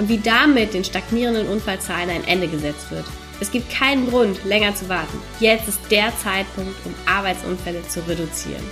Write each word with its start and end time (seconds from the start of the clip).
und 0.00 0.08
wie 0.08 0.18
damit 0.18 0.72
den 0.72 0.82
stagnierenden 0.82 1.46
Unfallzahlen 1.46 2.08
ein 2.08 2.24
Ende 2.24 2.48
gesetzt 2.48 2.90
wird. 2.90 3.04
Es 3.38 3.50
gibt 3.50 3.70
keinen 3.70 4.08
Grund, 4.08 4.42
länger 4.46 4.74
zu 4.74 4.88
warten. 4.88 5.18
Jetzt 5.40 5.68
ist 5.68 5.90
der 5.90 6.10
Zeitpunkt, 6.16 6.74
um 6.86 6.94
Arbeitsunfälle 7.06 7.82
zu 7.82 8.00
reduzieren. 8.08 8.64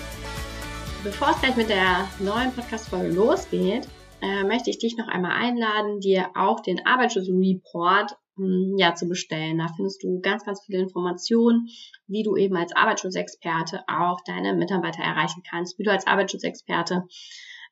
Bevor 1.04 1.30
es 1.30 1.40
gleich 1.40 1.56
mit 1.56 1.68
der 1.68 2.08
neuen 2.18 2.52
Podcast-Folge 2.52 3.14
losgeht, 3.14 3.86
äh, 4.22 4.44
möchte 4.44 4.70
ich 4.70 4.78
dich 4.78 4.96
noch 4.96 5.08
einmal 5.08 5.32
einladen, 5.32 6.00
dir 6.00 6.30
auch 6.34 6.60
den 6.60 6.84
Arbeitsschutzreport 6.86 8.16
hm, 8.36 8.76
ja, 8.78 8.94
zu 8.94 9.06
bestellen. 9.06 9.58
Da 9.58 9.66
findest 9.76 10.02
du 10.02 10.20
ganz, 10.20 10.44
ganz 10.44 10.62
viele 10.64 10.80
Informationen, 10.80 11.68
wie 12.06 12.22
du 12.22 12.36
eben 12.36 12.56
als 12.56 12.74
Arbeitsschutzexperte 12.74 13.82
auch 13.86 14.18
deine 14.26 14.54
Mitarbeiter 14.54 15.02
erreichen 15.02 15.42
kannst, 15.48 15.78
wie 15.78 15.84
du 15.84 15.90
als 15.90 16.06
Arbeitsschutzexperte 16.06 17.04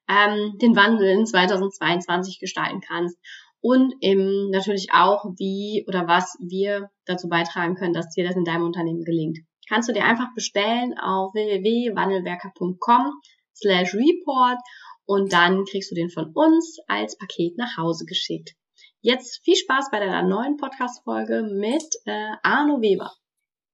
ähm, 0.09 0.57
den 0.59 0.77
Wandel 0.77 1.09
in 1.09 1.27
2022 1.27 2.39
gestalten 2.39 2.81
kannst 2.81 3.19
und 3.67 3.95
eben 4.01 4.51
natürlich 4.51 4.93
auch, 4.93 5.25
wie 5.39 5.85
oder 5.89 6.07
was 6.07 6.37
wir 6.39 6.89
dazu 7.05 7.29
beitragen 7.29 7.75
können, 7.75 7.95
dass 7.95 8.11
dir 8.11 8.25
das 8.25 8.37
in 8.37 8.45
deinem 8.45 8.63
Unternehmen 8.63 9.03
gelingt. 9.03 9.39
Kannst 9.69 9.89
du 9.89 9.93
dir 9.93 10.05
einfach 10.05 10.33
bestellen 10.37 10.97
auf 10.97 11.35
www.wandelwerker.com 11.35 13.11
slash 13.57 13.93
report 13.93 14.59
und 15.05 15.33
dann 15.33 15.65
kriegst 15.65 15.91
du 15.91 15.97
den 15.97 16.11
von 16.11 16.31
uns 16.33 16.79
als 16.87 17.19
Paket 17.19 17.59
nach 17.59 17.77
Hause 17.77 18.05
geschickt. 18.05 18.55
Jetzt 19.01 19.41
viel 19.43 19.57
Spaß 19.57 19.91
bei 19.91 19.99
deiner 19.99 20.23
neuen 20.23 20.57
Podcast-Folge 20.59 21.43
mit 21.43 21.83
äh, 22.05 22.37
Arno 22.45 22.81
Weber. 22.81 23.11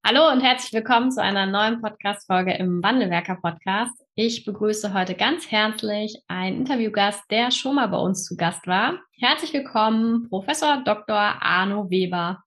Hallo 0.05 0.33
und 0.33 0.41
herzlich 0.41 0.72
willkommen 0.72 1.12
zu 1.12 1.22
einer 1.22 1.47
neuen 1.47 1.81
Podcast-Folge 1.81 2.55
im 2.55 2.83
Wandelwerker 2.83 3.36
Podcast. 3.36 3.92
Ich 4.17 4.45
begrüße 4.45 4.92
heute 4.92 5.14
ganz 5.14 5.48
herzlich 5.48 6.20
einen 6.27 6.56
Interviewgast, 6.62 7.22
der 7.31 7.53
schon 7.53 7.77
mal 7.77 7.86
bei 7.86 7.98
uns 7.98 8.25
zu 8.25 8.36
Gast 8.36 8.67
war. 8.67 8.98
Herzlich 9.20 9.53
willkommen, 9.53 10.28
Professor 10.28 10.83
Dr. 10.84 11.17
Arno 11.17 11.89
Weber. 11.89 12.42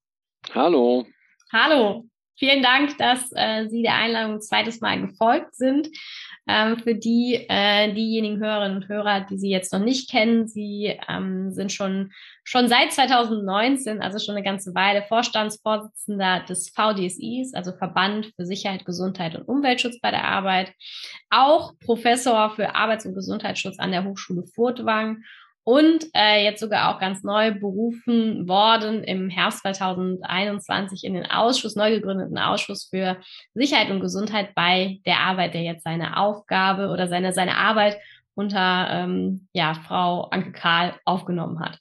Hallo. 0.54 1.06
Hallo. 1.54 2.04
Vielen 2.38 2.62
Dank, 2.62 2.98
dass 2.98 3.32
äh, 3.34 3.68
Sie 3.70 3.82
der 3.82 3.96
Einladung 3.96 4.36
ein 4.36 4.42
zweites 4.42 4.82
Mal 4.82 5.00
gefolgt 5.00 5.56
sind. 5.56 5.90
Ähm, 6.48 6.78
für 6.78 6.94
die, 6.94 7.46
äh, 7.50 7.92
diejenigen 7.94 8.40
Hörerinnen 8.40 8.78
und 8.78 8.88
Hörer, 8.88 9.22
die 9.22 9.38
Sie 9.38 9.50
jetzt 9.50 9.74
noch 9.74 9.80
nicht 9.80 10.12
kennen, 10.12 10.48
Sie 10.48 10.96
ähm, 11.08 11.52
sind 11.52 11.72
schon, 11.72 12.12
schon 12.44 12.68
seit 12.68 12.92
2019, 12.92 14.02
also 14.02 14.20
schon 14.20 14.36
eine 14.36 14.44
ganze 14.44 14.76
Weile, 14.76 15.02
Vorstandsvorsitzender 15.04 16.42
des 16.42 16.70
VDSIs, 16.70 17.56
also 17.56 17.72
Verband 17.72 18.32
für 18.36 18.46
Sicherheit, 18.46 18.86
Gesundheit 18.86 19.36
und 19.36 19.48
Umweltschutz 19.48 20.00
bei 20.02 20.12
der 20.12 20.26
Arbeit, 20.26 20.72
auch 21.32 21.74
Professor 21.80 22.52
für 22.52 22.76
Arbeits- 22.76 23.06
und 23.06 23.16
Gesundheitsschutz 23.16 23.80
an 23.80 23.92
der 23.92 24.04
Hochschule 24.04 24.44
Furtwang 24.44 25.24
und 25.66 26.06
äh, 26.14 26.44
jetzt 26.44 26.60
sogar 26.60 26.94
auch 26.96 27.00
ganz 27.00 27.24
neu 27.24 27.52
berufen 27.52 28.48
worden 28.48 29.04
im 29.04 29.30
Herbst 29.30 29.62
2021 29.62 31.04
in 31.04 31.16
den 31.16 31.26
Ausschuss, 31.26 31.76
neu 31.76 31.90
gegründeten 31.90 32.38
Ausschuss 32.38 32.88
für 32.90 33.18
Sicherheit 33.56 33.90
und 33.90 34.00
Gesundheit 34.00 34.54
bei 34.54 35.00
der 35.08 35.22
Arbeit, 35.22 35.56
der 35.56 35.64
jetzt 35.64 35.84
seine 35.84 36.18
Aufgabe 36.18 36.90
oder 36.90 37.08
seine, 37.08 37.34
seine 37.34 37.58
Arbeit 37.58 37.98
unter 38.36 38.88
ähm, 38.92 39.48
ja, 39.54 39.74
Frau 39.74 40.26
Anke 40.26 40.52
Karl 40.52 40.94
aufgenommen 41.04 41.60
hat. 41.60 41.80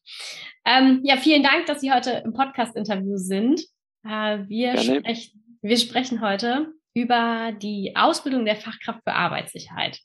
Ähm, 0.64 1.00
ja, 1.04 1.18
vielen 1.18 1.42
Dank, 1.42 1.66
dass 1.66 1.82
Sie 1.82 1.92
heute 1.92 2.22
im 2.24 2.32
Podcast-Interview 2.32 3.18
sind. 3.18 3.60
Äh, 4.02 4.38
wir, 4.48 4.78
sprechen, 4.78 5.58
wir 5.60 5.76
sprechen 5.76 6.20
heute 6.22 6.72
über 6.94 7.52
die 7.52 7.92
Ausbildung 7.96 8.46
der 8.46 8.56
Fachkraft 8.56 9.00
für 9.04 9.12
Arbeitssicherheit. 9.12 10.00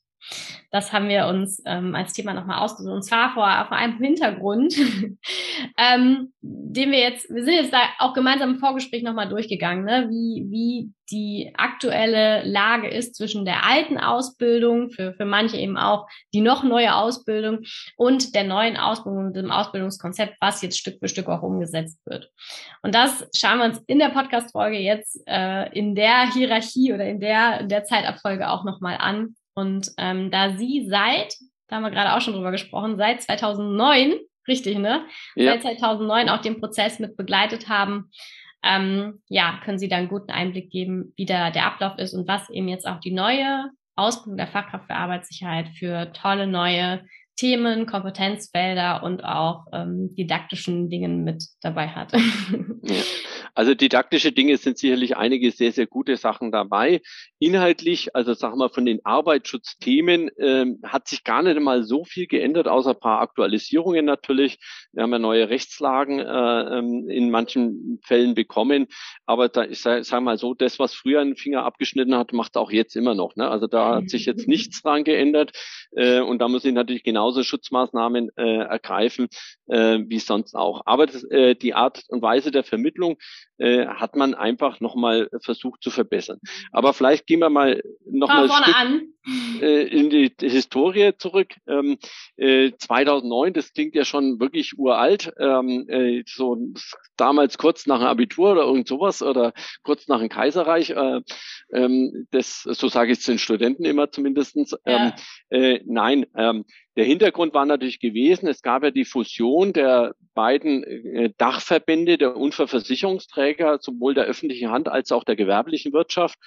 Das 0.72 0.94
haben 0.94 1.10
wir 1.10 1.26
uns 1.28 1.62
ähm, 1.66 1.96
als 1.96 2.14
Thema 2.14 2.34
nochmal 2.34 2.60
ausgesucht. 2.60 2.94
Und 2.94 3.04
zwar 3.04 3.34
vor, 3.34 3.66
vor 3.68 3.78
einem 3.78 3.98
Hintergrund, 3.98 4.76
ähm, 5.78 6.32
den 6.42 6.92
wir 6.92 7.00
jetzt, 7.00 7.30
wir 7.34 7.44
sind 7.44 7.56
jetzt 7.56 7.74
da 7.74 7.80
auch 7.98 8.14
gemeinsam 8.14 8.52
im 8.52 8.60
Vorgespräch 8.60 9.02
nochmal 9.02 9.30
durchgegangen, 9.30 9.84
ne? 9.84 10.08
wie, 10.10 10.46
wie 10.50 10.92
die 11.12 11.52
aktuelle 11.58 12.44
Lage 12.44 12.88
ist 12.88 13.16
zwischen 13.16 13.46
der 13.46 13.66
alten 13.66 13.98
Ausbildung, 13.98 14.92
für, 14.92 15.14
für 15.14 15.26
manche 15.26 15.58
eben 15.58 15.76
auch 15.78 16.08
die 16.34 16.42
noch 16.42 16.64
neue 16.64 16.96
Ausbildung 16.96 17.62
und 17.98 18.36
der 18.36 18.44
neuen 18.44 18.78
Ausbildung 18.78 19.28
und 19.28 19.36
dem 19.36 19.52
Ausbildungskonzept, 19.52 20.36
was 20.40 20.62
jetzt 20.62 20.78
Stück 20.78 21.00
für 21.00 21.08
Stück 21.08 21.28
auch 21.28 21.42
umgesetzt 21.42 22.00
wird. 22.06 22.32
Und 22.84 22.94
das 22.94 23.28
schauen 23.36 23.58
wir 23.58 23.66
uns 23.66 23.80
in 23.88 23.98
der 23.98 24.10
Podcast-Folge 24.10 24.78
jetzt 24.78 25.20
äh, 25.26 25.68
in 25.78 25.96
der 25.96 26.32
Hierarchie 26.32 26.94
oder 26.94 27.06
in 27.06 27.20
der, 27.20 27.62
in 27.62 27.70
der 27.70 27.84
Zeitabfolge 27.84 28.50
auch 28.50 28.64
nochmal 28.64 28.98
an 29.00 29.36
und 29.54 29.92
ähm, 29.98 30.32
da 30.32 30.56
sie 30.58 30.88
seit, 30.90 31.36
da 31.68 31.78
haben 31.78 31.84
wir 31.84 31.92
gerade 31.92 32.16
auch 32.16 32.22
schon 32.22 32.34
drüber 32.34 32.52
gesprochen, 32.52 32.98
seit 32.98 33.22
2009, 33.22 34.14
richtig, 34.48 34.78
ne? 34.78 35.06
Ja. 35.36 35.54
Seit 35.54 35.80
2009 35.80 36.30
auch 36.30 36.42
den 36.42 36.60
Prozess 36.60 37.00
mit 37.00 37.18
begleitet 37.18 37.70
haben, 37.70 38.10
ähm, 38.64 39.22
ja, 39.28 39.60
können 39.64 39.80
Sie 39.80 39.88
da 39.88 39.98
einen 39.98 40.10
guten 40.10 40.32
Einblick 40.32 40.70
geben, 40.70 41.14
wie 41.16 41.26
da 41.26 41.50
der 41.50 41.66
Ablauf 41.66 41.98
ist 41.98 42.14
und 42.14 42.28
was 42.28 42.50
eben 42.50 42.68
jetzt 42.68 42.88
auch 42.88 43.00
die 43.00 43.14
neue 43.14 43.70
Ausbildung 43.96 44.38
der 44.38 44.48
Fachkraft 44.48 44.88
für 44.88 44.96
Arbeitssicherheit 44.96 45.70
für 45.78 46.12
tolle 46.14 46.48
neue 46.48 47.02
Themen, 47.36 47.86
Kompetenzfelder 47.86 49.02
und 49.04 49.24
auch 49.24 49.66
ähm, 49.72 50.14
didaktischen 50.16 50.90
Dingen 50.90 51.24
mit 51.24 51.44
dabei 51.62 51.88
hat. 51.88 52.12
Ja. 52.14 52.96
Also 53.54 53.74
didaktische 53.74 54.32
Dinge 54.32 54.58
sind 54.58 54.78
sicherlich 54.78 55.18
einige 55.18 55.52
sehr, 55.52 55.72
sehr 55.72 55.88
gute 55.88 56.18
Sachen 56.18 56.52
dabei. 56.52 57.02
Inhaltlich, 57.40 58.16
also 58.16 58.34
sagen 58.34 58.58
wir 58.58 58.70
von 58.70 58.86
den 58.86 59.06
Arbeitsschutzthemen, 59.06 60.30
ähm, 60.38 60.80
hat 60.84 61.08
sich 61.08 61.24
gar 61.24 61.42
nicht 61.44 61.60
mal 61.60 61.84
so 61.84 62.04
viel 62.04 62.28
geändert, 62.28 62.68
außer 62.68 62.92
ein 62.92 63.00
paar 63.00 63.22
Aktualisierungen 63.22 64.06
natürlich. 64.06 64.60
Wir 64.94 65.04
haben 65.04 65.12
ja 65.12 65.20
neue 65.20 65.50
Rechtslagen 65.50 66.20
äh, 66.20 66.78
ähm, 66.78 67.10
in 67.10 67.30
manchen 67.32 68.00
Fällen 68.04 68.36
bekommen. 68.36 68.88
Aber 69.26 69.50
da 69.50 69.64
ist, 69.64 69.84
sag 69.84 70.22
mal 70.22 70.38
so, 70.38 70.54
das, 70.54 70.80
was 70.80 70.94
früher 70.94 71.22
einen 71.22 71.36
Finger 71.36 71.64
abgeschnitten 71.64 72.16
hat, 72.16 72.34
macht 72.34 72.58
auch 72.58 72.72
jetzt 72.72 72.96
immer 72.96 73.16
noch. 73.16 73.36
Ne? 73.36 73.50
Also 73.50 73.68
da 73.68 73.96
hat 73.96 74.10
sich 74.10 74.26
jetzt 74.26 74.48
nichts 74.48 74.82
dran 74.82 75.04
geändert. 75.04 75.52
Äh, 75.92 76.22
und 76.22 76.40
da 76.40 76.48
muss 76.48 76.66
ich 76.66 76.74
natürlich 76.74 77.04
genauso 77.04 77.44
Schutzmaßnahmen 77.44 78.30
äh, 78.38 78.58
ergreifen, 78.64 79.28
äh, 79.68 80.00
wie 80.08 80.20
sonst 80.20 80.56
auch. 80.56 80.82
Aber 80.86 81.06
das, 81.06 81.24
äh, 81.26 81.56
die 81.56 81.74
Art 81.74 82.04
und 82.08 82.22
Weise 82.22 82.52
der 82.52 82.64
Vermittlung 82.64 83.18
äh, 83.58 83.88
hat 83.88 84.16
man 84.16 84.34
einfach 84.34 84.80
nochmal 84.80 85.30
versucht 85.42 85.84
zu 85.84 85.92
verbessern. 85.92 86.40
Aber 86.72 86.94
vielleicht 86.94 87.28
gehen 87.28 87.40
wir 87.40 87.50
mal 87.50 87.82
nochmal 88.06 88.50
äh, 89.62 89.84
in 89.88 90.10
die 90.10 90.32
Historie 90.40 91.12
zurück. 91.18 91.54
Ähm, 91.68 91.98
äh, 92.38 92.72
2009, 92.78 93.54
das 93.54 93.74
klingt 93.74 93.96
ja 93.96 94.06
schon 94.06 94.40
wirklich 94.40 94.78
uralt, 94.78 95.34
ähm, 95.38 95.86
äh, 95.90 96.24
so 96.26 96.58
damals 97.18 97.58
kurz 97.58 97.86
nach 97.86 98.00
dem 98.00 98.08
Abitur 98.08 98.54
oder 98.54 98.64
irgend 98.64 98.88
sowas 98.88 99.22
oder 99.22 99.54
kurz 99.84 100.08
nach 100.08 100.20
dem 100.20 100.30
Kaiserreich. 100.30 100.92
Äh, 100.92 101.22
ähm, 101.74 102.28
das, 102.32 102.64
so 102.64 102.88
sage 102.88 103.12
ich 103.12 103.20
es 103.20 103.26
den 103.26 103.40
Studenten 103.40 103.86
immer 103.86 104.12
zumindestens. 104.12 104.72
Ja. 104.86 105.08
Ähm, 105.08 105.12
äh, 105.50 105.82
nein, 105.86 106.26
ähm, 106.36 106.66
der 107.00 107.08
Hintergrund 107.08 107.54
war 107.54 107.66
natürlich 107.66 108.02
gewesen, 108.02 108.50
es 108.50 108.62
gab 108.62 108.84
ja 108.84 108.92
die 108.92 109.06
Fusion 109.06 109.72
der 109.72 110.16
beiden 110.34 110.84
äh, 110.84 111.32
Dachverbände 111.38 112.18
der 112.18 112.36
Unfallversicherungsträger, 112.36 113.80
sowohl 113.80 114.16
der 114.16 114.26
öffentlichen 114.26 114.70
Hand 114.70 114.90
als 114.90 115.14
auch 115.14 115.24
der 115.24 115.38
gewerblichen 115.38 115.94
Wirtschaft 115.94 116.38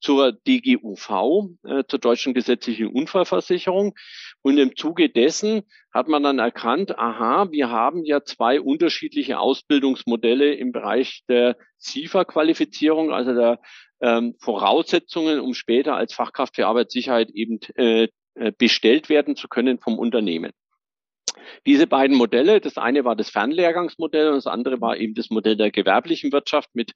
zur 0.00 0.32
DGUV, 0.32 1.50
äh, 1.62 1.84
zur 1.86 2.00
Deutschen 2.00 2.34
Gesetzlichen 2.34 2.88
Unfallversicherung. 2.88 3.94
Und 4.42 4.58
im 4.58 4.74
Zuge 4.74 5.10
dessen 5.10 5.62
hat 5.94 6.08
man 6.08 6.24
dann 6.24 6.40
erkannt, 6.40 6.98
aha, 6.98 7.52
wir 7.52 7.70
haben 7.70 8.04
ja 8.04 8.24
zwei 8.24 8.60
unterschiedliche 8.60 9.38
Ausbildungsmodelle 9.38 10.54
im 10.54 10.72
Bereich 10.72 11.22
der 11.28 11.56
SIFA-Qualifizierung, 11.78 13.12
also 13.12 13.32
der 13.32 13.60
ähm, 14.00 14.34
Voraussetzungen, 14.40 15.38
um 15.38 15.54
später 15.54 15.94
als 15.94 16.14
Fachkraft 16.14 16.56
für 16.56 16.66
Arbeitssicherheit 16.66 17.30
eben 17.30 17.60
äh, 17.76 18.08
bestellt 18.58 19.08
werden 19.08 19.36
zu 19.36 19.48
können 19.48 19.78
vom 19.78 19.98
Unternehmen. 19.98 20.52
Diese 21.66 21.86
beiden 21.86 22.16
Modelle, 22.16 22.60
das 22.60 22.76
eine 22.78 23.04
war 23.04 23.16
das 23.16 23.30
Fernlehrgangsmodell 23.30 24.28
und 24.28 24.36
das 24.36 24.46
andere 24.46 24.80
war 24.80 24.96
eben 24.96 25.14
das 25.14 25.30
Modell 25.30 25.56
der 25.56 25.70
gewerblichen 25.70 26.32
Wirtschaft 26.32 26.70
mit 26.74 26.92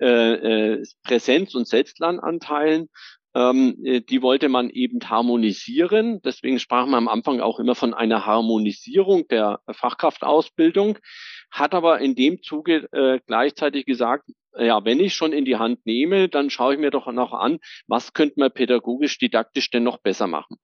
äh, 0.00 0.74
äh, 0.76 0.84
Präsenz- 1.04 1.54
und 1.54 1.68
Selbstlernanteilen. 1.68 2.88
ähm, 3.34 3.76
äh, 3.84 4.00
die 4.00 4.22
wollte 4.22 4.48
man 4.48 4.70
eben 4.70 5.00
harmonisieren. 5.08 6.20
Deswegen 6.22 6.58
sprachen 6.58 6.90
wir 6.90 6.96
am 6.96 7.08
Anfang 7.08 7.40
auch 7.40 7.58
immer 7.60 7.74
von 7.74 7.94
einer 7.94 8.26
Harmonisierung 8.26 9.28
der 9.28 9.60
Fachkraftausbildung, 9.70 10.98
hat 11.50 11.74
aber 11.74 12.00
in 12.00 12.14
dem 12.14 12.42
Zuge 12.42 12.88
äh, 12.92 13.20
gleichzeitig 13.26 13.86
gesagt, 13.86 14.28
ja, 14.58 14.84
wenn 14.84 15.00
ich 15.00 15.14
schon 15.14 15.32
in 15.32 15.44
die 15.44 15.56
Hand 15.56 15.86
nehme, 15.86 16.28
dann 16.28 16.50
schaue 16.50 16.74
ich 16.74 16.80
mir 16.80 16.90
doch 16.90 17.10
noch 17.12 17.32
an, 17.32 17.58
was 17.86 18.12
könnte 18.12 18.40
man 18.40 18.52
pädagogisch, 18.52 19.18
didaktisch 19.18 19.70
denn 19.70 19.84
noch 19.84 19.98
besser 19.98 20.26
machen. 20.26 20.56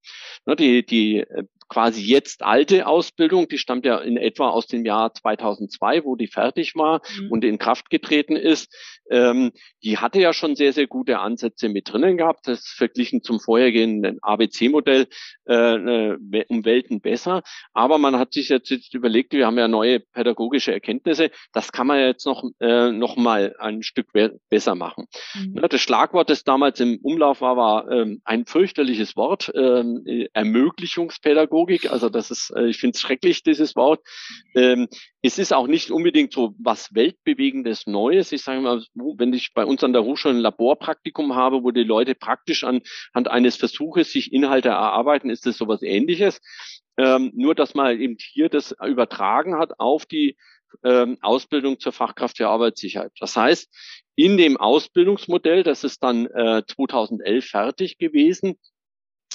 Die, 0.59 0.85
die 0.85 1.19
äh, 1.21 1.45
quasi 1.69 2.03
jetzt 2.03 2.43
alte 2.43 2.87
Ausbildung, 2.87 3.49
die 3.49 3.59
stammt 3.59 3.85
ja 3.85 3.99
in 3.99 4.17
etwa 4.17 4.51
aus 4.51 4.67
dem 4.67 4.85
Jahr 4.85 5.13
2002, 5.13 6.05
wo 6.05 6.17
die 6.17 6.27
fertig 6.27 6.75
war 6.75 7.01
mhm. 7.19 7.31
und 7.31 7.45
in 7.45 7.59
Kraft 7.59 7.91
getreten 7.91 8.37
ist. 8.37 8.73
Ähm, 9.11 9.53
die 9.83 9.99
hatte 9.99 10.21
ja 10.21 10.33
schon 10.33 10.57
sehr, 10.57 10.73
sehr 10.73 10.87
gute 10.87 11.19
Ansätze 11.19 11.69
mit 11.69 11.93
drinnen 11.93 12.17
gehabt. 12.17 12.47
Das 12.49 12.67
verglichen 12.67 13.23
zum 13.23 13.41
vorhergehenden 13.41 14.19
ABC-Modell 14.23 15.07
äh, 15.47 15.55
äh, 15.55 16.45
um 16.49 16.65
Welten 16.65 17.01
besser. 17.01 17.43
Aber 17.73 17.99
man 17.99 18.19
hat 18.19 18.33
sich 18.33 18.49
jetzt, 18.49 18.71
jetzt 18.71 18.95
überlegt, 18.95 19.33
wir 19.33 19.47
haben 19.47 19.59
ja 19.59 19.69
neue 19.69 20.01
pädagogische 20.01 20.73
Erkenntnisse. 20.73 21.31
Das 21.53 21.73
kann 21.73 21.87
man 21.87 21.99
jetzt 21.99 22.27
noch, 22.27 22.45
äh, 22.61 22.91
noch 22.91 23.17
mal 23.17 23.55
ein 23.59 23.83
Stück 23.83 24.09
besser 24.49 24.75
machen. 24.75 25.07
Mhm. 25.35 25.61
Das 25.69 25.81
Schlagwort, 25.81 26.31
das 26.31 26.45
damals 26.45 26.81
im 26.81 26.99
Umlauf 27.03 27.41
war, 27.41 27.57
war 27.57 27.91
ähm, 27.91 28.21
ein 28.25 28.47
fürchterliches 28.47 29.17
Wort, 29.17 29.53
ähm, 29.55 30.05
Ermöglichungspädagogik. 30.33 31.54
Also 31.91 32.09
das 32.09 32.31
ist, 32.31 32.53
äh, 32.57 32.67
ich 32.67 32.79
finde 32.79 32.95
es 32.97 33.01
schrecklich, 33.01 33.43
dieses 33.43 33.77
Wort. 33.77 34.01
Ähm, 34.55 34.89
es 35.23 35.39
ist 35.39 35.53
auch 35.53 35.67
nicht 35.67 35.91
unbedingt 35.91 36.33
so 36.33 36.55
was 36.59 36.95
weltbewegendes 36.95 37.87
Neues. 37.87 38.33
Ich 38.33 38.43
sage 38.43 38.61
mal, 38.61 38.83
wenn 38.95 39.33
ich 39.33 39.55
bei 39.55 39.65
uns 39.65 39.83
an 39.85 39.93
der 39.93 40.05
Hochschule 40.05 40.35
ein 40.35 40.41
Laborpraktikum 40.41 41.35
habe, 41.35 41.63
wo 41.63 41.71
die 41.71 41.85
Leute 41.85 42.15
praktisch 42.15 42.65
anhand 42.65 43.29
eines 43.29 43.57
Versuches 43.57 44.13
sich 44.13 44.33
Inhalte 44.33 44.71
erarbeiten, 44.71 45.31
ist 45.31 45.47
das 45.47 45.57
sowas 45.57 45.83
ähnliches. 45.83 46.41
Ähm, 46.97 47.33
nur, 47.35 47.55
dass 47.55 47.75
man 47.75 48.01
eben 48.01 48.17
hier 48.19 48.49
das 48.49 48.75
übertragen 48.85 49.59
hat 49.59 49.79
auf 49.79 50.07
die 50.07 50.37
ähm, 50.83 51.19
Ausbildung 51.21 51.79
zur 51.79 51.93
Fachkraft 51.93 52.37
für 52.37 52.49
Arbeitssicherheit. 52.49 53.13
Das 53.19 53.37
heißt, 53.37 53.69
in 54.17 54.37
dem 54.37 54.57
Ausbildungsmodell, 54.57 55.63
das 55.63 55.85
ist 55.85 56.03
dann 56.03 56.27
äh, 56.27 56.63
2011 56.67 57.45
fertig 57.45 57.99
gewesen, 57.99 58.57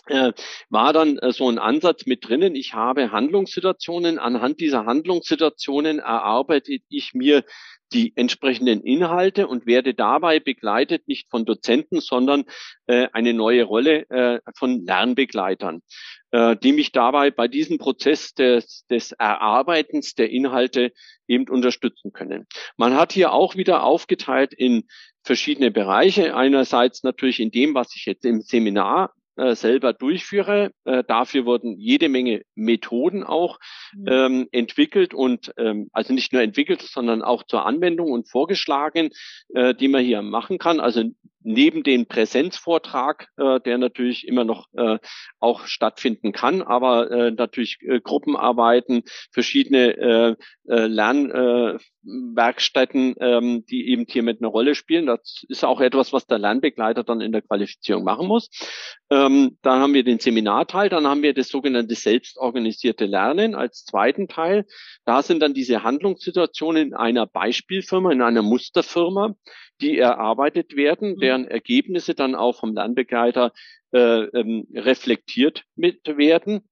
äh, 0.10 0.34
war 0.70 0.94
dann 0.94 1.18
äh, 1.18 1.32
so 1.32 1.50
ein 1.50 1.60
Ansatz 1.60 2.06
mit 2.06 2.28
drinnen. 2.28 2.56
Ich 2.56 2.74
habe 2.74 3.12
Handlungssituationen. 3.12 4.20
Anhand 4.20 4.60
dieser 4.60 4.86
Handlungssituationen 4.86 6.00
erarbeite 6.00 6.78
ich 6.90 7.14
mir 7.14 7.44
die 7.94 8.14
entsprechenden 8.16 8.82
Inhalte 8.82 9.48
und 9.48 9.66
werde 9.66 9.94
dabei 9.94 10.40
begleitet 10.40 11.08
nicht 11.08 11.30
von 11.30 11.46
Dozenten, 11.46 12.02
sondern 12.02 12.46
äh, 12.88 13.08
eine 13.14 13.34
neue 13.34 13.64
Rolle 13.64 14.08
äh, 14.10 14.40
von 14.56 14.86
Lernbegleitern, 14.86 15.82
äh, 16.32 16.56
die 16.56 16.74
mich 16.74 16.92
dabei 16.92 17.32
bei 17.32 17.48
diesem 17.48 17.78
Prozess 17.80 18.34
des, 18.34 18.86
des 18.92 19.12
Erarbeitens 19.14 20.14
der 20.14 20.30
Inhalte 20.30 20.92
eben 21.28 21.50
unterstützen 21.50 22.12
können. 22.14 22.46
Man 22.78 22.96
hat 22.96 23.12
hier 23.12 23.34
auch 23.34 23.56
wieder 23.56 23.84
aufgeteilt 23.84 24.54
in 24.54 24.84
verschiedene 25.24 25.72
Bereiche. 25.72 26.36
Einerseits 26.36 27.04
natürlich 27.04 27.40
in 27.40 27.52
dem, 27.52 27.74
was 27.74 27.96
ich 27.96 28.06
jetzt 28.06 28.26
im 28.26 28.42
Seminar 28.42 29.14
äh, 29.40 29.56
selber 29.56 29.94
durchführe. 29.94 30.72
Äh, 30.84 31.04
dafür 31.08 31.46
wurden 31.46 31.78
jede 31.80 32.10
Menge 32.10 32.44
Methoden 32.56 33.24
auch 33.24 33.60
mhm. 33.94 34.08
ähm, 34.08 34.48
entwickelt 34.52 35.14
und 35.14 35.54
ähm, 35.58 35.90
also 35.94 36.14
nicht 36.14 36.34
nur 36.34 36.42
entwickelt, 36.42 36.82
sondern 36.82 37.22
auch 37.22 37.44
zur 37.44 37.66
Anwendung 37.66 38.12
und 38.12 38.30
vorgeschlagen, 38.30 39.10
äh, 39.54 39.74
die 39.74 39.88
man 39.88 40.04
hier 40.04 40.22
machen 40.22 40.58
kann. 40.58 40.80
Also 40.80 41.04
neben 41.42 41.84
dem 41.84 42.06
Präsenzvortrag, 42.06 43.28
äh, 43.38 43.60
der 43.62 43.78
natürlich 43.78 44.28
immer 44.28 44.44
noch 44.44 44.68
äh, 44.74 44.98
auch 45.40 45.66
stattfinden 45.66 46.32
kann, 46.32 46.62
aber 46.62 47.12
äh, 47.12 47.32
natürlich 47.32 47.80
äh, 47.82 48.00
Gruppenarbeiten, 48.02 49.04
verschiedene 49.32 49.98
äh, 49.98 50.36
äh, 50.68 50.88
Lernwerkstätten, 50.88 53.18
äh, 53.18 53.38
ähm, 53.38 53.66
die 53.66 53.90
eben 53.90 54.06
hier 54.08 54.24
mit 54.24 54.42
einer 54.42 54.50
Rolle 54.50 54.76
spielen. 54.76 55.06
Das 55.06 55.44
ist 55.48 55.64
auch 55.66 55.82
etwas, 55.82 56.14
was 56.14 56.28
der 56.28 56.40
Lernbegleiter 56.40 57.04
dann 57.04 57.22
in 57.22 57.32
der 57.32 57.42
Qualifizierung 57.42 58.04
machen 58.04 58.28
muss. 58.28 58.50
Ähm, 59.10 59.58
dann 59.62 59.80
haben 59.80 59.94
wir 59.94 60.04
den 60.04 60.20
Seminarteil, 60.20 60.90
dann 60.90 61.08
haben 61.08 61.24
wir 61.24 61.34
das 61.34 61.48
sogenannte 61.48 61.96
selbstorganisierte 61.96 63.06
Lernen 63.06 63.56
als 63.56 63.86
zweiten 63.86 64.28
Teil. 64.28 64.66
Da 65.06 65.24
sind 65.24 65.42
dann 65.42 65.54
diese 65.54 65.84
Handlungssituationen 65.84 66.90
in 66.90 66.94
einer 66.94 67.26
Beispielfirma, 67.26 68.12
in 68.12 68.22
einer 68.22 68.44
Musterfirma, 68.44 69.36
die 69.82 69.98
erarbeitet 69.98 70.76
werden, 70.76 71.16
mhm. 71.16 71.22
Deren 71.30 71.48
Ergebnisse 71.48 72.16
dann 72.16 72.34
auch 72.34 72.60
vom 72.60 72.74
Lernbegleiter 72.74 73.54
äh, 73.94 74.24
ähm, 74.24 74.68
reflektiert 74.74 75.64
mit 75.76 76.08
werden. 76.08 76.68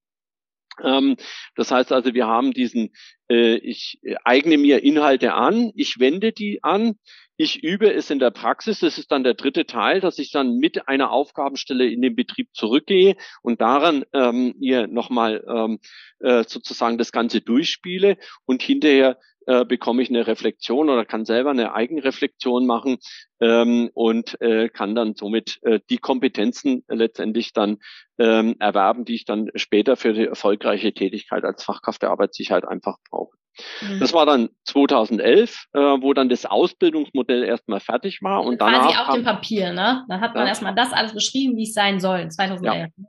Ähm, 0.82 1.16
das 1.54 1.70
heißt 1.70 1.92
also, 1.92 2.12
wir 2.12 2.26
haben 2.26 2.52
diesen, 2.52 2.90
äh, 3.30 3.54
ich 3.56 4.00
eigne 4.24 4.58
mir 4.58 4.82
Inhalte 4.82 5.34
an, 5.34 5.70
ich 5.76 6.00
wende 6.00 6.32
die 6.32 6.64
an, 6.64 6.98
ich 7.38 7.62
übe 7.62 7.90
es 7.92 8.10
in 8.10 8.18
der 8.18 8.32
Praxis. 8.32 8.80
Das 8.80 8.98
ist 8.98 9.12
dann 9.12 9.22
der 9.22 9.34
dritte 9.34 9.64
Teil, 9.64 10.00
dass 10.00 10.18
ich 10.18 10.32
dann 10.32 10.58
mit 10.58 10.88
einer 10.88 11.12
Aufgabenstelle 11.12 11.86
in 11.86 12.02
den 12.02 12.16
Betrieb 12.16 12.48
zurückgehe 12.52 13.16
und 13.42 13.60
daran 13.60 14.04
ähm, 14.12 14.54
ihr 14.58 14.88
nochmal 14.88 15.44
ähm, 15.48 15.78
äh, 16.18 16.44
sozusagen 16.46 16.98
das 16.98 17.12
Ganze 17.12 17.40
durchspiele 17.40 18.18
und 18.44 18.60
hinterher 18.62 19.18
äh, 19.46 19.64
bekomme 19.64 20.02
ich 20.02 20.10
eine 20.10 20.26
Reflexion 20.26 20.90
oder 20.90 21.04
kann 21.04 21.24
selber 21.24 21.50
eine 21.50 21.74
Eigenreflexion 21.74 22.66
machen 22.66 22.98
ähm, 23.40 23.88
und 23.94 24.38
äh, 24.40 24.68
kann 24.68 24.96
dann 24.96 25.14
somit 25.14 25.60
äh, 25.62 25.78
die 25.88 25.98
Kompetenzen 25.98 26.84
letztendlich 26.88 27.52
dann 27.52 27.78
ähm, 28.18 28.56
erwerben, 28.58 29.04
die 29.04 29.14
ich 29.14 29.24
dann 29.24 29.50
später 29.54 29.96
für 29.96 30.12
die 30.12 30.26
erfolgreiche 30.26 30.92
Tätigkeit 30.92 31.44
als 31.44 31.62
Fachkraft 31.62 32.02
der 32.02 32.10
Arbeitssicherheit 32.10 32.66
einfach 32.66 32.96
brauche. 33.08 33.37
Mhm. 33.80 34.00
Das 34.00 34.12
war 34.12 34.26
dann 34.26 34.48
2011, 34.64 35.66
äh, 35.72 35.78
wo 35.78 36.12
dann 36.14 36.28
das 36.28 36.46
Ausbildungsmodell 36.46 37.44
erstmal 37.44 37.80
fertig 37.80 38.22
war 38.22 38.44
und 38.44 38.60
dann 38.60 38.74
quasi 38.74 38.96
auf 38.96 39.14
dem 39.14 39.24
Papier, 39.24 39.72
ne? 39.72 40.04
Dann 40.08 40.20
hat 40.20 40.34
man 40.34 40.44
ja. 40.44 40.48
erstmal 40.48 40.74
das 40.74 40.92
alles 40.92 41.12
beschrieben, 41.12 41.56
wie 41.56 41.64
es 41.64 41.74
sein 41.74 42.00
soll, 42.00 42.28
2011. 42.28 42.90
Ja. 42.96 43.04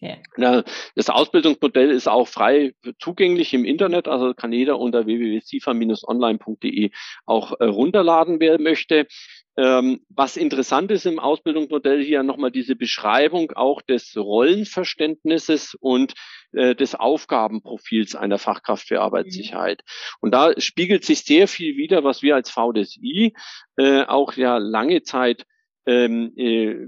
Okay. 0.00 0.22
Das 0.94 1.10
Ausbildungsmodell 1.10 1.90
ist 1.90 2.08
auch 2.08 2.28
frei 2.28 2.72
zugänglich 3.00 3.52
im 3.52 3.64
Internet, 3.64 4.06
also 4.06 4.32
kann 4.32 4.52
jeder 4.52 4.78
unter 4.78 5.06
www.sifa-online.de 5.06 6.90
auch 7.26 7.58
äh, 7.58 7.64
runterladen, 7.64 8.38
wer 8.38 8.60
möchte. 8.60 9.08
Ähm, 9.56 10.04
was 10.08 10.36
interessant 10.36 10.92
ist 10.92 11.04
im 11.04 11.18
Ausbildungsmodell 11.18 12.00
hier 12.00 12.22
nochmal 12.22 12.52
diese 12.52 12.76
Beschreibung 12.76 13.50
auch 13.52 13.82
des 13.82 14.16
Rollenverständnisses 14.16 15.74
und 15.74 16.14
äh, 16.52 16.76
des 16.76 16.94
Aufgabenprofils 16.94 18.14
einer 18.14 18.38
Fachkraft 18.38 18.86
für 18.86 19.00
Arbeitssicherheit. 19.00 19.82
Mhm. 19.84 20.18
Und 20.20 20.30
da 20.32 20.52
spiegelt 20.60 21.04
sich 21.04 21.24
sehr 21.24 21.48
viel 21.48 21.76
wieder, 21.76 22.04
was 22.04 22.22
wir 22.22 22.36
als 22.36 22.50
VDSI 22.50 23.34
äh, 23.76 24.04
auch 24.04 24.34
ja 24.34 24.58
lange 24.58 25.02
Zeit 25.02 25.44
ähm, 25.86 26.32
äh, 26.36 26.86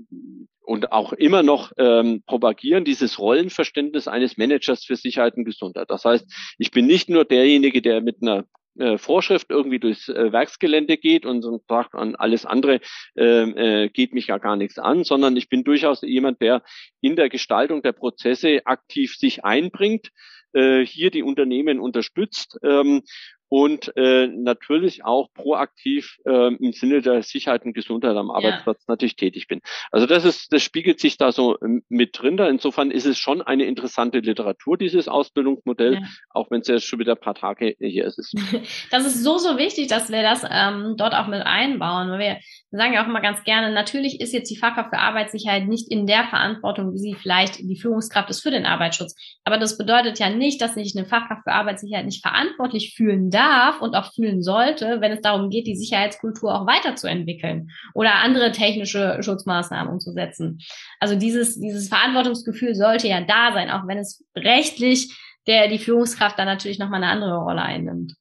und 0.63 0.93
auch 0.93 1.13
immer 1.13 1.43
noch 1.43 1.73
ähm, 1.79 2.23
propagieren, 2.27 2.85
dieses 2.85 3.19
Rollenverständnis 3.19 4.09
eines 4.09 4.37
Managers 4.37 4.85
für 4.85 4.97
Sicherheit 4.97 5.37
und 5.37 5.45
Gesundheit. 5.45 5.91
Das 5.91 6.05
heißt, 6.05 6.27
ich 6.59 6.71
bin 6.71 6.87
nicht 6.87 7.09
nur 7.09 7.25
derjenige, 7.25 7.83
der 7.83 8.01
mit 8.01 8.23
einer 8.23 8.45
äh, 8.79 8.99
Vorschrift 8.99 9.51
irgendwie 9.51 9.79
durchs 9.79 10.09
äh, 10.09 10.33
Werksgelände 10.33 10.97
geht 10.97 11.27
und 11.27 11.45
sagt, 11.69 11.95
an 11.95 12.15
alles 12.15 12.47
andere 12.47 12.81
äh, 13.17 13.85
äh, 13.85 13.89
geht 13.89 14.15
mich 14.15 14.29
ja 14.29 14.39
gar 14.39 14.57
nichts 14.57 14.79
an, 14.79 15.05
sondern 15.05 15.37
ich 15.37 15.49
bin 15.49 15.65
durchaus 15.65 16.03
jemand, 16.03 16.41
der 16.41 16.63
in 17.01 17.17
der 17.17 17.29
Gestaltung 17.29 17.83
der 17.83 17.93
Prozesse 17.93 18.61
aktiv 18.67 19.17
sich 19.17 19.45
einbringt, 19.45 20.11
äh, 20.53 20.85
hier 20.85 21.11
die 21.11 21.23
Unternehmen 21.23 21.81
unterstützt 21.81 22.59
ähm, 22.63 23.03
und 23.51 23.93
äh, 23.97 24.29
natürlich 24.29 25.05
auch 25.05 25.33
proaktiv 25.35 26.19
äh, 26.25 26.55
im 26.55 26.73
Sinne 26.73 27.03
der 27.03 27.25
Sicherheit 27.25 27.65
und 27.65 27.75
Gesundheit 27.75 28.17
am 28.17 28.31
Arbeitsplatz 28.31 28.85
ja. 28.87 28.93
natürlich 28.93 29.17
tätig 29.17 29.49
bin. 29.49 29.61
Also 29.91 30.07
das 30.07 30.25
ist, 30.25 30.53
das 30.53 30.63
spiegelt 30.63 31.01
sich 31.01 31.19
da 31.19 31.33
so 31.33 31.59
ähm, 31.61 31.83
mit 31.89 32.17
drin. 32.17 32.37
Da 32.37 32.49
insofern 32.49 32.93
ist 32.93 33.07
es 33.07 33.19
schon 33.19 33.43
eine 33.43 33.65
interessante 33.65 34.21
Literatur, 34.21 34.77
dieses 34.79 35.09
Ausbildungsmodell, 35.09 35.95
ja. 35.95 36.01
auch 36.31 36.49
wenn 36.53 36.61
es 36.61 36.69
jetzt 36.69 36.87
schon 36.87 37.01
wieder 37.01 37.15
ein 37.15 37.21
paar 37.21 37.35
Tage 37.35 37.75
hier 37.81 38.07
ist. 38.07 38.21
Das 38.91 39.05
ist 39.05 39.23
so, 39.25 39.39
so 39.39 39.59
wichtig, 39.59 39.89
dass 39.89 40.11
wir 40.11 40.23
das 40.23 40.45
ähm, 40.49 40.95
dort 40.97 41.15
auch 41.15 41.27
mit 41.27 41.43
einbauen. 41.43 42.11
Weil 42.11 42.19
wir 42.19 42.39
sagen 42.71 42.93
ja 42.93 43.03
auch 43.03 43.09
immer 43.09 43.21
ganz 43.21 43.43
gerne, 43.43 43.73
natürlich 43.73 44.21
ist 44.21 44.33
jetzt 44.33 44.51
die 44.51 44.57
Fachkraft 44.57 44.91
für 44.91 44.99
Arbeitssicherheit 44.99 45.67
nicht 45.67 45.91
in 45.91 46.07
der 46.07 46.25
Verantwortung, 46.25 46.93
wie 46.93 46.99
sie 46.99 47.15
vielleicht 47.15 47.59
die 47.59 47.79
Führungskraft 47.81 48.31
ist 48.31 48.43
für 48.43 48.51
den 48.51 48.67
Arbeitsschutz. 48.67 49.17
Aber 49.45 49.59
das 49.59 49.77
bedeutet 49.77 50.19
ja 50.19 50.31
nicht, 50.31 50.61
dass 50.61 50.75
sich 50.75 50.97
eine 50.97 51.07
Fachkraft 51.07 51.43
für 51.45 51.53
Arbeitssicherheit 51.53 52.05
nicht 52.05 52.23
verantwortlich 52.23 52.95
fühlen 52.97 53.31
darf 53.31 53.40
darf 53.41 53.81
und 53.81 53.95
auch 53.95 54.13
fühlen 54.13 54.43
sollte, 54.43 55.01
wenn 55.01 55.13
es 55.13 55.23
darum 55.23 55.51
geht, 55.51 55.67
die 55.67 55.77
Sicherheitskultur 55.77 56.55
auch 56.55 56.67
weiterzuentwickeln 56.67 57.71
oder 57.95 58.17
andere 58.17 58.53
technische 58.53 59.23
Schutzmaßnahmen 59.23 59.93
umzusetzen. 59.93 60.59
Also 60.99 61.15
dieses, 61.17 61.59
dieses 61.59 61.89
Verantwortungsgefühl 61.89 62.75
sollte 62.75 63.09
ja 63.09 63.21
da 63.23 63.53
sein, 63.53 63.71
auch 63.71 63.87
wenn 63.87 63.99
es 63.99 64.25
rechtlich 64.37 65.17
der, 65.47 65.69
die 65.69 65.79
Führungskraft 65.79 66.39
dann 66.39 66.47
natürlich 66.47 66.79
nochmal 66.79 67.03
eine 67.03 67.13
andere 67.13 67.39
Rolle 67.39 67.63
einnimmt. 67.63 68.15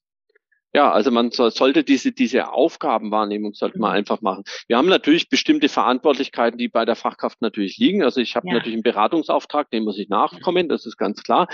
Ja, 0.72 0.92
also 0.92 1.10
man 1.10 1.32
soll, 1.32 1.50
sollte 1.50 1.84
diese, 1.84 2.12
diese 2.12 2.54
Aufgabenwahrnehmung 2.54 3.56
sollte 3.56 3.80
man 3.80 3.92
mhm. 3.92 3.98
einfach 3.98 4.22
machen. 4.22 4.44
Wir 4.68 4.78
haben 4.78 4.88
natürlich 4.88 5.28
bestimmte 5.28 5.68
Verantwortlichkeiten, 5.68 6.60
die 6.60 6.68
bei 6.68 6.86
der 6.86 6.96
Fachkraft 6.96 7.42
natürlich 7.42 7.78
liegen. 7.78 8.04
Also 8.04 8.22
ich 8.22 8.36
habe 8.36 8.48
ja. 8.48 8.54
natürlich 8.54 8.76
einen 8.76 8.84
Beratungsauftrag, 8.84 9.72
den 9.72 9.84
muss 9.84 9.98
ich 9.98 10.10
nachkommen, 10.10 10.70
das 10.70 10.86
ist 10.86 10.98
ganz 10.98 11.24
klar. 11.24 11.48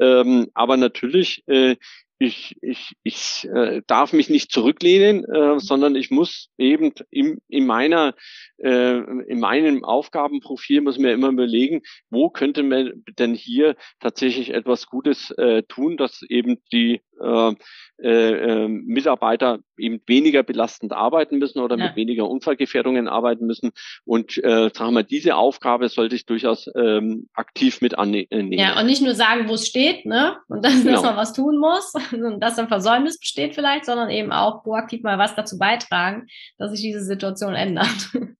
Ähm, 0.00 0.48
aber 0.54 0.78
natürlich 0.78 1.44
äh, 1.48 1.76
ich, 2.22 2.56
ich, 2.62 2.94
ich 3.02 3.48
äh, 3.52 3.82
darf 3.86 4.12
mich 4.12 4.30
nicht 4.30 4.52
zurücklehnen, 4.52 5.24
äh, 5.24 5.58
sondern 5.58 5.96
ich 5.96 6.10
muss 6.10 6.48
eben 6.56 6.92
im, 7.10 7.40
in 7.48 7.66
meiner 7.66 8.14
äh, 8.58 8.98
in 9.26 9.40
meinem 9.40 9.84
Aufgabenprofil 9.84 10.82
muss 10.82 10.98
mir 10.98 11.12
immer 11.12 11.28
überlegen, 11.28 11.82
wo 12.10 12.30
könnte 12.30 12.62
man 12.62 13.02
denn 13.18 13.34
hier 13.34 13.76
tatsächlich 13.98 14.54
etwas 14.54 14.86
Gutes 14.86 15.30
äh, 15.32 15.64
tun, 15.64 15.96
dass 15.96 16.22
eben 16.28 16.58
die 16.72 17.00
äh, 17.20 17.54
äh, 18.02 18.68
Mitarbeiter 18.68 19.60
eben 19.76 20.00
weniger 20.06 20.42
belastend 20.42 20.92
arbeiten 20.92 21.38
müssen 21.38 21.60
oder 21.60 21.76
ja. 21.78 21.86
mit 21.86 21.96
weniger 21.96 22.28
Unfallgefährdungen 22.28 23.06
arbeiten 23.06 23.46
müssen. 23.46 23.70
Und 24.04 24.38
äh, 24.38 24.70
sagen 24.74 24.94
wir, 24.94 25.02
diese 25.04 25.36
Aufgabe 25.36 25.88
sollte 25.88 26.16
ich 26.16 26.26
durchaus 26.26 26.68
ähm, 26.74 27.28
aktiv 27.34 27.80
mit 27.80 27.98
annehmen. 27.98 28.52
Ja, 28.52 28.78
und 28.78 28.86
nicht 28.86 29.02
nur 29.02 29.14
sagen, 29.14 29.48
wo 29.48 29.54
es 29.54 29.66
steht, 29.66 30.04
ne? 30.04 30.36
Und 30.48 30.64
dass, 30.64 30.82
genau. 30.82 31.02
man 31.02 31.16
was 31.16 31.32
tun 31.32 31.58
muss 31.58 31.92
dass 32.40 32.58
ein 32.58 32.68
Versäumnis 32.68 33.18
besteht 33.18 33.54
vielleicht, 33.54 33.84
sondern 33.84 34.10
eben 34.10 34.32
auch 34.32 34.62
proaktiv 34.62 35.02
mal 35.02 35.18
was 35.18 35.34
dazu 35.34 35.58
beitragen, 35.58 36.26
dass 36.58 36.70
sich 36.72 36.80
diese 36.80 37.02
Situation 37.02 37.54
ändert. 37.54 38.10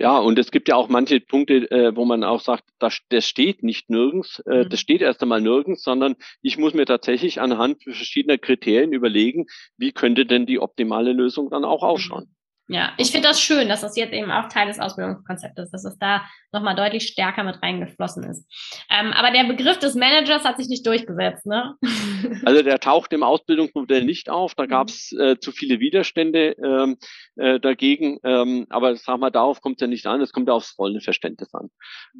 Ja, 0.00 0.16
und 0.16 0.38
es 0.38 0.52
gibt 0.52 0.68
ja 0.68 0.76
auch 0.76 0.88
manche 0.88 1.18
Punkte, 1.18 1.68
äh, 1.72 1.96
wo 1.96 2.04
man 2.04 2.22
auch 2.22 2.38
sagt, 2.38 2.62
das, 2.78 3.00
das 3.08 3.26
steht 3.26 3.64
nicht 3.64 3.90
nirgends, 3.90 4.38
äh, 4.46 4.62
mhm. 4.62 4.68
das 4.68 4.78
steht 4.78 5.02
erst 5.02 5.20
einmal 5.22 5.40
nirgends, 5.40 5.82
sondern 5.82 6.14
ich 6.40 6.56
muss 6.56 6.72
mir 6.72 6.86
tatsächlich 6.86 7.40
anhand 7.40 7.82
verschiedener 7.82 8.38
Kriterien 8.38 8.92
überlegen, 8.92 9.46
wie 9.76 9.90
könnte 9.90 10.24
denn 10.24 10.46
die 10.46 10.60
optimale 10.60 11.12
Lösung 11.12 11.50
dann 11.50 11.64
auch 11.64 11.82
ausschauen. 11.82 12.32
Ja, 12.70 12.92
ich 12.98 13.10
finde 13.10 13.28
das 13.28 13.40
schön, 13.40 13.68
dass 13.68 13.80
das 13.80 13.96
jetzt 13.96 14.12
eben 14.12 14.30
auch 14.30 14.48
Teil 14.50 14.66
des 14.66 14.78
Ausbildungskonzeptes 14.78 15.64
ist, 15.66 15.70
dass 15.72 15.84
es 15.86 15.98
da 15.98 16.22
nochmal 16.52 16.74
deutlich 16.74 17.04
stärker 17.04 17.42
mit 17.42 17.62
reingeflossen 17.62 18.24
ist. 18.24 18.46
Ähm, 18.90 19.12
aber 19.14 19.30
der 19.30 19.44
Begriff 19.44 19.78
des 19.78 19.94
Managers 19.94 20.44
hat 20.44 20.58
sich 20.58 20.68
nicht 20.68 20.86
durchgesetzt, 20.86 21.46
ne? 21.46 21.74
Also 22.44 22.62
der 22.62 22.78
taucht 22.78 23.12
im 23.12 23.22
Ausbildungsmodell 23.22 24.04
nicht 24.04 24.28
auf. 24.28 24.54
Da 24.54 24.66
gab 24.66 24.88
es 24.88 25.12
mhm. 25.12 25.20
äh, 25.20 25.40
zu 25.40 25.50
viele 25.50 25.80
Widerstände 25.80 26.56
ähm, 26.62 26.96
äh, 27.36 27.58
dagegen. 27.58 28.18
Ähm, 28.22 28.66
aber 28.68 28.96
sag 28.96 29.18
mal, 29.18 29.30
darauf 29.30 29.60
kommt 29.60 29.76
es 29.76 29.80
ja 29.80 29.86
nicht 29.86 30.06
an. 30.06 30.20
Es 30.20 30.32
kommt 30.32 30.48
ja 30.48 30.54
aufs 30.54 30.78
Rollenverständnis 30.78 31.54
an. 31.54 31.70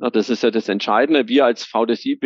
Ja, 0.01 0.11
das 0.11 0.31
ist 0.31 0.43
ja 0.43 0.51
das 0.51 0.69
Entscheidende. 0.69 1.29
Wir 1.29 1.45
als 1.45 1.65
VDSI 1.65 2.19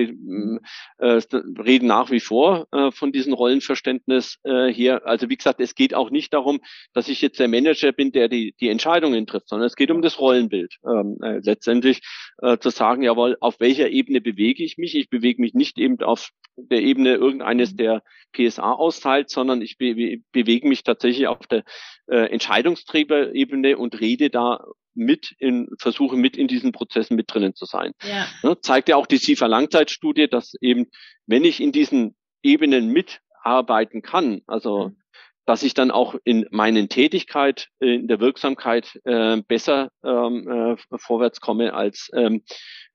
äh, 0.98 1.20
reden 1.58 1.86
nach 1.86 2.10
wie 2.10 2.20
vor 2.20 2.68
äh, 2.72 2.92
von 2.92 3.10
diesem 3.10 3.32
Rollenverständnis 3.32 4.38
äh, 4.44 4.68
hier. 4.68 5.06
Also 5.06 5.28
wie 5.28 5.36
gesagt, 5.36 5.60
es 5.60 5.74
geht 5.74 5.94
auch 5.94 6.10
nicht 6.10 6.32
darum, 6.32 6.60
dass 6.92 7.08
ich 7.08 7.20
jetzt 7.20 7.40
der 7.40 7.48
Manager 7.48 7.92
bin, 7.92 8.11
der 8.12 8.28
die, 8.28 8.54
die 8.60 8.68
Entscheidungen 8.68 9.26
trifft, 9.26 9.48
sondern 9.48 9.66
es 9.66 9.76
geht 9.76 9.90
um 9.90 10.02
das 10.02 10.18
Rollenbild. 10.18 10.76
Ähm, 10.86 11.18
äh, 11.22 11.40
letztendlich 11.42 12.00
äh, 12.40 12.58
zu 12.58 12.70
sagen, 12.70 13.02
jawohl, 13.02 13.36
auf 13.40 13.60
welcher 13.60 13.88
Ebene 13.88 14.20
bewege 14.20 14.62
ich 14.62 14.78
mich? 14.78 14.94
Ich 14.94 15.10
bewege 15.10 15.40
mich 15.40 15.54
nicht 15.54 15.78
eben 15.78 16.00
auf 16.00 16.30
der 16.56 16.82
Ebene 16.82 17.14
irgendeines 17.14 17.76
der 17.76 18.02
PSA 18.32 18.72
austeilt, 18.72 19.30
sondern 19.30 19.62
ich 19.62 19.78
be 19.78 20.18
bewege 20.32 20.68
mich 20.68 20.82
tatsächlich 20.82 21.26
auf 21.26 21.46
der 21.46 21.64
äh, 22.06 22.26
Entscheidungsträgerebene 22.30 23.76
und 23.76 24.00
rede 24.00 24.30
da 24.30 24.64
mit 24.94 25.34
in, 25.38 25.68
versuche 25.78 26.16
mit 26.16 26.36
in 26.36 26.48
diesen 26.48 26.72
Prozessen 26.72 27.16
mit 27.16 27.32
drinnen 27.32 27.54
zu 27.54 27.64
sein. 27.64 27.92
Ja. 28.02 28.26
Ne, 28.42 28.60
zeigt 28.60 28.88
ja 28.88 28.96
auch 28.96 29.06
die 29.06 29.16
SIFA 29.16 29.46
Langzeitstudie, 29.46 30.28
dass 30.28 30.54
eben, 30.60 30.86
wenn 31.26 31.44
ich 31.44 31.60
in 31.60 31.72
diesen 31.72 32.14
Ebenen 32.42 32.88
mitarbeiten 32.88 34.02
kann, 34.02 34.42
also 34.46 34.88
mhm 34.88 35.02
dass 35.44 35.62
ich 35.62 35.74
dann 35.74 35.90
auch 35.90 36.14
in 36.24 36.46
meinen 36.50 36.88
Tätigkeit, 36.88 37.68
äh, 37.80 37.94
in 37.94 38.08
der 38.08 38.20
Wirksamkeit 38.20 38.98
äh, 39.04 39.42
besser 39.46 39.90
ähm, 40.04 40.48
äh, 40.48 40.98
vorwärts 40.98 41.40
komme, 41.40 41.74
als 41.74 42.10
ähm, 42.14 42.42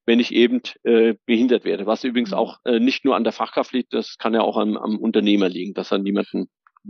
wenn 0.06 0.20
ich 0.20 0.34
eben 0.34 0.62
äh, 0.84 1.16
behindert 1.26 1.66
werde. 1.66 1.86
Was 1.86 2.04
übrigens 2.04 2.32
mhm. 2.32 2.38
auch 2.38 2.60
äh, 2.66 2.80
nicht 2.80 3.06
nur 3.06 3.16
an 3.16 3.24
der 3.24 3.34
Fachkraft 3.34 3.74
liegt, 3.74 3.94
das 3.94 4.18
kann 4.18 4.34
ja 4.34 4.42
auch 4.42 4.58
am, 4.58 4.78
am 4.78 4.98
Unternehmer 4.98 5.50
liegen, 5.50 5.74
dass 5.74 5.92
er 5.92 5.98
niemanden 6.00 6.50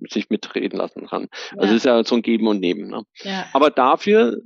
sich 0.10 0.30
mitreden 0.30 0.78
lassen 0.78 1.08
kann. 1.08 1.24
Ja. 1.52 1.58
Also 1.58 1.74
es 1.74 1.78
ist 1.78 1.86
ja 1.86 2.04
so 2.04 2.16
ein 2.16 2.22
Geben 2.22 2.48
und 2.48 2.60
Nehmen. 2.60 2.90
Ne? 2.90 3.04
Ja. 3.24 3.46
Aber 3.54 3.70
dafür 3.70 4.38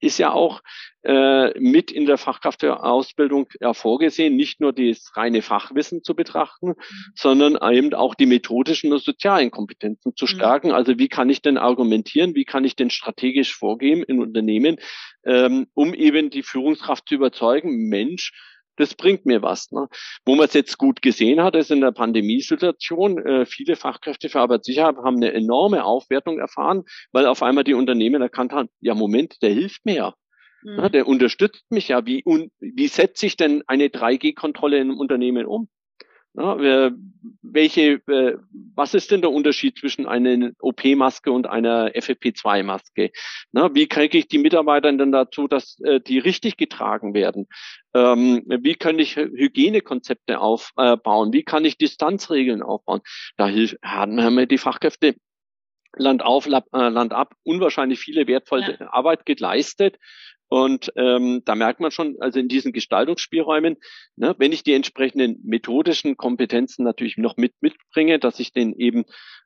ist 0.00 0.18
ja 0.18 0.32
auch 0.32 0.62
äh, 1.02 1.58
mit 1.58 1.90
in 1.90 2.06
der 2.06 2.18
Fachkraftausbildung 2.18 3.48
ja 3.60 3.72
vorgesehen, 3.72 4.36
nicht 4.36 4.60
nur 4.60 4.72
das 4.72 5.16
reine 5.16 5.42
Fachwissen 5.42 6.02
zu 6.02 6.14
betrachten, 6.14 6.68
mhm. 6.68 6.74
sondern 7.14 7.58
eben 7.72 7.94
auch 7.94 8.14
die 8.14 8.26
methodischen 8.26 8.92
und 8.92 9.02
sozialen 9.02 9.50
Kompetenzen 9.50 10.14
zu 10.16 10.24
mhm. 10.24 10.28
stärken. 10.28 10.68
Mhm. 10.68 10.74
Also 10.74 10.98
wie 10.98 11.08
kann 11.08 11.30
ich 11.30 11.42
denn 11.42 11.58
argumentieren, 11.58 12.34
wie 12.34 12.44
kann 12.44 12.64
ich 12.64 12.76
denn 12.76 12.90
strategisch 12.90 13.54
vorgehen 13.54 14.02
in 14.02 14.20
Unternehmen, 14.20 14.78
ähm, 15.24 15.66
um 15.74 15.94
eben 15.94 16.30
die 16.30 16.42
Führungskraft 16.42 17.08
zu 17.08 17.14
überzeugen, 17.14 17.88
Mensch, 17.88 18.32
das 18.78 18.94
bringt 18.94 19.26
mir 19.26 19.42
was. 19.42 19.70
Ne? 19.70 19.88
Wo 20.24 20.34
man 20.34 20.46
es 20.46 20.54
jetzt 20.54 20.78
gut 20.78 21.02
gesehen 21.02 21.42
hat, 21.42 21.56
ist 21.56 21.70
in 21.70 21.80
der 21.80 21.92
Pandemiesituation, 21.92 23.18
äh, 23.26 23.46
viele 23.46 23.76
Fachkräfte 23.76 24.28
für 24.28 24.40
Arbeitssicherheit 24.40 24.96
haben 24.96 25.16
eine 25.16 25.32
enorme 25.32 25.84
Aufwertung 25.84 26.38
erfahren, 26.38 26.84
weil 27.12 27.26
auf 27.26 27.42
einmal 27.42 27.64
die 27.64 27.74
Unternehmen 27.74 28.22
erkannt 28.22 28.52
haben, 28.52 28.68
ja 28.80 28.94
Moment, 28.94 29.42
der 29.42 29.50
hilft 29.50 29.84
mir 29.84 29.94
ja. 29.94 30.14
Mhm. 30.62 30.78
ja 30.78 30.88
der 30.88 31.06
unterstützt 31.06 31.70
mich 31.70 31.88
ja. 31.88 32.06
Wie, 32.06 32.22
un, 32.24 32.50
wie 32.60 32.88
setze 32.88 33.26
ich 33.26 33.36
denn 33.36 33.62
eine 33.66 33.88
3G-Kontrolle 33.88 34.78
in 34.78 34.90
einem 34.90 34.98
Unternehmen 34.98 35.46
um? 35.46 35.68
Ja, 36.34 36.90
welche, 37.42 38.00
äh, 38.06 38.36
was 38.74 38.94
ist 38.94 39.10
denn 39.10 39.22
der 39.22 39.32
Unterschied 39.32 39.78
zwischen 39.78 40.06
einer 40.06 40.50
OP-Maske 40.60 41.32
und 41.32 41.46
einer 41.46 41.88
FFP2-Maske? 41.94 43.10
Wie 43.52 43.86
kriege 43.86 44.18
ich 44.18 44.28
die 44.28 44.38
Mitarbeiter 44.38 44.92
denn 44.92 45.10
dazu, 45.10 45.48
dass 45.48 45.80
äh, 45.80 46.00
die 46.00 46.18
richtig 46.18 46.56
getragen 46.56 47.14
werden? 47.14 47.48
Ähm, 47.94 48.44
wie 48.46 48.74
kann 48.74 48.98
ich 48.98 49.16
Hygienekonzepte 49.16 50.40
aufbauen? 50.40 51.32
Wie 51.32 51.42
kann 51.42 51.64
ich 51.64 51.78
Distanzregeln 51.78 52.62
aufbauen? 52.62 53.00
Da 53.36 53.48
haben 53.82 54.36
wir 54.36 54.46
die 54.46 54.58
Fachkräfte 54.58 55.16
Land 55.96 56.22
auf, 56.22 56.46
äh, 56.46 56.50
Land 56.72 57.12
ab 57.12 57.34
unwahrscheinlich 57.44 57.98
viele 57.98 58.26
wertvolle 58.26 58.76
ja. 58.78 58.92
Arbeit 58.92 59.26
geleistet. 59.26 59.96
Und 60.48 60.92
ähm, 60.96 61.42
da 61.44 61.54
merkt 61.54 61.80
man 61.80 61.90
schon, 61.90 62.16
also 62.20 62.40
in 62.40 62.48
diesen 62.48 62.72
Gestaltungsspielräumen, 62.72 63.76
ne, 64.16 64.34
wenn 64.38 64.52
ich 64.52 64.62
die 64.62 64.74
entsprechenden 64.74 65.40
methodischen 65.44 66.16
Kompetenzen 66.16 66.84
natürlich 66.84 67.16
noch 67.18 67.36
mit 67.36 67.52
mitbringe, 67.60 68.18
dass 68.18 68.40
ich 68.40 68.52
den 68.52 68.74
eben 68.74 69.04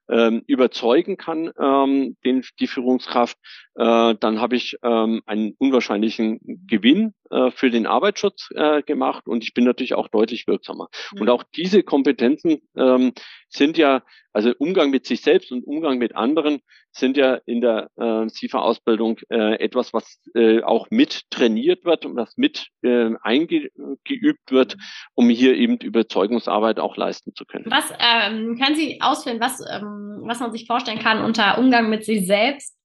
ähm, 0.09 0.42
überzeugen 0.47 1.16
kann, 1.16 1.50
ähm, 1.59 2.16
den, 2.25 2.44
die 2.61 2.66
Führungskraft, 2.66 3.38
äh, 3.76 4.14
dann 4.18 4.40
habe 4.40 4.56
ich 4.56 4.76
ähm, 4.82 5.23
einen 5.26 5.54
unwahrscheinlichen 5.59 6.40
Gewinn 6.66 7.14
äh, 7.30 7.50
für 7.50 7.71
den 7.71 7.87
Arbeitsschutz 7.87 8.49
äh, 8.54 8.82
gemacht 8.82 9.26
und 9.26 9.44
ich 9.44 9.54
bin 9.54 9.64
natürlich 9.64 9.94
auch 9.94 10.09
deutlich 10.09 10.47
wirksamer. 10.47 10.88
Mhm. 11.14 11.21
Und 11.23 11.30
auch 11.30 11.44
diese 11.54 11.82
Kompetenzen 11.82 12.62
ähm, 12.76 13.12
sind 13.52 13.76
ja, 13.76 14.02
also 14.32 14.52
Umgang 14.59 14.90
mit 14.90 15.06
sich 15.06 15.21
selbst 15.21 15.52
und 15.52 15.64
Umgang 15.64 15.99
mit 15.99 16.16
anderen 16.16 16.61
sind 16.90 17.16
ja 17.16 17.35
in 17.47 17.61
der 17.61 17.90
äh, 17.97 18.28
SIFA-Ausbildung 18.28 19.18
äh, 19.30 19.59
etwas, 19.61 19.92
was 19.92 20.18
äh, 20.35 20.62
auch 20.62 20.88
mit 20.90 21.30
trainiert 21.30 21.85
wird 21.85 22.06
und 22.06 22.16
was 22.16 22.37
mit 22.37 22.68
äh, 22.82 23.11
eingeübt 23.23 24.50
wird, 24.50 24.76
um 25.14 25.28
hier 25.28 25.54
eben 25.54 25.76
Überzeugungsarbeit 25.78 26.80
auch 26.80 26.97
leisten 26.97 27.35
zu 27.35 27.44
können. 27.44 27.66
Was 27.68 27.92
ähm, 27.99 28.59
kann 28.59 28.75
Sie 28.75 29.00
ausführen, 29.00 29.40
was, 29.40 29.61
ähm, 29.61 30.23
was 30.25 30.40
man 30.40 30.52
sich 30.52 30.66
vorstellen 30.66 30.99
kann 30.99 31.25
unter 31.25 31.59
Umgang 31.59 31.90
mit 31.90 32.04
sich 32.04 32.26
selbst? 32.26 32.76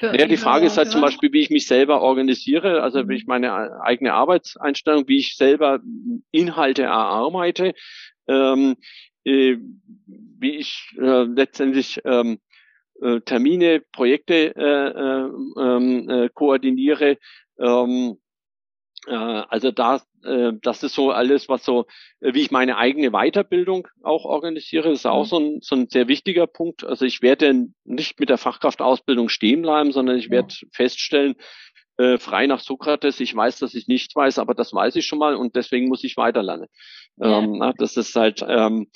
Ja, 0.00 0.26
die 0.26 0.36
Frage 0.36 0.66
ist 0.66 0.78
halt 0.78 0.90
zum 0.90 1.00
Beispiel, 1.00 1.32
wie 1.32 1.40
ich 1.40 1.50
mich 1.50 1.66
selber 1.66 2.00
organisiere, 2.00 2.82
also 2.82 3.08
wie 3.08 3.14
ich 3.14 3.26
meine 3.26 3.80
eigene 3.82 4.14
Arbeitseinstellung, 4.14 5.06
wie 5.06 5.18
ich 5.18 5.36
selber 5.36 5.80
Inhalte 6.32 6.82
erarbeite, 6.82 7.74
ähm, 8.26 8.76
äh, 9.24 9.56
wie 10.06 10.56
ich 10.56 10.94
äh, 10.98 11.24
letztendlich 11.24 12.00
ähm, 12.04 12.40
äh, 13.00 13.20
Termine, 13.20 13.82
Projekte 13.92 14.54
äh, 14.54 14.88
äh, 14.88 15.28
ähm, 15.60 16.08
äh, 16.08 16.28
koordiniere. 16.32 17.18
Ähm, 17.58 18.18
äh, 19.06 19.14
also 19.14 19.70
da, 19.70 20.02
äh, 20.24 20.52
das 20.62 20.82
ist 20.82 20.94
so 20.94 21.10
alles, 21.10 21.48
was 21.48 21.64
so, 21.64 21.86
wie 22.20 22.40
ich 22.40 22.50
meine 22.50 22.76
eigene 22.76 23.10
Weiterbildung 23.10 23.88
auch 24.02 24.24
organisiere, 24.24 24.90
das 24.90 25.00
ist 25.00 25.06
auch 25.06 25.24
mhm. 25.24 25.28
so 25.28 25.38
ein, 25.38 25.58
so 25.62 25.76
ein 25.76 25.88
sehr 25.88 26.08
wichtiger 26.08 26.46
Punkt. 26.46 26.84
Also 26.84 27.04
ich 27.04 27.22
werde 27.22 27.66
nicht 27.84 28.20
mit 28.20 28.28
der 28.28 28.38
Fachkraftausbildung 28.38 29.28
stehen 29.28 29.62
bleiben, 29.62 29.92
sondern 29.92 30.16
ich 30.16 30.30
werde 30.30 30.54
ja. 30.60 30.68
feststellen, 30.72 31.34
äh, 31.98 32.18
frei 32.18 32.46
nach 32.46 32.60
Sokrates, 32.60 33.20
ich 33.20 33.34
weiß, 33.34 33.58
dass 33.58 33.74
ich 33.74 33.86
nichts 33.86 34.16
weiß, 34.16 34.38
aber 34.38 34.54
das 34.54 34.72
weiß 34.72 34.96
ich 34.96 35.06
schon 35.06 35.18
mal 35.18 35.34
und 35.34 35.56
deswegen 35.56 35.88
muss 35.88 36.04
ich 36.04 36.16
weiterlernen. 36.16 36.68
Ja. 37.16 37.38
Ähm, 37.38 37.72
das 37.78 37.96
ist 37.96 38.14
halt 38.14 38.44
ähm, 38.46 38.88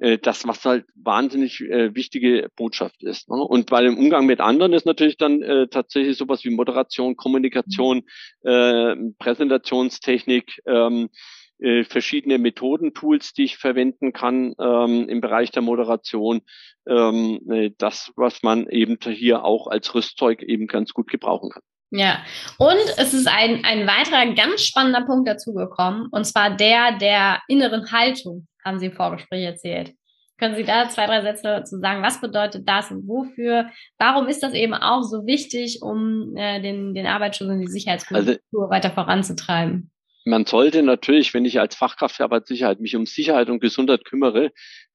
äh, 0.00 0.18
das, 0.18 0.46
was 0.46 0.64
halt 0.64 0.86
wahnsinnig 0.94 1.60
äh, 1.60 1.94
wichtige 1.94 2.48
Botschaft 2.56 3.02
ist. 3.02 3.28
Ne? 3.28 3.36
Und 3.36 3.70
bei 3.70 3.82
dem 3.82 3.98
Umgang 3.98 4.26
mit 4.26 4.40
anderen 4.40 4.72
ist 4.72 4.86
natürlich 4.86 5.16
dann 5.18 5.42
äh, 5.42 5.68
tatsächlich 5.68 6.16
sowas 6.16 6.44
wie 6.44 6.50
Moderation, 6.50 7.16
Kommunikation, 7.16 8.02
äh, 8.42 8.96
Präsentationstechnik, 9.18 10.62
ähm, 10.66 11.10
äh, 11.58 11.84
verschiedene 11.84 12.38
Methoden, 12.38 12.94
Tools, 12.94 13.34
die 13.34 13.44
ich 13.44 13.58
verwenden 13.58 14.12
kann 14.14 14.54
ähm, 14.58 15.08
im 15.08 15.20
Bereich 15.20 15.50
der 15.50 15.62
Moderation. 15.62 16.40
Ähm, 16.86 17.40
äh, 17.50 17.70
das, 17.76 18.12
was 18.16 18.42
man 18.42 18.68
eben 18.68 18.96
hier 19.02 19.44
auch 19.44 19.66
als 19.66 19.94
Rüstzeug 19.94 20.42
eben 20.42 20.66
ganz 20.66 20.92
gut 20.94 21.10
gebrauchen 21.10 21.50
kann. 21.50 21.62
Ja, 21.90 22.22
und 22.58 22.78
es 22.98 23.12
ist 23.12 23.26
ein, 23.26 23.64
ein 23.64 23.86
weiterer 23.86 24.32
ganz 24.34 24.62
spannender 24.62 25.04
Punkt 25.04 25.28
dazugekommen, 25.28 26.06
und 26.12 26.24
zwar 26.24 26.56
der 26.56 26.98
der 26.98 27.40
inneren 27.48 27.90
Haltung, 27.90 28.46
haben 28.64 28.78
Sie 28.78 28.86
im 28.86 28.92
Vorgespräch 28.92 29.44
erzählt. 29.44 29.92
Können 30.38 30.54
Sie 30.54 30.64
da 30.64 30.88
zwei, 30.88 31.06
drei 31.06 31.20
Sätze 31.20 31.42
dazu 31.42 31.78
sagen? 31.78 32.02
Was 32.02 32.20
bedeutet 32.20 32.66
das 32.66 32.90
und 32.90 33.06
wofür? 33.06 33.68
Warum 33.98 34.26
ist 34.26 34.42
das 34.42 34.54
eben 34.54 34.72
auch 34.72 35.02
so 35.02 35.26
wichtig, 35.26 35.82
um 35.82 36.34
äh, 36.34 36.62
den, 36.62 36.94
den 36.94 37.06
Arbeitsschutz 37.06 37.48
und 37.48 37.60
die 37.60 37.66
Sicherheitskultur 37.66 38.38
also, 38.52 38.70
weiter 38.70 38.90
voranzutreiben? 38.90 39.90
Man 40.24 40.46
sollte 40.46 40.82
natürlich, 40.82 41.34
wenn 41.34 41.44
ich 41.44 41.60
als 41.60 41.74
Fachkraft 41.74 42.16
für 42.16 42.24
Arbeitssicherheit 42.24 42.80
mich 42.80 42.96
um 42.96 43.04
Sicherheit 43.04 43.50
und 43.50 43.60
Gesundheit 43.60 44.06
kümmere, 44.06 44.50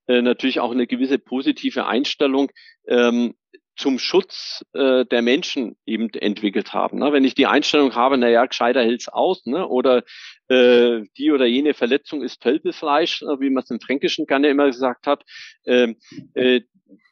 äh, 0.08 0.24
natürlich 0.24 0.60
auch 0.60 0.72
eine 0.72 0.88
gewisse 0.88 1.20
positive 1.20 1.86
Einstellung 1.86 2.50
ähm, 2.88 3.36
zum 3.76 4.00
Schutz 4.00 4.64
äh, 4.74 5.06
der 5.06 5.22
Menschen 5.22 5.76
eben 5.86 6.10
entwickelt 6.14 6.74
haben. 6.74 7.00
Ne? 7.00 7.12
Wenn 7.12 7.24
ich 7.24 7.36
die 7.36 7.48
Einstellung 7.48 7.96
habe, 7.96 8.18
na 8.18 8.30
ja, 8.30 8.46
gescheiter 8.46 8.82
hält's 8.82 9.10
aus, 9.10 9.46
ne? 9.46 9.68
oder 9.68 10.04
äh, 10.48 11.02
die 11.18 11.32
oder 11.32 11.46
jene 11.46 11.74
Verletzung 11.74 12.22
ist 12.22 12.42
Tölpelfleisch, 12.42 13.22
äh, 13.22 13.40
wie 13.40 13.50
man 13.50 13.64
es 13.64 13.72
im 13.72 13.80
Fränkischen 13.80 14.26
gerne 14.26 14.50
immer 14.50 14.68
gesagt 14.68 15.08
hat, 15.08 15.24
äh, 15.66 15.94
äh, 16.34 16.62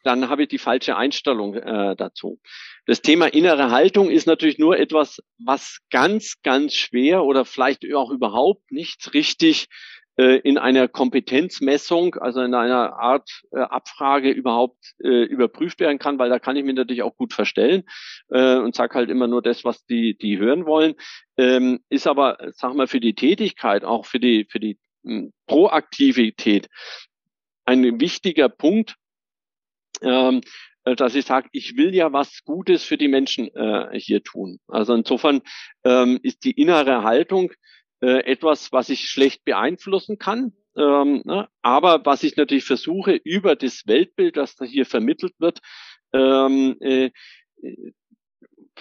dann 0.04 0.30
habe 0.30 0.44
ich 0.44 0.50
die 0.50 0.58
falsche 0.58 0.98
Einstellung 0.98 1.56
äh, 1.56 1.96
dazu. 1.96 2.40
Das 2.86 3.02
Thema 3.02 3.28
innere 3.28 3.72
Haltung 3.72 4.10
ist 4.10 4.28
natürlich 4.28 4.60
nur 4.60 4.78
etwas, 4.78 5.24
was 5.40 5.80
ganz, 5.90 6.42
ganz 6.44 6.74
schwer 6.74 7.24
oder 7.24 7.46
vielleicht 7.46 7.86
auch 7.94 8.12
überhaupt 8.12 8.72
nicht 8.72 9.14
richtig 9.14 9.68
in 10.16 10.60
einer 10.60 10.88
Kompetenzmessung, 10.88 12.16
also 12.16 12.42
in 12.42 12.54
einer 12.54 13.00
Art 13.00 13.42
äh, 13.52 13.60
Abfrage 13.60 14.30
überhaupt 14.30 14.94
äh, 15.04 15.24
überprüft 15.24 15.80
werden 15.80 15.98
kann, 15.98 16.20
weil 16.20 16.30
da 16.30 16.38
kann 16.38 16.56
ich 16.56 16.64
mich 16.64 16.76
natürlich 16.76 17.02
auch 17.02 17.18
gut 17.18 17.34
verstellen 17.34 17.84
äh, 18.30 18.58
und 18.58 18.76
sage 18.76 18.94
halt 18.94 19.10
immer 19.10 19.28
nur 19.28 19.42
das, 19.42 19.64
was 19.64 19.86
die, 19.86 20.16
die 20.16 20.38
hören 20.38 20.68
wollen. 20.68 20.94
Ähm, 21.38 21.80
ist 21.90 22.06
aber, 22.06 22.38
sag 22.52 22.76
mal, 22.76 22.88
für 22.88 23.00
die 23.00 23.16
Tätigkeit, 23.16 23.84
auch 23.84 24.06
für 24.06 24.20
die, 24.20 24.46
für 24.50 24.60
die 24.60 24.78
mh, 25.02 25.16
hm, 25.16 25.34
Proaktivität 25.48 26.70
ein 27.66 28.00
wichtiger 28.00 28.50
Punkt, 28.50 28.96
ähm, 30.02 30.42
äh, 30.86 30.96
dass 30.96 31.16
ich 31.16 31.26
sage, 31.26 31.50
ich 31.52 31.78
will 31.78 31.94
ja 31.96 32.14
was 32.14 32.44
Gutes 32.44 32.84
für 32.84 32.98
die 32.98 33.08
Menschen 33.08 33.54
äh, 33.56 33.98
hier 34.00 34.24
tun. 34.24 34.60
Also 34.68 34.94
insofern 34.94 35.42
ähm, 35.84 36.20
ist 36.24 36.44
die 36.44 36.52
innere 36.52 37.04
Haltung 37.04 37.52
äh, 38.04 38.26
etwas, 38.26 38.74
was 38.74 38.90
ich 38.90 39.10
schlecht 39.10 39.46
beeinflussen 39.46 40.18
kann. 40.18 40.52
Ähm, 40.76 41.22
ne? 41.24 41.48
Aber 41.62 42.06
was 42.06 42.24
ich 42.24 42.36
natürlich 42.36 42.66
versuche, 42.66 43.14
über 43.14 43.56
das 43.56 43.88
Weltbild, 43.88 44.36
das 44.36 44.58
da 44.58 44.66
hier 44.66 44.86
vermittelt 44.86 45.34
wird, 45.40 45.60
ähm, 46.12 46.76
äh, 46.82 47.12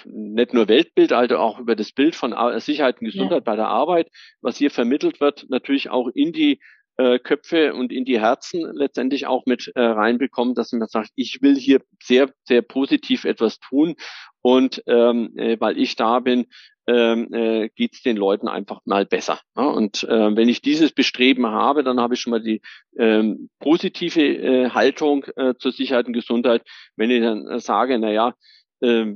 nicht 0.04 0.54
nur 0.54 0.66
Weltbild, 0.66 1.12
also 1.12 1.36
auch 1.38 1.60
über 1.60 1.76
das 1.76 1.92
Bild 1.92 2.16
von 2.16 2.34
Sicherheit 2.58 3.00
und 3.00 3.06
Gesundheit 3.06 3.42
ja. 3.42 3.44
bei 3.44 3.54
der 3.54 3.68
Arbeit, 3.68 4.08
was 4.40 4.56
hier 4.56 4.72
vermittelt 4.72 5.20
wird, 5.20 5.46
natürlich 5.50 5.88
auch 5.88 6.08
in 6.08 6.32
die 6.32 6.58
äh, 6.96 7.20
Köpfe 7.20 7.74
und 7.74 7.92
in 7.92 8.04
die 8.04 8.20
Herzen 8.20 8.62
letztendlich 8.74 9.26
auch 9.26 9.46
mit 9.46 9.70
äh, 9.76 9.80
reinbekommen, 9.80 10.54
dass 10.54 10.72
man 10.72 10.88
sagt, 10.88 11.10
ich 11.14 11.42
will 11.42 11.54
hier 11.56 11.80
sehr, 12.02 12.32
sehr 12.44 12.62
positiv 12.62 13.24
etwas 13.24 13.60
tun 13.60 13.94
und 14.40 14.82
ähm, 14.86 15.32
äh, 15.36 15.60
weil 15.60 15.78
ich 15.78 15.94
da 15.94 16.18
bin, 16.20 16.46
äh, 16.86 17.68
geht 17.74 17.94
es 17.94 18.02
den 18.02 18.16
Leuten 18.16 18.48
einfach 18.48 18.80
mal 18.84 19.06
besser. 19.06 19.40
Ja? 19.56 19.64
Und 19.64 20.04
äh, 20.04 20.36
wenn 20.36 20.48
ich 20.48 20.62
dieses 20.62 20.92
Bestreben 20.92 21.46
habe, 21.46 21.84
dann 21.84 22.00
habe 22.00 22.14
ich 22.14 22.20
schon 22.20 22.32
mal 22.32 22.42
die 22.42 22.60
ähm, 22.98 23.50
positive 23.60 24.20
äh, 24.20 24.70
Haltung 24.70 25.24
zur 25.58 25.72
Sicherheit 25.72 26.06
und 26.06 26.12
Gesundheit. 26.12 26.62
Wenn 26.96 27.10
ich 27.10 27.20
dann 27.20 27.58
sage, 27.60 27.98
na 27.98 28.10
ja, 28.10 28.34
äh, 28.82 29.14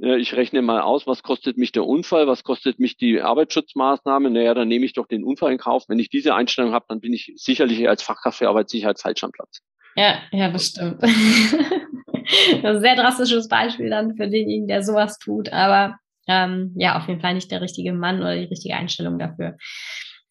ich 0.00 0.34
rechne 0.34 0.62
mal 0.62 0.80
aus, 0.80 1.06
was 1.06 1.22
kostet 1.22 1.58
mich 1.58 1.72
der 1.72 1.84
Unfall, 1.84 2.26
was 2.26 2.44
kostet 2.44 2.78
mich 2.78 2.96
die 2.96 3.20
Arbeitsschutzmaßnahme. 3.20 4.30
Naja, 4.30 4.54
dann 4.54 4.68
nehme 4.68 4.84
ich 4.84 4.92
doch 4.92 5.06
den 5.06 5.24
Unfall 5.24 5.52
in 5.52 5.58
Kauf. 5.58 5.84
Wenn 5.88 5.98
ich 5.98 6.08
diese 6.08 6.34
Einstellung 6.34 6.72
habe, 6.72 6.86
dann 6.88 7.00
bin 7.00 7.12
ich 7.12 7.32
sicherlich 7.36 7.88
als 7.88 8.02
Fachkraft 8.02 8.38
für 8.38 8.48
Arbeitssicherheit 8.48 9.00
falsch 9.00 9.24
am 9.24 9.32
Platz. 9.32 9.60
Ja, 9.96 10.18
ja, 10.30 10.50
das 10.50 10.66
stimmt. 10.66 11.02
das 11.02 11.10
ist 11.10 12.64
ein 12.64 12.80
sehr 12.80 12.94
drastisches 12.94 13.48
Beispiel 13.48 13.90
dann 13.90 14.14
für 14.14 14.28
denjenigen, 14.28 14.68
der 14.68 14.82
sowas 14.82 15.18
tut. 15.18 15.52
Aber 15.52 15.98
ähm, 16.28 16.74
ja, 16.76 16.96
auf 16.96 17.08
jeden 17.08 17.20
Fall 17.20 17.34
nicht 17.34 17.50
der 17.50 17.60
richtige 17.60 17.92
Mann 17.92 18.20
oder 18.20 18.36
die 18.36 18.44
richtige 18.44 18.76
Einstellung 18.76 19.18
dafür. 19.18 19.56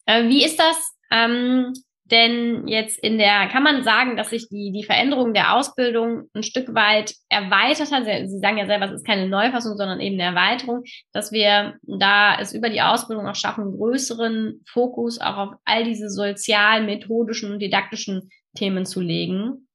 Äh, 0.06 0.28
wie 0.28 0.44
ist 0.44 0.58
das 0.58 0.96
ähm, 1.10 1.72
denn 2.10 2.66
jetzt 2.68 2.98
in 2.98 3.18
der, 3.18 3.48
kann 3.48 3.62
man 3.62 3.82
sagen, 3.82 4.16
dass 4.16 4.30
sich 4.30 4.48
die, 4.48 4.72
die 4.72 4.84
Veränderung 4.84 5.34
der 5.34 5.54
Ausbildung 5.54 6.30
ein 6.32 6.42
Stück 6.42 6.74
weit 6.74 7.14
erweitert 7.28 7.92
hat? 7.92 8.04
Sie 8.04 8.38
sagen 8.38 8.56
ja 8.56 8.66
selber, 8.66 8.86
es 8.86 8.92
ist 8.92 9.06
keine 9.06 9.28
Neufassung, 9.28 9.76
sondern 9.76 10.00
eben 10.00 10.18
eine 10.18 10.36
Erweiterung, 10.36 10.84
dass 11.12 11.32
wir 11.32 11.74
da 11.82 12.38
es 12.40 12.54
über 12.54 12.70
die 12.70 12.80
Ausbildung 12.80 13.26
auch 13.26 13.34
schaffen, 13.34 13.62
einen 13.62 13.76
größeren 13.76 14.62
Fokus 14.66 15.20
auch 15.20 15.36
auf 15.36 15.54
all 15.64 15.84
diese 15.84 16.08
sozial, 16.08 16.84
methodischen 16.84 17.52
und 17.52 17.58
didaktischen 17.58 18.30
Themen 18.56 18.86
zu 18.86 19.00
legen? 19.00 19.68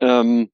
Ähm, 0.00 0.48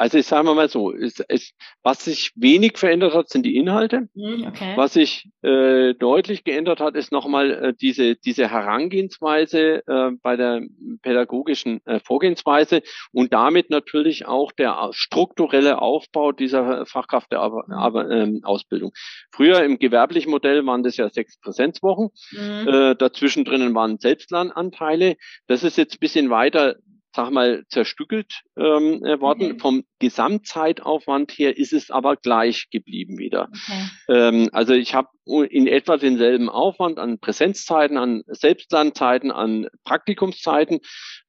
also 0.00 0.16
ich 0.16 0.26
sage 0.26 0.54
mal 0.54 0.70
so, 0.70 0.94
es, 0.94 1.22
es, 1.28 1.52
was 1.82 2.06
sich 2.06 2.32
wenig 2.34 2.78
verändert 2.78 3.12
hat, 3.12 3.28
sind 3.28 3.44
die 3.44 3.56
Inhalte. 3.56 4.08
Hm, 4.14 4.46
okay. 4.48 4.72
Was 4.74 4.94
sich 4.94 5.28
äh, 5.42 5.92
deutlich 5.92 6.42
geändert 6.42 6.80
hat, 6.80 6.96
ist 6.96 7.12
nochmal 7.12 7.50
äh, 7.50 7.74
diese, 7.78 8.16
diese 8.16 8.50
Herangehensweise 8.50 9.82
äh, 9.86 10.10
bei 10.22 10.36
der 10.36 10.62
pädagogischen 11.02 11.84
äh, 11.84 12.00
Vorgehensweise 12.00 12.80
und 13.12 13.34
damit 13.34 13.68
natürlich 13.68 14.26
auch 14.26 14.52
der 14.52 14.88
strukturelle 14.92 15.82
Aufbau 15.82 16.32
dieser 16.32 16.86
Fachkraft 16.86 17.30
der 17.30 17.40
Ar 17.40 17.66
Ar 17.68 18.10
ähm, 18.10 18.40
Ausbildung. 18.42 18.92
Früher 19.30 19.62
im 19.62 19.78
gewerblichen 19.78 20.30
Modell 20.30 20.64
waren 20.64 20.82
das 20.82 20.96
ja 20.96 21.10
sechs 21.10 21.38
Präsenzwochen. 21.38 22.08
Mhm. 22.30 22.68
Äh, 22.68 22.94
dazwischen 22.96 23.44
drinnen 23.44 23.74
waren 23.74 23.98
Selbstlernanteile. 23.98 25.16
Das 25.46 25.62
ist 25.62 25.76
jetzt 25.76 25.96
ein 25.96 26.00
bisschen 26.00 26.30
weiter 26.30 26.76
sag 27.14 27.30
mal, 27.30 27.64
zerstückelt 27.68 28.42
ähm, 28.56 29.04
äh, 29.04 29.20
worden. 29.20 29.52
Okay. 29.52 29.58
Vom 29.60 29.84
Gesamtzeitaufwand 29.98 31.32
her 31.32 31.56
ist 31.56 31.72
es 31.72 31.90
aber 31.90 32.16
gleich 32.16 32.68
geblieben 32.70 33.18
wieder. 33.18 33.48
Okay. 33.52 33.88
Ähm, 34.08 34.48
also 34.52 34.74
ich 34.74 34.94
habe 34.94 35.08
in 35.48 35.66
etwa 35.66 35.96
denselben 35.96 36.48
Aufwand 36.48 36.98
an 36.98 37.18
Präsenzzeiten, 37.18 37.96
an 37.96 38.22
Selbstlernzeiten, 38.26 39.30
an 39.30 39.68
Praktikumszeiten. 39.84 40.80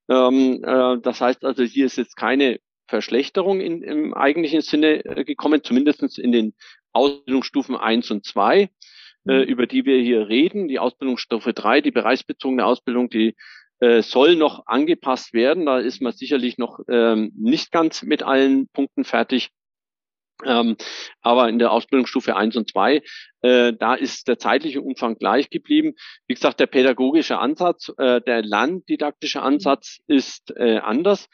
Ähm, 0.10 0.64
äh, 0.64 1.00
das 1.02 1.22
heißt 1.22 1.44
also, 1.44 1.64
hier 1.64 1.86
ist 1.86 1.98
jetzt 1.98 2.16
keine 2.16 2.60
Verschlechterung 2.88 3.62
in, 3.62 3.82
im 3.84 4.14
eigentlichen 4.14 4.62
Sinne 4.62 5.06
äh, 5.06 5.24
gekommen, 5.24 5.64
zumindestens 5.64 6.18
in 6.18 6.32
den 6.32 6.54
Ausbildungsstufen 6.92 7.76
eins 7.76 8.12
und 8.12 8.26
zwei, 8.26 8.70
äh, 9.26 9.40
mhm. 9.40 9.44
über 9.44 9.66
die 9.66 9.86
wir 9.86 10.00
hier 10.02 10.28
reden. 10.28 10.68
Die 10.68 10.78
Ausbildungsstufe 10.78 11.54
drei, 11.54 11.82
die 11.82 11.92
bereichsbezogene 11.92 12.66
Ausbildung, 12.66 13.10
die 13.10 13.36
äh, 13.82 14.04
soll 14.04 14.36
noch 14.36 14.68
angepasst 14.68 15.34
werden. 15.34 15.66
Da 15.66 15.80
ist 15.80 16.02
man 16.02 16.14
sicherlich 16.14 16.58
noch 16.58 16.80
ähm, 16.88 17.32
nicht 17.36 17.72
ganz 17.72 18.04
mit 18.04 18.24
allen 18.24 18.68
Punkten 18.70 19.04
fertig. 19.04 19.50
Ähm, 20.46 20.78
aber 21.22 21.50
in 21.50 21.60
der 21.60 21.72
Ausbildungsstufe 21.72 22.36
1 22.36 22.56
und 22.56 22.70
2, 22.70 23.02
äh, 23.42 23.74
da 23.74 23.96
ist 23.96 24.28
der 24.28 24.38
zeitliche 24.38 24.82
Umfang 24.82 25.18
gleich 25.18 25.50
geblieben. 25.50 25.94
Wie 26.28 26.34
gesagt, 26.34 26.60
der 26.60 26.68
pädagogische 26.68 27.40
Ansatz, 27.40 27.92
äh, 27.98 28.22
der 28.22 28.44
lerndidaktische 28.44 29.42
Ansatz 29.42 30.00
ist 30.08 30.54
äh, 30.56 30.78
anders. 30.78 31.28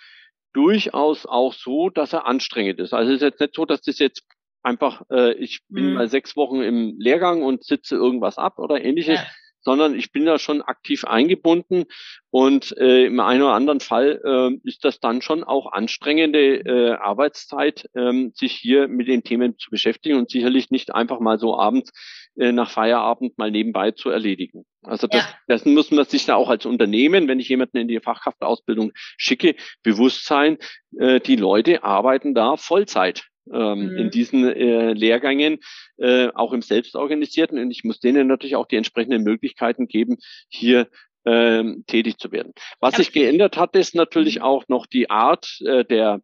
Durchaus 0.53 1.25
auch 1.25 1.53
so, 1.53 1.89
dass 1.89 2.13
er 2.13 2.25
anstrengend 2.25 2.79
ist. 2.79 2.93
Also 2.93 3.11
es 3.11 3.17
ist 3.17 3.23
jetzt 3.23 3.39
nicht 3.41 3.55
so, 3.55 3.65
dass 3.65 3.81
das 3.81 3.99
jetzt 3.99 4.23
einfach, 4.63 5.03
äh, 5.11 5.33
ich 5.33 5.59
bin 5.69 5.89
mhm. 5.89 5.93
mal 5.95 6.07
sechs 6.07 6.35
Wochen 6.35 6.61
im 6.61 6.95
Lehrgang 6.97 7.43
und 7.43 7.63
sitze 7.63 7.95
irgendwas 7.95 8.37
ab 8.37 8.57
oder 8.57 8.81
ähnliches. 8.81 9.19
Ja 9.19 9.27
sondern 9.67 9.95
ich 9.95 10.13
bin 10.13 10.25
da 10.25 10.39
schon 10.39 10.61
aktiv 10.61 11.03
eingebunden 11.03 11.83
und 12.29 12.73
äh, 12.77 13.03
im 13.07 13.19
einen 13.19 13.41
oder 13.41 13.51
anderen 13.51 13.81
Fall 13.81 14.21
äh, 14.23 14.57
ist 14.65 14.85
das 14.85 15.01
dann 15.01 15.21
schon 15.21 15.43
auch 15.43 15.73
anstrengende 15.73 16.59
äh, 16.59 16.91
Arbeitszeit, 16.91 17.89
ähm, 17.93 18.31
sich 18.33 18.53
hier 18.53 18.87
mit 18.87 19.09
den 19.09 19.23
Themen 19.23 19.57
zu 19.57 19.69
beschäftigen 19.69 20.17
und 20.17 20.29
sicherlich 20.29 20.71
nicht 20.71 20.95
einfach 20.95 21.19
mal 21.19 21.37
so 21.37 21.59
abends 21.59 21.91
äh, 22.37 22.53
nach 22.53 22.71
Feierabend 22.71 23.37
mal 23.37 23.51
nebenbei 23.51 23.91
zu 23.91 24.09
erledigen. 24.09 24.63
Also 24.83 25.07
das, 25.07 25.23
ja. 25.23 25.37
dessen 25.49 25.73
muss 25.73 25.91
man 25.91 26.05
sich 26.05 26.25
da 26.25 26.35
auch 26.35 26.49
als 26.49 26.65
Unternehmen, 26.65 27.27
wenn 27.27 27.41
ich 27.41 27.49
jemanden 27.49 27.75
in 27.75 27.89
die 27.89 27.99
Fachkraftausbildung 27.99 28.93
schicke, 29.17 29.55
bewusst 29.83 30.23
sein, 30.27 30.59
äh, 30.97 31.19
die 31.19 31.35
Leute 31.35 31.83
arbeiten 31.83 32.33
da 32.33 32.55
Vollzeit 32.55 33.25
ähm, 33.53 33.91
mhm. 33.91 33.97
in 33.97 34.09
diesen 34.11 34.45
äh, 34.45 34.93
Lehrgängen, 34.93 35.59
äh, 35.97 36.29
auch 36.33 36.53
im 36.53 36.61
Selbstorganisierten. 36.61 37.59
Und 37.59 37.71
ich 37.71 37.83
muss 37.83 37.99
denen 37.99 38.27
natürlich 38.27 38.55
auch 38.55 38.67
die 38.67 38.77
entsprechenden 38.77 39.23
Möglichkeiten 39.23 39.87
geben, 39.87 40.17
hier 40.49 40.87
ähm, 41.25 41.83
tätig 41.87 42.17
zu 42.17 42.31
werden. 42.31 42.53
Was 42.79 42.93
ja. 42.93 42.97
sich 42.99 43.11
geändert 43.11 43.57
hat, 43.57 43.75
ist 43.75 43.95
natürlich 43.95 44.37
mhm. 44.37 44.43
auch 44.43 44.63
noch 44.67 44.85
die 44.85 45.09
Art 45.09 45.59
äh, 45.65 45.83
der 45.83 46.21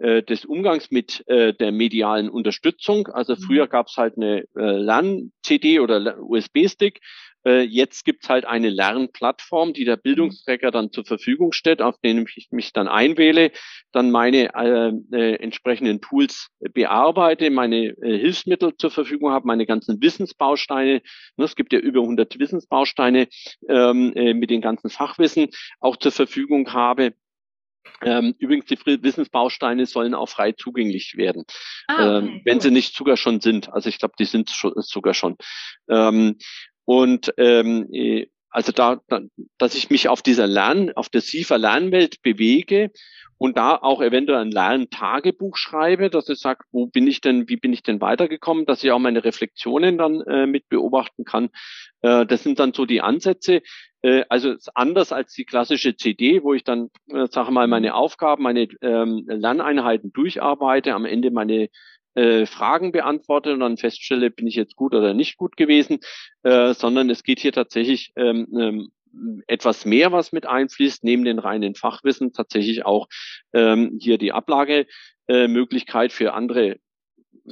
äh, 0.00 0.22
des 0.22 0.46
Umgangs 0.46 0.90
mit 0.90 1.22
äh, 1.28 1.52
der 1.52 1.72
medialen 1.72 2.30
Unterstützung. 2.30 3.08
Also 3.08 3.34
mhm. 3.34 3.40
früher 3.40 3.68
gab 3.68 3.88
es 3.88 3.98
halt 3.98 4.16
eine 4.16 4.44
äh, 4.56 4.78
LAN-CD 4.78 5.78
oder 5.80 6.18
USB-Stick 6.18 7.00
Äh, 7.44 7.62
jetzt 7.62 8.04
gibt's 8.04 8.28
halt 8.28 8.44
eine 8.44 8.68
Lernplattform, 8.68 9.72
die 9.72 9.84
der 9.84 9.96
mhm. 9.96 10.02
Bildungsträger 10.02 10.70
dann 10.70 10.92
zur 10.92 11.04
Verfügung 11.04 11.52
stellt, 11.52 11.82
auf 11.82 11.98
den 11.98 12.26
ich 12.36 12.48
mich 12.50 12.72
dann 12.72 12.88
einwähle, 12.88 13.52
dann 13.92 14.10
meine 14.10 14.54
äh, 14.54 14.92
äh, 15.12 15.34
entsprechenden 15.36 16.00
Tools 16.00 16.48
bearbeite, 16.60 17.50
meine 17.50 17.86
äh, 17.86 18.18
Hilfsmittel 18.18 18.76
zur 18.76 18.90
Verfügung 18.90 19.30
habe, 19.30 19.46
meine 19.46 19.66
ganzen 19.66 20.00
Wissensbausteine. 20.02 21.02
Ne, 21.36 21.44
es 21.44 21.56
gibt 21.56 21.72
ja 21.72 21.78
über 21.78 22.00
100 22.00 22.38
Wissensbausteine 22.38 23.28
ähm, 23.68 24.12
äh, 24.14 24.34
mit 24.34 24.50
den 24.50 24.60
ganzen 24.60 24.90
Fachwissen 24.90 25.48
auch 25.80 25.96
zur 25.96 26.12
Verfügung 26.12 26.72
habe. 26.72 27.14
Ähm, 28.02 28.34
übrigens, 28.38 28.66
die 28.66 28.78
Wissensbausteine 29.02 29.86
sollen 29.86 30.14
auch 30.14 30.28
frei 30.28 30.52
zugänglich 30.52 31.16
werden, 31.16 31.44
ah, 31.86 31.94
okay, 31.94 32.26
ähm, 32.26 32.40
wenn 32.44 32.56
cool. 32.56 32.62
sie 32.62 32.70
nicht 32.70 32.94
sogar 32.94 33.16
schon 33.16 33.40
sind. 33.40 33.72
Also 33.72 33.88
ich 33.88 33.98
glaube, 33.98 34.14
die 34.18 34.24
sind 34.24 34.50
sogar 34.50 35.14
schon. 35.14 35.36
Und 36.90 37.32
ähm, 37.36 37.86
äh, 37.92 38.26
also 38.50 38.72
da, 38.72 39.00
da, 39.06 39.20
dass 39.58 39.76
ich 39.76 39.90
mich 39.90 40.08
auf 40.08 40.22
dieser 40.22 40.48
Lern, 40.48 40.90
auf 40.96 41.08
der 41.08 41.20
SIFA 41.20 41.54
Lernwelt 41.54 42.20
bewege 42.22 42.90
und 43.38 43.56
da 43.56 43.76
auch 43.76 44.02
eventuell 44.02 44.40
ein 44.40 44.50
Lerntagebuch 44.50 45.56
schreibe, 45.56 46.10
dass 46.10 46.28
ich 46.28 46.40
sage, 46.40 46.64
wo 46.72 46.86
bin 46.86 47.06
ich 47.06 47.20
denn, 47.20 47.48
wie 47.48 47.58
bin 47.58 47.72
ich 47.72 47.84
denn 47.84 48.00
weitergekommen, 48.00 48.66
dass 48.66 48.82
ich 48.82 48.90
auch 48.90 48.98
meine 48.98 49.22
Reflexionen 49.22 49.98
dann 49.98 50.20
äh, 50.22 50.48
mit 50.48 50.68
beobachten 50.68 51.24
kann. 51.24 51.50
Äh, 52.02 52.26
das 52.26 52.42
sind 52.42 52.58
dann 52.58 52.72
so 52.72 52.86
die 52.86 53.02
Ansätze. 53.02 53.62
Äh, 54.02 54.24
also 54.28 54.56
anders 54.74 55.12
als 55.12 55.32
die 55.32 55.44
klassische 55.44 55.94
CD, 55.94 56.42
wo 56.42 56.54
ich 56.54 56.64
dann, 56.64 56.88
äh, 57.06 57.28
sage 57.30 57.52
mal, 57.52 57.68
meine 57.68 57.94
Aufgaben, 57.94 58.42
meine 58.42 58.66
ähm, 58.82 59.26
Lerneinheiten 59.28 60.12
durcharbeite, 60.12 60.92
am 60.92 61.04
Ende 61.04 61.30
meine 61.30 61.68
äh, 62.14 62.46
Fragen 62.46 62.92
beantworte 62.92 63.52
und 63.52 63.60
dann 63.60 63.76
feststelle, 63.76 64.30
bin 64.30 64.46
ich 64.46 64.54
jetzt 64.54 64.76
gut 64.76 64.94
oder 64.94 65.14
nicht 65.14 65.36
gut 65.36 65.56
gewesen, 65.56 66.00
äh, 66.42 66.74
sondern 66.74 67.10
es 67.10 67.22
geht 67.22 67.40
hier 67.40 67.52
tatsächlich 67.52 68.12
ähm, 68.16 68.48
ähm, 68.58 68.90
etwas 69.46 69.84
mehr, 69.84 70.12
was 70.12 70.32
mit 70.32 70.46
einfließt, 70.46 71.04
neben 71.04 71.24
den 71.24 71.38
reinen 71.38 71.74
Fachwissen 71.74 72.32
tatsächlich 72.32 72.84
auch 72.84 73.08
ähm, 73.52 73.98
hier 74.00 74.18
die 74.18 74.32
Ablagemöglichkeit 74.32 76.10
äh, 76.10 76.14
für 76.14 76.34
andere 76.34 76.76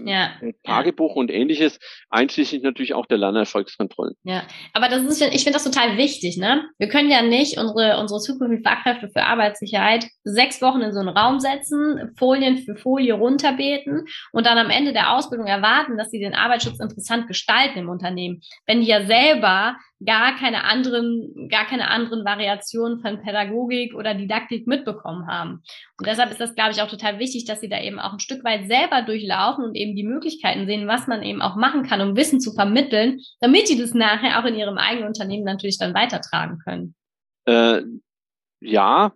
ja, 0.07 0.33
Tagebuch 0.65 1.17
ja. 1.17 1.21
und 1.21 1.31
ähnliches, 1.31 1.79
einschließlich 2.11 2.63
natürlich 2.63 2.95
auch 2.95 3.07
der 3.07 3.19
Lernerfolgskontrollen. 3.19 4.15
Ja, 4.25 4.43
aber 4.73 4.89
das 4.89 5.03
ist, 5.03 5.21
ich 5.21 5.45
finde 5.45 5.55
das 5.55 5.65
total 5.65 5.97
wichtig, 5.97 6.37
ne? 6.37 6.65
Wir 6.79 6.89
können 6.89 7.11
ja 7.11 7.23
nicht 7.23 7.59
unsere, 7.59 7.99
unsere 7.99 8.21
zukünftigen 8.21 8.65
Fachkräfte 8.65 9.09
für 9.09 9.25
Arbeitssicherheit 9.25 10.07
sechs 10.25 10.63
Wochen 10.63 10.81
in 10.81 10.93
so 10.93 11.01
einen 11.01 11.09
Raum 11.09 11.41
setzen, 11.41 12.13
Folien 12.17 12.59
für 12.59 12.77
Folie 12.77 13.15
runterbeten 13.15 14.07
und 14.33 14.47
dann 14.47 14.59
am 14.59 14.71
Ende 14.71 14.93
der 14.93 15.15
Ausbildung 15.15 15.47
erwarten, 15.47 15.97
dass 15.97 16.11
sie 16.11 16.21
den 16.21 16.35
Arbeitsschutz 16.35 16.81
interessant 16.81 17.27
gestalten 17.27 17.79
im 17.79 17.89
Unternehmen. 17.89 18.41
Wenn 18.67 18.81
die 18.81 18.87
ja 18.87 19.05
selber 19.05 19.77
gar 20.05 20.37
keine 20.37 20.65
anderen, 20.65 21.49
gar 21.49 21.67
keine 21.67 21.91
anderen 21.91 22.25
Variationen 22.25 23.01
von 23.01 23.21
Pädagogik 23.21 23.95
oder 23.95 24.15
Didaktik 24.15 24.67
mitbekommen 24.67 25.27
haben. 25.27 25.63
Und 25.99 26.07
deshalb 26.07 26.31
ist 26.31 26.41
das, 26.41 26.55
glaube 26.55 26.71
ich, 26.71 26.81
auch 26.81 26.89
total 26.89 27.19
wichtig, 27.19 27.47
dass 27.47 27.61
sie 27.61 27.69
da 27.69 27.81
eben 27.81 27.99
auch 27.99 28.13
ein 28.13 28.21
Stück 28.21 28.45
weit 28.45 28.69
selber 28.69 29.03
durchlaufen 29.03 29.65
und 29.65 29.75
eben 29.75 29.97
die 29.97 30.05
Möglichkeiten 30.05 30.67
sehen, 30.67 30.87
was 30.87 31.09
man 31.09 31.23
eben 31.23 31.43
auch 31.43 31.57
machen 31.57 31.83
kann, 31.83 32.01
um 32.01 32.17
Wissen 32.17 32.41
zu 32.41 32.53
vermitteln, 32.53 33.21
damit 33.41 33.69
die 33.69 33.79
das 33.79 33.95
nachher 33.95 34.39
auch 34.39 34.45
in 34.45 34.55
ihrem 34.55 34.79
eigenen 34.79 35.09
Unternehmen 35.09 35.45
natürlich 35.45 35.79
dann 35.79 35.95
weitertragen 35.95 36.59
können. 36.65 36.95
Äh, 37.47 37.83
ja, 38.61 39.13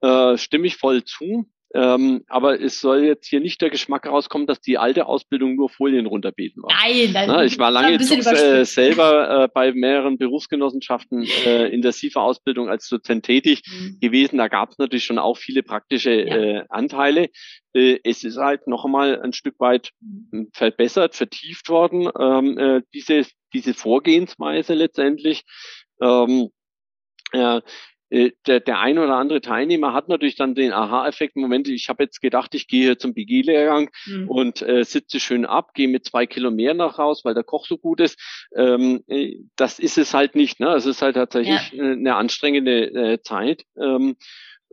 äh, 0.00 0.36
stimme 0.36 0.66
ich 0.66 0.76
voll 0.76 1.04
zu. 1.04 1.46
Ähm, 1.72 2.24
aber 2.26 2.60
es 2.60 2.80
soll 2.80 3.04
jetzt 3.04 3.28
hier 3.28 3.38
nicht 3.38 3.60
der 3.60 3.70
Geschmack 3.70 4.06
rauskommen, 4.06 4.46
dass 4.48 4.60
die 4.60 4.76
alte 4.76 5.06
Ausbildung 5.06 5.54
nur 5.54 5.70
Folien 5.70 6.06
runterbeten 6.06 6.62
war. 6.62 6.70
Nein, 6.82 7.10
nein. 7.12 7.28
Na, 7.28 7.44
ich 7.44 7.58
war 7.58 7.70
lange 7.70 7.94
äh, 7.94 8.64
selber 8.64 9.44
äh, 9.44 9.48
bei 9.52 9.72
mehreren 9.72 10.18
Berufsgenossenschaften 10.18 11.26
äh, 11.46 11.68
in 11.68 11.82
der 11.82 11.92
SIFA-Ausbildung 11.92 12.68
als 12.68 12.88
Dozent 12.88 13.24
tätig 13.24 13.62
mhm. 13.66 13.98
gewesen. 14.00 14.38
Da 14.38 14.48
gab 14.48 14.70
es 14.70 14.78
natürlich 14.78 15.04
schon 15.04 15.18
auch 15.18 15.36
viele 15.36 15.62
praktische 15.62 16.10
ja. 16.10 16.36
äh, 16.36 16.64
Anteile. 16.68 17.28
Äh, 17.72 17.98
es 18.02 18.24
ist 18.24 18.36
halt 18.36 18.66
noch 18.66 18.84
einmal 18.84 19.22
ein 19.22 19.32
Stück 19.32 19.60
weit 19.60 19.90
hm, 20.32 20.48
verbessert, 20.52 21.14
vertieft 21.14 21.68
worden, 21.68 22.10
ähm, 22.18 22.58
äh, 22.58 22.82
diese, 22.92 23.26
diese 23.52 23.74
Vorgehensweise 23.74 24.74
letztendlich. 24.74 25.44
Ähm, 26.02 26.48
äh, 27.32 27.56
äh, 27.56 27.60
der, 28.10 28.60
der 28.60 28.78
ein 28.80 28.98
oder 28.98 29.16
andere 29.16 29.40
Teilnehmer 29.40 29.92
hat 29.92 30.08
natürlich 30.08 30.36
dann 30.36 30.54
den 30.54 30.72
Aha-Effekt, 30.72 31.36
Moment, 31.36 31.68
ich 31.68 31.88
habe 31.88 32.02
jetzt 32.02 32.20
gedacht, 32.20 32.54
ich 32.54 32.66
gehe 32.66 32.98
zum 32.98 33.14
BG-Lehrgang 33.14 33.90
mhm. 34.06 34.28
und 34.28 34.62
äh, 34.62 34.84
sitze 34.84 35.20
schön 35.20 35.46
ab, 35.46 35.74
gehe 35.74 35.88
mit 35.88 36.04
zwei 36.04 36.26
Kilo 36.26 36.50
mehr 36.50 36.74
nach 36.74 36.98
raus, 36.98 37.24
weil 37.24 37.34
der 37.34 37.44
Koch 37.44 37.66
so 37.66 37.78
gut 37.78 38.00
ist. 38.00 38.18
Ähm, 38.54 39.04
äh, 39.06 39.36
das 39.56 39.78
ist 39.78 39.96
es 39.96 40.12
halt 40.12 40.34
nicht. 40.34 40.58
Ne? 40.58 40.68
Es 40.74 40.86
ist 40.86 41.02
halt 41.02 41.14
tatsächlich 41.14 41.72
ja. 41.72 41.84
eine 41.84 42.16
anstrengende 42.16 43.12
äh, 43.12 43.22
Zeit. 43.22 43.64
Ähm, 43.80 44.16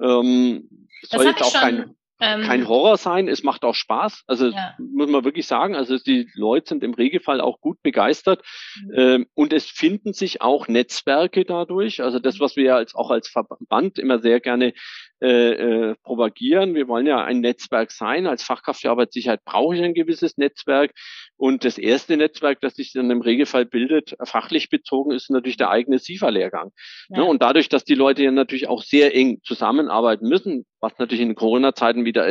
ähm, 0.02 0.70
soll 1.04 1.26
jetzt 1.26 1.44
auch 1.44 1.54
kein 1.54 1.96
ähm, 2.20 2.42
kein 2.42 2.68
Horror 2.68 2.98
sein, 2.98 3.28
es 3.28 3.44
macht 3.44 3.64
auch 3.64 3.76
Spaß. 3.76 4.24
Also 4.28 4.48
ja. 4.48 4.76
muss 4.78 5.10
man 5.10 5.24
wirklich 5.24 5.48
sagen, 5.48 5.76
also 5.76 5.98
die 5.98 6.30
Leute 6.34 6.70
sind 6.70 6.84
im 6.84 6.94
Regelfall 6.94 7.42
auch 7.42 7.62
gut 7.62 7.82
begeistert 7.84 8.44
mhm. 8.82 8.94
ähm, 8.96 9.28
und 9.34 9.54
es 9.54 9.66
finden 9.66 10.14
sich 10.14 10.42
auch 10.42 10.68
Netzwerke 10.68 11.46
dadurch. 11.46 12.02
Also 12.02 12.20
das, 12.20 12.40
was 12.40 12.56
wir 12.56 12.76
als, 12.76 12.96
auch 12.96 13.12
als 13.12 13.28
Verband 13.28 14.00
immer 14.00 14.20
sehr 14.20 14.40
gerne 14.40 14.74
äh, 15.20 15.90
äh, 15.90 15.96
propagieren. 16.04 16.76
Wir 16.76 16.88
wollen 16.88 17.08
ja 17.08 17.24
ein 17.24 17.40
Netzwerk 17.40 17.90
sein. 17.92 18.28
Als 18.28 18.44
Fachkraft 18.44 18.82
für 18.82 18.92
Arbeitssicherheit 18.92 19.44
brauche 19.46 19.76
ich 19.76 19.82
ein 19.82 19.96
gewisses 19.96 20.38
Netzwerk. 20.38 20.92
Und 21.38 21.66
das 21.66 21.80
erste 21.80 22.18
Netzwerk, 22.18 22.62
das 22.62 22.76
sich 22.76 22.94
dann 22.94 23.10
im 23.10 23.22
Regelfall 23.22 23.66
bildet, 23.66 24.16
fachlich 24.24 24.70
bezogen, 24.70 25.10
ist 25.12 25.32
natürlich 25.32 25.58
der 25.58 25.72
eigene 25.72 25.98
SIFA-Lehrgang. 25.98 26.72
Ja. 27.10 27.24
Und 27.24 27.42
dadurch, 27.42 27.68
dass 27.68 27.84
die 27.84 27.96
Leute 27.96 28.22
ja 28.22 28.32
natürlich 28.32 28.68
auch 28.68 28.84
sehr 28.84 29.16
eng 29.16 29.40
zusammenarbeiten 29.44 30.28
müssen, 30.28 30.68
was 30.80 30.98
natürlich 30.98 31.22
in 31.22 31.36
Corona-Zeiten 31.36 32.06
wieder 32.06 32.26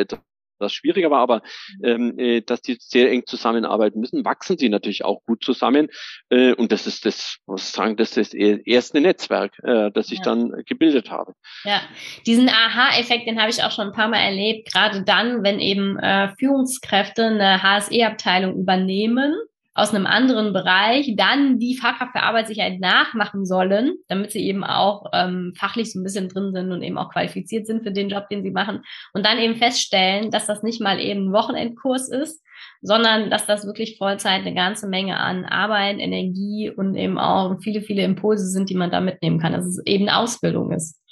das 0.58 0.72
schwieriger 0.72 1.10
war, 1.10 1.20
aber 1.20 1.42
ähm, 1.82 2.18
äh, 2.18 2.40
dass 2.40 2.62
die 2.62 2.76
sehr 2.80 3.10
eng 3.10 3.24
zusammenarbeiten 3.26 4.00
müssen, 4.00 4.24
wachsen 4.24 4.58
sie 4.58 4.68
natürlich 4.68 5.04
auch 5.04 5.22
gut 5.26 5.44
zusammen. 5.44 5.88
Äh, 6.30 6.54
und 6.54 6.72
das 6.72 6.86
ist 6.86 7.04
das, 7.04 7.38
muss 7.46 7.64
ich 7.64 7.68
sagen, 7.68 7.96
das 7.96 8.16
ist 8.16 8.32
das 8.32 8.34
erste 8.34 9.00
Netzwerk, 9.00 9.58
äh, 9.62 9.90
das 9.92 10.10
ich 10.10 10.18
ja. 10.18 10.24
dann 10.24 10.52
gebildet 10.66 11.10
habe. 11.10 11.34
Ja, 11.64 11.82
diesen 12.26 12.48
Aha-Effekt, 12.48 13.26
den 13.26 13.40
habe 13.40 13.50
ich 13.50 13.62
auch 13.62 13.70
schon 13.70 13.88
ein 13.88 13.92
paar 13.92 14.08
Mal 14.08 14.20
erlebt, 14.20 14.72
gerade 14.72 15.02
dann, 15.02 15.42
wenn 15.42 15.60
eben 15.60 15.98
äh, 15.98 16.34
Führungskräfte 16.38 17.26
eine 17.26 17.62
HSE-Abteilung 17.62 18.56
übernehmen 18.56 19.34
aus 19.76 19.94
einem 19.94 20.06
anderen 20.06 20.54
Bereich 20.54 21.14
dann 21.16 21.58
die 21.58 21.76
Fachkraft 21.76 22.12
für 22.12 22.22
Arbeitssicherheit 22.22 22.80
nachmachen 22.80 23.44
sollen, 23.44 23.96
damit 24.08 24.32
sie 24.32 24.40
eben 24.40 24.64
auch 24.64 25.04
ähm, 25.12 25.52
fachlich 25.54 25.92
so 25.92 26.00
ein 26.00 26.02
bisschen 26.02 26.30
drin 26.30 26.54
sind 26.54 26.72
und 26.72 26.82
eben 26.82 26.96
auch 26.96 27.10
qualifiziert 27.12 27.66
sind 27.66 27.82
für 27.82 27.92
den 27.92 28.08
Job, 28.08 28.26
den 28.30 28.42
sie 28.42 28.50
machen. 28.50 28.82
Und 29.12 29.26
dann 29.26 29.38
eben 29.38 29.56
feststellen, 29.56 30.30
dass 30.30 30.46
das 30.46 30.62
nicht 30.62 30.80
mal 30.80 30.98
eben 30.98 31.28
ein 31.28 31.32
Wochenendkurs 31.34 32.08
ist, 32.08 32.42
sondern 32.80 33.28
dass 33.28 33.44
das 33.44 33.66
wirklich 33.66 33.98
Vollzeit 33.98 34.40
eine 34.40 34.54
ganze 34.54 34.88
Menge 34.88 35.20
an 35.20 35.44
Arbeit, 35.44 35.98
Energie 35.98 36.72
und 36.74 36.94
eben 36.96 37.18
auch 37.18 37.58
viele, 37.60 37.82
viele 37.82 38.02
Impulse 38.02 38.46
sind, 38.46 38.70
die 38.70 38.76
man 38.76 38.90
da 38.90 39.02
mitnehmen 39.02 39.38
kann, 39.38 39.52
dass 39.52 39.66
es 39.66 39.82
eben 39.84 40.08
Ausbildung 40.08 40.72
ist. 40.72 41.02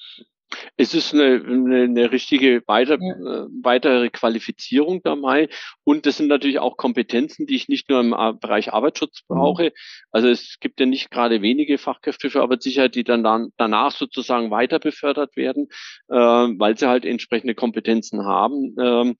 Es 0.76 0.94
ist 0.94 1.14
eine, 1.14 1.42
eine, 1.46 1.82
eine 1.82 2.12
richtige 2.12 2.62
weiter, 2.66 2.98
ja. 3.00 3.44
äh, 3.44 3.46
weitere 3.62 4.10
Qualifizierung 4.10 5.02
dabei. 5.02 5.48
Und 5.84 6.06
das 6.06 6.16
sind 6.16 6.28
natürlich 6.28 6.58
auch 6.58 6.76
Kompetenzen, 6.76 7.46
die 7.46 7.56
ich 7.56 7.68
nicht 7.68 7.88
nur 7.88 8.00
im 8.00 8.10
Bereich 8.40 8.72
Arbeitsschutz 8.72 9.22
mhm. 9.28 9.34
brauche. 9.34 9.64
Mhm. 9.64 9.70
Also 10.10 10.28
es 10.28 10.58
gibt 10.60 10.80
ja 10.80 10.86
nicht 10.86 11.10
gerade 11.10 11.42
wenige 11.42 11.78
Fachkräfte 11.78 12.30
für 12.30 12.42
Arbeitssicherheit, 12.42 12.94
die 12.94 13.04
dann, 13.04 13.22
dann 13.22 13.50
danach 13.56 13.92
sozusagen 13.92 14.50
weiter 14.50 14.78
befördert 14.78 15.36
werden, 15.36 15.68
äh, 16.08 16.14
weil 16.14 16.76
sie 16.78 16.88
halt 16.88 17.04
entsprechende 17.04 17.54
Kompetenzen 17.54 18.24
haben. 18.24 18.74
Ähm, 18.80 19.16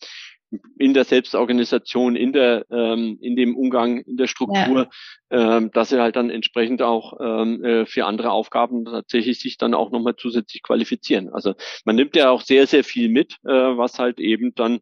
in 0.79 0.95
der 0.95 1.05
Selbstorganisation, 1.05 2.17
in 2.17 2.33
der, 2.33 2.67
ähm, 2.71 3.19
in 3.21 3.37
dem 3.37 3.57
Umgang, 3.57 3.99
in 4.01 4.17
der 4.17 4.27
Struktur, 4.27 4.89
ja. 5.31 5.57
ähm, 5.57 5.71
dass 5.73 5.91
sie 5.91 6.01
halt 6.01 6.17
dann 6.17 6.31
entsprechend 6.31 6.83
auch 6.83 7.15
ähm, 7.21 7.65
äh, 7.65 7.87
für 7.87 8.07
andere 8.07 8.31
Aufgaben 8.31 8.85
tatsächlich 8.85 9.41
sich 9.41 9.59
dann 9.59 9.75
auch 9.75 9.91
nochmal 9.91 10.17
zusätzlich 10.17 10.63
qualifizieren. 10.63 11.29
Also 11.31 11.55
man 11.85 11.97
nimmt 11.97 12.17
ja 12.17 12.31
auch 12.31 12.43
sehr, 12.43 12.67
sehr 12.67 12.85
viel 12.85 13.09
mit, 13.09 13.35
äh, 13.45 13.51
was 13.51 13.99
halt 13.99 14.21
eben 14.21 14.55
dann 14.55 14.81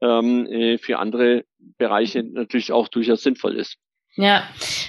ähm, 0.00 0.46
äh, 0.46 0.78
für 0.78 0.98
andere 0.98 1.44
Bereiche 1.78 2.22
natürlich 2.22 2.72
auch 2.72 2.88
durchaus 2.88 3.22
sinnvoll 3.22 3.56
ist. 3.56 3.76
Ja, 4.16 4.44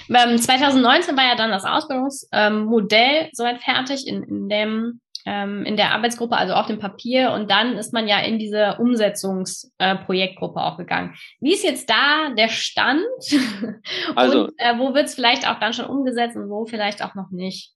2019 0.08 1.10
ähm, 1.10 1.16
war 1.16 1.24
ja 1.24 1.34
dann 1.34 1.50
das 1.50 1.64
Ausbildungsmodell 1.64 3.24
ähm, 3.24 3.30
soweit 3.32 3.60
fertig, 3.60 4.06
in, 4.06 4.22
in 4.22 4.48
dem 4.48 5.00
ähm, 5.26 5.64
in 5.64 5.76
der 5.76 5.92
Arbeitsgruppe, 5.92 6.36
also 6.36 6.54
auf 6.54 6.66
dem 6.66 6.78
Papier. 6.78 7.32
Und 7.32 7.50
dann 7.50 7.76
ist 7.76 7.92
man 7.92 8.08
ja 8.08 8.20
in 8.20 8.38
diese 8.38 8.76
Umsetzungsprojektgruppe 8.78 10.60
äh, 10.60 10.62
auch 10.62 10.78
gegangen. 10.78 11.14
Wie 11.40 11.52
ist 11.52 11.64
jetzt 11.64 11.90
da 11.90 12.30
der 12.36 12.48
Stand? 12.48 13.02
Also, 14.14 14.44
und 14.44 14.52
äh, 14.58 14.78
wo 14.78 14.94
wird 14.94 15.06
es 15.06 15.14
vielleicht 15.14 15.48
auch 15.48 15.58
dann 15.58 15.72
schon 15.72 15.86
umgesetzt 15.86 16.36
und 16.36 16.48
wo 16.48 16.64
vielleicht 16.64 17.04
auch 17.04 17.14
noch 17.14 17.30
nicht? 17.30 17.72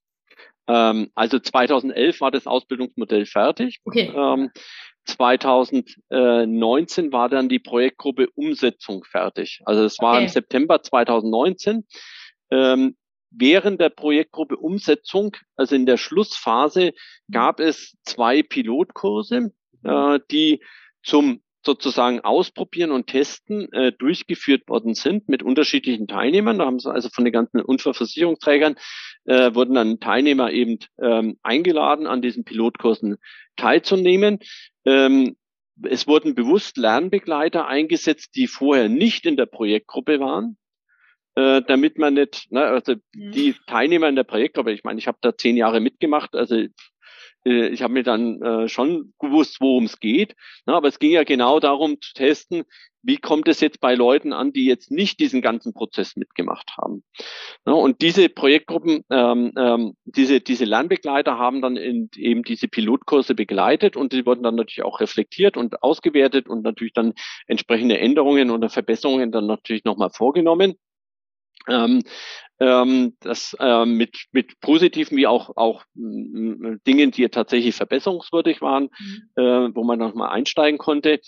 Ähm, 0.67 1.11
also 1.15 1.39
2011 1.39 2.21
war 2.21 2.31
das 2.31 2.47
Ausbildungsmodell 2.47 3.27
fertig. 3.27 3.81
Okay. 3.85 4.13
Ähm, 4.15 4.51
2019 5.07 7.13
war 7.13 7.29
dann 7.29 7.49
die 7.49 7.59
Projektgruppe 7.59 8.29
Umsetzung 8.35 9.05
fertig. 9.05 9.61
Also 9.65 9.85
es 9.85 9.99
war 9.99 10.15
okay. 10.15 10.25
im 10.25 10.29
September 10.29 10.83
2019. 10.83 11.87
Ähm, 12.51 12.97
während 13.31 13.81
der 13.81 13.91
Projektgruppe 13.91 14.57
Umsetzung, 14.57 15.37
also 15.57 15.75
in 15.75 15.87
der 15.87 15.97
Schlussphase, 15.97 16.93
gab 17.31 17.61
es 17.61 17.97
zwei 18.05 18.43
Pilotkurse, 18.43 19.53
äh, 19.85 20.21
die 20.31 20.63
zum 21.03 21.43
sozusagen 21.65 22.21
ausprobieren 22.21 22.91
und 22.91 23.07
testen 23.07 23.71
äh, 23.73 23.93
durchgeführt 23.93 24.67
worden 24.69 24.95
sind 24.95 25.29
mit 25.29 25.43
unterschiedlichen 25.43 26.09
Teilnehmern. 26.09 26.59
Da 26.59 26.65
haben 26.65 26.79
sie 26.79 26.91
also 26.91 27.11
von 27.11 27.25
den 27.25 27.33
ganzen 27.33 27.61
Unfallversicherungsträgern 27.61 28.77
äh, 29.27 29.55
wurden 29.55 29.75
dann 29.75 30.01
Teilnehmer 30.01 30.51
eben 30.53 30.79
ähm, 31.01 31.39
eingeladen, 31.43 32.07
an 32.07 32.23
diesen 32.23 32.45
Pilotkursen 32.45 33.19
teilzunehmen. 33.57 34.39
Ähm, 34.87 35.37
es 35.83 36.07
wurden 36.07 36.35
bewusst 36.35 36.77
Lernbegleiter 36.77 37.67
eingesetzt, 37.67 38.37
die 38.37 38.47
vorher 38.47 38.89
nicht 38.89 39.27
in 39.27 39.37
der 39.37 39.47
Projektgruppe 39.47 40.21
waren, 40.21 40.57
äh, 41.35 41.63
damit 41.67 41.99
man 41.99 42.15
nicht, 42.15 42.51
ne, 42.51 42.63
also 42.63 42.95
mhm. 43.15 43.33
die 43.33 43.55
Teilnehmer 43.67 44.09
in 44.09 44.17
der 44.17 44.25
Projektgruppe, 44.25 44.73
ich 44.73 44.85
meine, 44.85 44.99
ich 44.99 45.07
habe 45.07 45.19
da 45.21 45.37
zehn 45.37 45.57
Jahre 45.57 45.81
mitgemacht, 45.81 46.35
also 46.35 46.57
äh, 47.45 47.69
ich 47.69 47.83
habe 47.83 47.93
mir 47.93 48.03
dann 48.03 48.41
äh, 48.43 48.69
schon 48.69 49.15
gewusst, 49.19 49.61
worum 49.61 49.85
es 49.85 50.01
geht. 50.01 50.35
Ne, 50.67 50.75
aber 50.75 50.89
es 50.89 50.99
ging 50.99 51.13
ja 51.13 51.25
genau 51.25 51.61
darum 51.61 52.01
zu 52.01 52.13
testen, 52.15 52.65
wie 53.03 53.17
kommt 53.17 53.49
es 53.49 53.61
jetzt 53.61 53.81
bei 53.81 53.95
Leuten 53.95 54.33
an, 54.33 54.53
die 54.53 54.67
jetzt 54.67 54.91
nicht 54.91 55.21
diesen 55.21 55.41
ganzen 55.41 55.73
Prozess 55.73 56.17
mitgemacht 56.17 56.73
haben. 56.77 57.03
Ne, 57.65 57.75
und 57.75 58.03
diese 58.03 58.29
Projektgruppen, 58.29 59.05
ähm, 59.11 59.53
ähm, 59.57 59.95
diese, 60.05 60.41
diese 60.41 60.65
Lernbegleiter 60.65 61.39
haben 61.39 61.63
dann 61.63 61.77
in, 61.77 62.11
eben 62.17 62.43
diese 62.43 62.69
Pilotkurse 62.69 63.35
begleitet 63.35 63.97
und 63.97 64.13
die 64.13 64.27
wurden 64.27 64.43
dann 64.43 64.57
natürlich 64.57 64.85
auch 64.85 65.01
reflektiert 65.01 65.57
und 65.57 65.83
ausgewertet 65.83 66.49
und 66.49 66.63
natürlich 66.63 66.93
dann 66.93 67.15
entsprechende 67.47 67.99
Änderungen 67.99 68.51
oder 68.51 68.69
Verbesserungen 68.69 69.33
dann 69.33 69.47
natürlich 69.47 69.85
nochmal 69.85 70.11
vorgenommen. 70.11 70.75
Ähm, 71.69 72.03
ähm, 72.59 73.17
das 73.21 73.57
äh, 73.59 73.87
mit, 73.87 74.27
mit 74.33 74.61
positiven 74.61 75.17
wie 75.17 75.27
auch, 75.27 75.57
auch 75.57 75.83
äh, 75.97 76.77
Dingen, 76.87 77.11
die 77.11 77.29
tatsächlich 77.29 77.75
verbesserungswürdig 77.75 78.61
waren, 78.61 78.91
mhm. 78.99 79.23
äh, 79.37 79.75
wo 79.75 79.83
man 79.85 79.99
nochmal 79.99 80.31
einsteigen 80.31 80.79
konnte. 80.79 81.21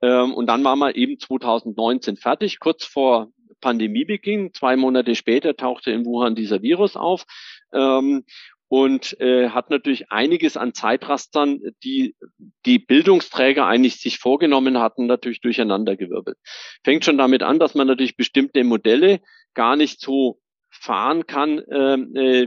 Ähm, 0.00 0.34
und 0.34 0.46
dann 0.46 0.64
waren 0.64 0.80
wir 0.80 0.96
eben 0.96 1.18
2019 1.18 2.16
fertig, 2.16 2.58
kurz 2.58 2.84
vor 2.84 3.28
Pandemiebeginn. 3.60 4.52
Zwei 4.52 4.76
Monate 4.76 5.14
später 5.14 5.56
tauchte 5.56 5.92
in 5.92 6.04
Wuhan 6.04 6.34
dieser 6.34 6.60
Virus 6.60 6.96
auf. 6.96 7.24
Ähm, 7.72 8.24
und 8.72 9.20
äh, 9.20 9.50
hat 9.50 9.68
natürlich 9.68 10.10
einiges 10.10 10.56
an 10.56 10.72
Zeitrastern, 10.72 11.60
die 11.84 12.16
die 12.64 12.78
Bildungsträger 12.78 13.66
eigentlich 13.66 14.00
sich 14.00 14.18
vorgenommen 14.18 14.78
hatten, 14.78 15.04
natürlich 15.04 15.42
durcheinandergewirbelt. 15.42 16.38
Fängt 16.82 17.04
schon 17.04 17.18
damit 17.18 17.42
an, 17.42 17.58
dass 17.58 17.74
man 17.74 17.86
natürlich 17.86 18.16
bestimmte 18.16 18.64
Modelle 18.64 19.20
gar 19.52 19.76
nicht 19.76 20.00
so 20.00 20.40
fahren 20.70 21.26
kann 21.26 21.60
ähm, 21.70 22.16
äh, 22.16 22.46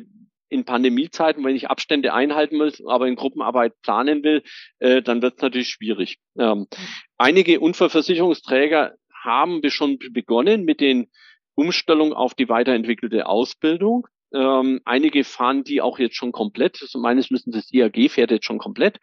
in 0.50 0.66
Pandemiezeiten, 0.66 1.46
wenn 1.46 1.56
ich 1.56 1.70
Abstände 1.70 2.12
einhalten 2.12 2.58
muss, 2.58 2.84
aber 2.84 3.08
in 3.08 3.18
Gruppenarbeit 3.18 3.80
planen 3.84 4.24
will, 4.24 4.42
äh, 4.80 5.04
dann 5.04 5.22
wird 5.22 5.36
es 5.36 5.44
natürlich 5.44 5.70
schwierig. 5.70 6.18
Ähm, 6.40 6.66
einige 7.20 7.60
Unfallversicherungsträger 7.60 8.96
haben 9.14 9.62
schon 9.70 10.00
begonnen 10.00 10.66
mit 10.66 10.80
den 10.80 11.06
Umstellungen 11.54 12.14
auf 12.14 12.34
die 12.34 12.50
weiterentwickelte 12.50 13.28
Ausbildung. 13.28 14.08
Ähm, 14.36 14.82
einige 14.86 15.24
fahren 15.24 15.64
die 15.64 15.82
auch 15.82 15.98
jetzt 15.98 16.16
schon 16.16 16.32
komplett. 16.32 16.80
Also 16.82 17.00
meines 17.00 17.32
Wissens 17.32 17.56
das 17.56 17.72
IAG 17.72 18.12
fährt 18.12 18.32
jetzt 18.32 18.46
schon 18.46 18.60
komplett. 18.60 19.00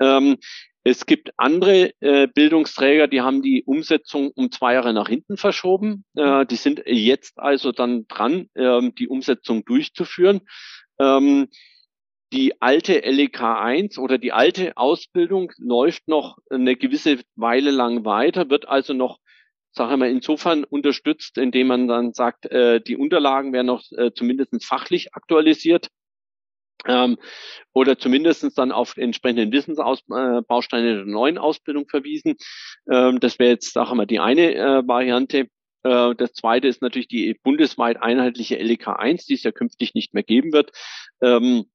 Ähm, 0.00 0.38
es 0.84 1.06
gibt 1.06 1.30
andere 1.36 1.92
äh, 2.00 2.26
Bildungsträger, 2.26 3.06
die 3.06 3.20
haben 3.20 3.40
die 3.40 3.62
Umsetzung 3.62 4.32
um 4.34 4.50
zwei 4.50 4.74
Jahre 4.74 4.92
nach 4.92 5.08
hinten 5.08 5.36
verschoben. 5.36 6.04
Äh, 6.16 6.44
die 6.46 6.56
sind 6.56 6.82
jetzt 6.86 7.38
also 7.38 7.70
dann 7.70 8.06
dran, 8.08 8.48
äh, 8.54 8.90
die 8.98 9.06
Umsetzung 9.06 9.64
durchzuführen. 9.64 10.40
Ähm, 10.98 11.48
die 12.32 12.60
alte 12.60 12.98
LEK 12.98 13.42
1 13.42 13.98
oder 13.98 14.18
die 14.18 14.32
alte 14.32 14.76
Ausbildung 14.76 15.52
läuft 15.58 16.08
noch 16.08 16.38
eine 16.50 16.76
gewisse 16.76 17.20
Weile 17.36 17.70
lang 17.70 18.04
weiter, 18.04 18.48
wird 18.48 18.66
also 18.66 18.94
noch, 18.94 19.18
sage 19.72 19.96
mal, 19.96 20.10
insofern 20.10 20.64
unterstützt, 20.64 21.38
indem 21.38 21.68
man 21.68 21.88
dann 21.88 22.12
sagt, 22.12 22.46
äh, 22.46 22.80
die 22.80 22.96
Unterlagen 22.96 23.52
werden 23.52 23.66
noch 23.66 23.82
äh, 23.92 24.12
zumindest 24.14 24.64
fachlich 24.64 25.14
aktualisiert 25.14 25.88
ähm, 26.86 27.18
oder 27.72 27.98
zumindestens 27.98 28.54
dann 28.54 28.72
auf 28.72 28.96
entsprechenden 28.96 29.52
Wissensbausteine 29.52 30.90
äh, 30.90 30.94
der 30.96 31.04
neuen 31.04 31.38
Ausbildung 31.38 31.88
verwiesen. 31.88 32.36
Ähm, 32.90 33.20
das 33.20 33.38
wäre 33.38 33.52
jetzt, 33.52 33.72
sagen 33.72 33.96
wir, 33.96 34.06
die 34.06 34.20
eine 34.20 34.54
äh, 34.54 34.86
Variante. 34.86 35.48
Äh, 35.84 36.14
das 36.14 36.32
zweite 36.34 36.68
ist 36.68 36.82
natürlich 36.82 37.08
die 37.08 37.34
bundesweit 37.42 38.02
einheitliche 38.02 38.56
LEK 38.56 38.88
1, 38.88 39.26
die 39.26 39.34
es 39.34 39.42
ja 39.42 39.52
künftig 39.52 39.94
nicht 39.94 40.14
mehr 40.14 40.22
geben 40.22 40.52
wird. 40.52 40.70
Ähm, 41.22 41.64
äh, 41.64 41.71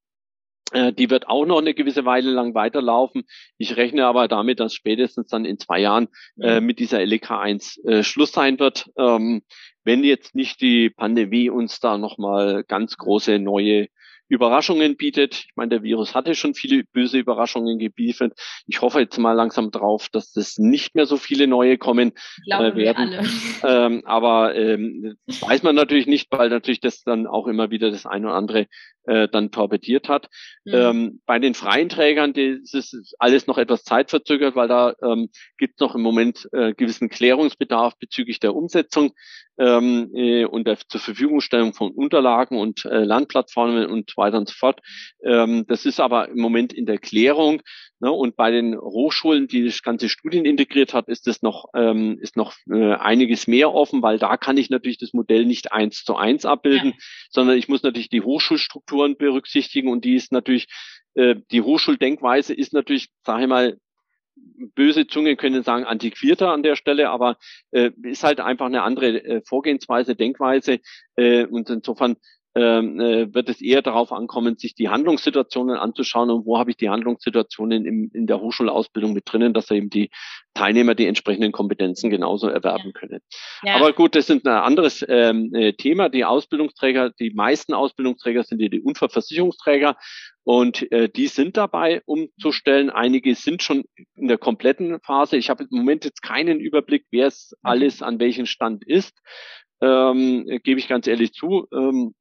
die 0.74 1.10
wird 1.10 1.30
auch 1.30 1.46
noch 1.46 1.60
eine 1.60 1.74
gewisse 1.74 2.06
Weile 2.06 2.32
lang 2.32 2.54
weiterlaufen. 2.54 3.24
Ich 3.58 3.78
rechne 3.78 4.06
aber 4.06 4.28
damit, 4.28 4.60
dass 4.60 4.74
spätestens 4.74 5.30
dann 5.30 5.46
in 5.46 5.60
zwei 5.60 5.80
Jahren 5.80 6.10
äh, 6.40 6.60
mhm. 6.60 6.66
mit 6.66 6.80
dieser 6.80 7.06
LEK 7.06 7.32
1 7.32 7.84
äh, 7.86 8.04
Schluss 8.04 8.32
sein 8.32 8.60
wird. 8.60 8.90
Ähm, 8.98 9.44
wenn 9.84 10.04
jetzt 10.04 10.36
nicht 10.36 10.60
die 10.60 10.90
Pandemie 10.90 11.50
uns 11.50 11.80
da 11.80 11.98
nochmal 11.98 12.64
ganz 12.68 12.98
große 12.98 13.40
neue 13.40 13.88
Überraschungen 14.30 14.98
bietet. 14.98 15.36
Ich 15.36 15.56
meine, 15.56 15.70
der 15.70 15.84
Virus 15.84 16.14
hatte 16.14 16.36
schon 16.36 16.54
viele 16.54 16.84
böse 16.84 17.18
Überraschungen 17.18 17.80
gebiefert. 17.80 18.34
Ich 18.68 18.82
hoffe 18.82 19.00
jetzt 19.00 19.18
mal 19.18 19.34
langsam 19.34 19.72
drauf, 19.72 20.10
dass 20.12 20.32
das 20.34 20.58
nicht 20.58 20.96
mehr 20.96 21.06
so 21.06 21.18
viele 21.18 21.48
neue 21.48 21.78
kommen 21.78 22.14
äh, 22.48 22.76
werden. 22.76 23.16
Ähm, 23.64 24.04
aber 24.06 24.56
ähm, 24.56 25.18
weiß 25.26 25.64
man 25.64 25.76
natürlich 25.76 26.06
nicht, 26.06 26.28
weil 26.32 26.50
natürlich 26.50 26.80
das 26.80 27.04
dann 27.04 27.28
auch 27.28 27.48
immer 27.48 27.72
wieder 27.72 27.90
das 27.90 28.06
eine 28.06 28.28
oder 28.28 28.36
andere 28.36 28.68
äh, 29.08 29.28
dann 29.28 29.52
torpediert 29.52 30.10
hat. 30.10 30.30
Mhm. 30.66 30.74
Ähm, 30.74 31.22
bei 31.26 31.40
den 31.40 31.54
freien 31.54 31.90
Trägern 31.90 32.34
das 32.34 32.74
ist 32.74 33.16
alles 33.20 33.48
noch 33.48 33.58
etwas 33.58 33.84
zeitverzögert, 33.84 34.56
weil 34.56 34.68
da 34.68 34.94
ähm, 35.02 35.30
gibt 35.58 35.76
es 35.76 35.80
noch 35.80 35.96
im 35.96 36.02
Moment 36.02 36.48
äh, 36.52 36.74
gewissen 36.74 37.10
Klärungsbedarf 37.10 37.98
bezüglich 37.98 38.40
der 38.40 38.56
Umsetzung 38.56 39.14
ähm, 39.58 40.12
äh, 40.14 40.46
und 40.46 40.68
der 40.68 40.78
zur 40.78 41.02
Verfügungstellung 41.02 41.74
von 41.74 41.92
Unterlagen 41.92 42.58
und 42.58 42.86
äh, 42.86 43.04
Landplattformen 43.04 43.88
und 43.88 44.16
weiter 44.18 44.38
und 44.38 44.50
so 44.50 44.56
fort. 44.56 44.82
Ähm, 45.24 45.66
das 45.68 45.86
ist 45.86 46.00
aber 46.00 46.30
im 46.30 46.40
Moment 46.40 46.74
in 46.74 46.86
der 46.86 47.00
Klärung. 47.00 47.62
Ne? 48.00 48.12
Und 48.12 48.36
bei 48.36 48.52
den 48.52 48.78
Hochschulen, 48.78 49.48
die 49.48 49.66
das 49.66 49.82
ganze 49.82 50.10
Studien 50.10 50.46
integriert 50.46 50.94
hat, 50.94 51.08
ist 51.08 51.28
es 51.28 51.42
noch, 51.42 51.66
ähm, 51.74 52.20
ist 52.22 52.38
noch 52.38 52.54
äh, 52.70 52.94
einiges 52.94 53.48
mehr 53.48 53.74
offen, 53.74 54.02
weil 54.02 54.20
da 54.20 54.38
kann 54.38 54.58
ich 54.58 54.70
natürlich 54.70 55.00
das 55.00 55.14
Modell 55.14 55.46
nicht 55.46 55.72
eins 55.72 56.04
zu 56.04 56.16
eins 56.16 56.46
abbilden, 56.46 56.92
ja. 56.92 56.98
sondern 57.32 57.58
ich 57.58 57.68
muss 57.68 57.84
natürlich 57.84 58.10
die 58.10 58.20
Hochschulstrukturen 58.98 59.18
berücksichtigen 59.18 59.90
und 59.90 60.04
die 60.06 60.16
ist 60.16 60.32
natürlich, 60.32 60.68
äh, 61.16 61.36
die 61.52 61.62
Hochschuldenkweise 61.62 62.54
ist 62.54 62.74
natürlich, 62.74 63.10
sage 63.24 63.44
ich 63.44 63.50
mal, 63.50 63.78
böse 64.76 65.08
Zungen 65.08 65.36
können 65.36 65.64
sagen 65.64 65.86
antiquierter 65.86 66.52
an 66.52 66.62
der 66.62 66.76
Stelle, 66.76 67.10
aber 67.10 67.38
äh, 67.72 67.92
ist 68.04 68.24
halt 68.24 68.40
einfach 68.40 68.68
eine 68.68 68.84
andere 68.84 69.24
äh, 69.24 69.42
Vorgehensweise, 69.44 70.16
Denkweise 70.16 70.80
äh, 71.16 71.46
und 71.46 71.70
insofern 71.70 72.18
wird 72.60 73.50
es 73.50 73.62
eher 73.62 73.82
darauf 73.82 74.12
ankommen, 74.12 74.58
sich 74.58 74.76
die 74.76 74.90
Handlungssituationen 74.90 75.78
anzuschauen 75.78 76.30
und 76.30 76.46
wo 76.46 76.58
habe 76.58 76.72
ich 76.72 76.78
die 76.78 76.90
Handlungssituationen 76.90 77.86
im, 77.86 78.12
in 78.14 78.28
der 78.28 78.40
Hochschulausbildung 78.40 79.14
mit 79.14 79.24
drinnen, 79.26 79.54
dass 79.54 79.72
eben 79.72 79.90
die 79.90 80.10
Teilnehmer 80.58 80.96
die 80.96 81.06
entsprechenden 81.06 81.52
Kompetenzen 81.52 82.10
genauso 82.10 82.48
erwerben 82.48 82.92
können. 82.94 83.20
Ja. 83.64 83.76
Aber 83.76 83.94
gut, 83.94 84.16
das 84.16 84.30
ist 84.30 84.46
ein 84.46 84.52
anderes 84.52 85.06
ähm, 85.08 85.54
äh, 85.54 85.74
Thema. 85.74 86.10
Die 86.10 86.26
Ausbildungsträger, 86.26 87.12
die 87.12 87.32
meisten 87.32 87.74
Ausbildungsträger 87.74 88.44
sind 88.44 88.60
die, 88.60 88.70
die 88.70 88.82
Unfallversicherungsträger 88.82 89.96
und 90.44 90.92
äh, 90.92 91.10
die 91.10 91.28
sind 91.28 91.58
dabei 91.58 92.02
umzustellen. 92.06 92.90
Einige 92.90 93.36
sind 93.36 93.62
schon 93.62 93.84
in 94.16 94.28
der 94.28 94.38
kompletten 94.38 95.00
Phase. 95.02 95.38
Ich 95.38 95.50
habe 95.50 95.66
im 95.70 95.78
Moment 95.78 96.06
jetzt 96.06 96.24
keinen 96.24 96.60
Überblick, 96.60 97.06
wer 97.12 97.28
es 97.28 97.52
mhm. 97.52 97.70
alles 97.70 98.02
an 98.02 98.20
welchem 98.20 98.48
Stand 98.48 98.84
ist. 98.86 99.20
Ähm, 99.82 100.60
gebe 100.64 100.80
ich 100.80 100.88
ganz 100.88 101.06
ehrlich 101.06 101.34
zu. 101.34 101.68
Ähm, 101.72 102.16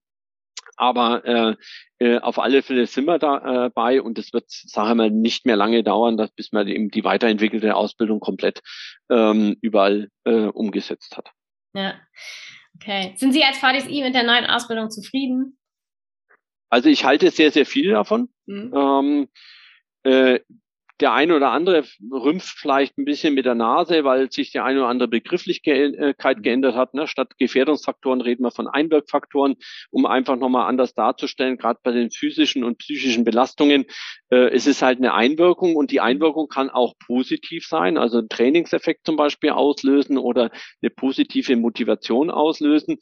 aber 0.76 1.24
äh, 1.24 1.56
äh, 1.98 2.18
auf 2.18 2.38
alle 2.38 2.62
Fälle 2.62 2.86
sind 2.86 3.06
wir 3.06 3.18
dabei 3.18 3.96
äh, 3.96 4.00
und 4.00 4.18
es 4.18 4.32
wird, 4.32 4.44
sage 4.48 4.90
ich 4.90 4.96
mal, 4.96 5.10
nicht 5.10 5.46
mehr 5.46 5.56
lange 5.56 5.82
dauern, 5.82 6.16
dass, 6.16 6.30
bis 6.30 6.52
man 6.52 6.68
eben 6.68 6.90
die 6.90 7.04
weiterentwickelte 7.04 7.74
Ausbildung 7.74 8.20
komplett 8.20 8.62
ähm, 9.10 9.56
überall 9.60 10.10
äh, 10.24 10.46
umgesetzt 10.46 11.16
hat. 11.16 11.30
Ja, 11.74 11.94
okay. 12.74 13.14
Sind 13.16 13.32
Sie 13.32 13.42
als 13.42 13.58
VDSI 13.58 14.02
mit 14.02 14.14
der 14.14 14.24
neuen 14.24 14.46
Ausbildung 14.46 14.90
zufrieden? 14.90 15.58
Also 16.68 16.88
ich 16.88 17.04
halte 17.04 17.30
sehr, 17.30 17.50
sehr 17.50 17.66
viel 17.66 17.90
davon. 17.90 18.28
Mhm. 18.46 18.72
Ähm, 18.74 19.28
äh, 20.02 20.40
der 21.00 21.12
eine 21.12 21.36
oder 21.36 21.50
andere 21.50 21.84
rümpft 22.10 22.58
vielleicht 22.58 22.96
ein 22.96 23.04
bisschen 23.04 23.34
mit 23.34 23.44
der 23.44 23.54
Nase, 23.54 24.04
weil 24.04 24.32
sich 24.32 24.50
die 24.50 24.60
eine 24.60 24.80
oder 24.80 24.88
andere 24.88 25.08
Begrifflichkeit 25.08 26.42
geändert 26.42 26.74
hat. 26.74 26.94
Ne? 26.94 27.06
Statt 27.06 27.36
Gefährdungsfaktoren 27.38 28.22
reden 28.22 28.42
wir 28.44 28.50
von 28.50 28.66
Einwirkfaktoren, 28.66 29.56
um 29.90 30.06
einfach 30.06 30.36
nochmal 30.36 30.68
anders 30.68 30.94
darzustellen, 30.94 31.58
gerade 31.58 31.80
bei 31.82 31.92
den 31.92 32.10
physischen 32.10 32.64
und 32.64 32.78
psychischen 32.78 33.24
Belastungen. 33.24 33.84
Äh, 34.30 34.50
es 34.54 34.66
ist 34.66 34.80
halt 34.80 34.98
eine 34.98 35.12
Einwirkung 35.12 35.76
und 35.76 35.90
die 35.90 36.00
Einwirkung 36.00 36.48
kann 36.48 36.70
auch 36.70 36.94
positiv 37.06 37.66
sein, 37.66 37.98
also 37.98 38.18
ein 38.18 38.28
Trainingseffekt 38.28 39.04
zum 39.04 39.16
Beispiel 39.16 39.50
auslösen 39.50 40.16
oder 40.16 40.50
eine 40.80 40.90
positive 40.90 41.56
Motivation 41.56 42.30
auslösen. 42.30 42.98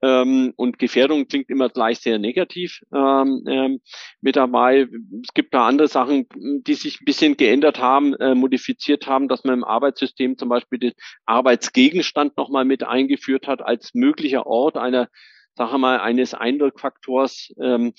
Ähm, 0.00 0.52
und 0.56 0.78
Gefährdung 0.78 1.26
klingt 1.26 1.50
immer 1.50 1.68
gleich 1.68 1.98
sehr 1.98 2.18
negativ 2.18 2.80
ähm, 2.94 3.44
ähm, 3.48 3.80
mit 4.20 4.36
dabei. 4.36 4.86
Es 5.22 5.34
gibt 5.34 5.54
da 5.54 5.66
andere 5.66 5.88
Sachen, 5.88 6.26
die 6.36 6.74
sich 6.74 7.00
ein 7.00 7.04
bisschen 7.04 7.36
geändert 7.36 7.78
haben, 7.78 8.14
äh, 8.14 8.34
modifiziert 8.34 9.06
haben, 9.06 9.28
dass 9.28 9.44
man 9.44 9.54
im 9.54 9.64
Arbeitssystem 9.64 10.38
zum 10.38 10.48
Beispiel 10.48 10.78
den 10.78 10.92
Arbeitsgegenstand 11.26 12.36
nochmal 12.36 12.64
mit 12.64 12.84
eingeführt 12.84 13.46
hat 13.46 13.60
als 13.60 13.94
möglicher 13.94 14.46
Ort 14.46 14.76
einer 14.76 15.08
sage 15.58 15.76
mal, 15.76 15.98
eines 16.00 16.34
Einwirkfaktors, 16.34 17.52
ähm, 17.60 17.92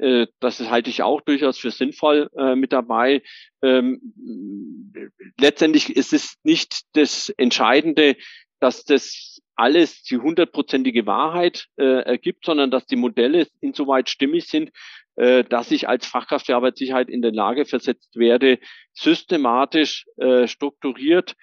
äh, 0.00 0.26
das 0.40 0.60
halte 0.68 0.90
ich 0.90 1.02
auch 1.02 1.20
durchaus 1.20 1.58
für 1.58 1.70
sinnvoll 1.70 2.28
äh, 2.36 2.56
mit 2.56 2.72
dabei. 2.72 3.22
Ähm, 3.62 4.00
letztendlich 5.40 5.96
ist 5.96 6.12
es 6.12 6.34
nicht 6.42 6.82
das 6.94 7.30
Entscheidende, 7.36 8.16
dass 8.60 8.84
das 8.84 9.33
alles 9.56 10.02
die 10.02 10.16
hundertprozentige 10.16 11.06
Wahrheit 11.06 11.66
äh, 11.76 12.02
ergibt, 12.02 12.44
sondern 12.44 12.70
dass 12.70 12.86
die 12.86 12.96
Modelle 12.96 13.46
insoweit 13.60 14.08
stimmig 14.08 14.46
sind, 14.46 14.70
äh, 15.16 15.44
dass 15.44 15.70
ich 15.70 15.88
als 15.88 16.06
Fachkraft 16.06 16.46
für 16.46 16.56
Arbeitssicherheit 16.56 17.08
in 17.08 17.22
der 17.22 17.32
Lage 17.32 17.64
versetzt 17.64 18.16
werde, 18.16 18.58
systematisch 18.92 20.06
äh, 20.16 20.46
strukturiert 20.48 21.34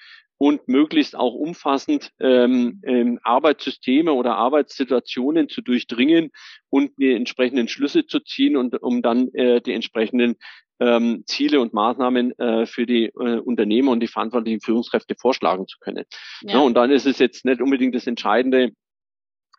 und 0.41 0.67
möglichst 0.67 1.15
auch 1.15 1.36
umfassend 1.36 2.10
ähm, 2.19 2.82
ähm, 2.84 3.19
Arbeitssysteme 3.21 4.12
oder 4.12 4.38
Arbeitssituationen 4.38 5.49
zu 5.49 5.62
durchdringen 5.62 6.32
und 6.71 6.97
die 6.97 7.12
entsprechenden 7.12 7.67
Schlüsse 7.67 8.08
zu 8.08 8.21
ziehen 8.21 8.58
und 8.58 8.82
um 8.82 9.04
dann 9.04 9.32
äh, 9.36 9.62
die 9.62 9.73
entsprechenden 9.73 10.38
ähm, 10.80 11.25
Ziele 11.27 11.62
und 11.62 11.75
Maßnahmen 11.75 12.39
äh, 12.39 12.65
für 12.65 12.88
die 12.88 13.06
äh, 13.06 13.38
Unternehmer 13.38 13.91
und 13.91 13.99
die 13.99 14.08
verantwortlichen 14.08 14.62
Führungskräfte 14.62 15.13
vorschlagen 15.13 15.67
zu 15.67 15.77
können. 15.80 16.06
Ja. 16.41 16.54
Ja, 16.54 16.60
und 16.62 16.73
dann 16.73 16.89
ist 16.89 17.06
es 17.06 17.19
jetzt 17.19 17.45
nicht 17.45 17.62
unbedingt 17.62 17.93
das 17.93 18.08
Entscheidende, 18.08 18.71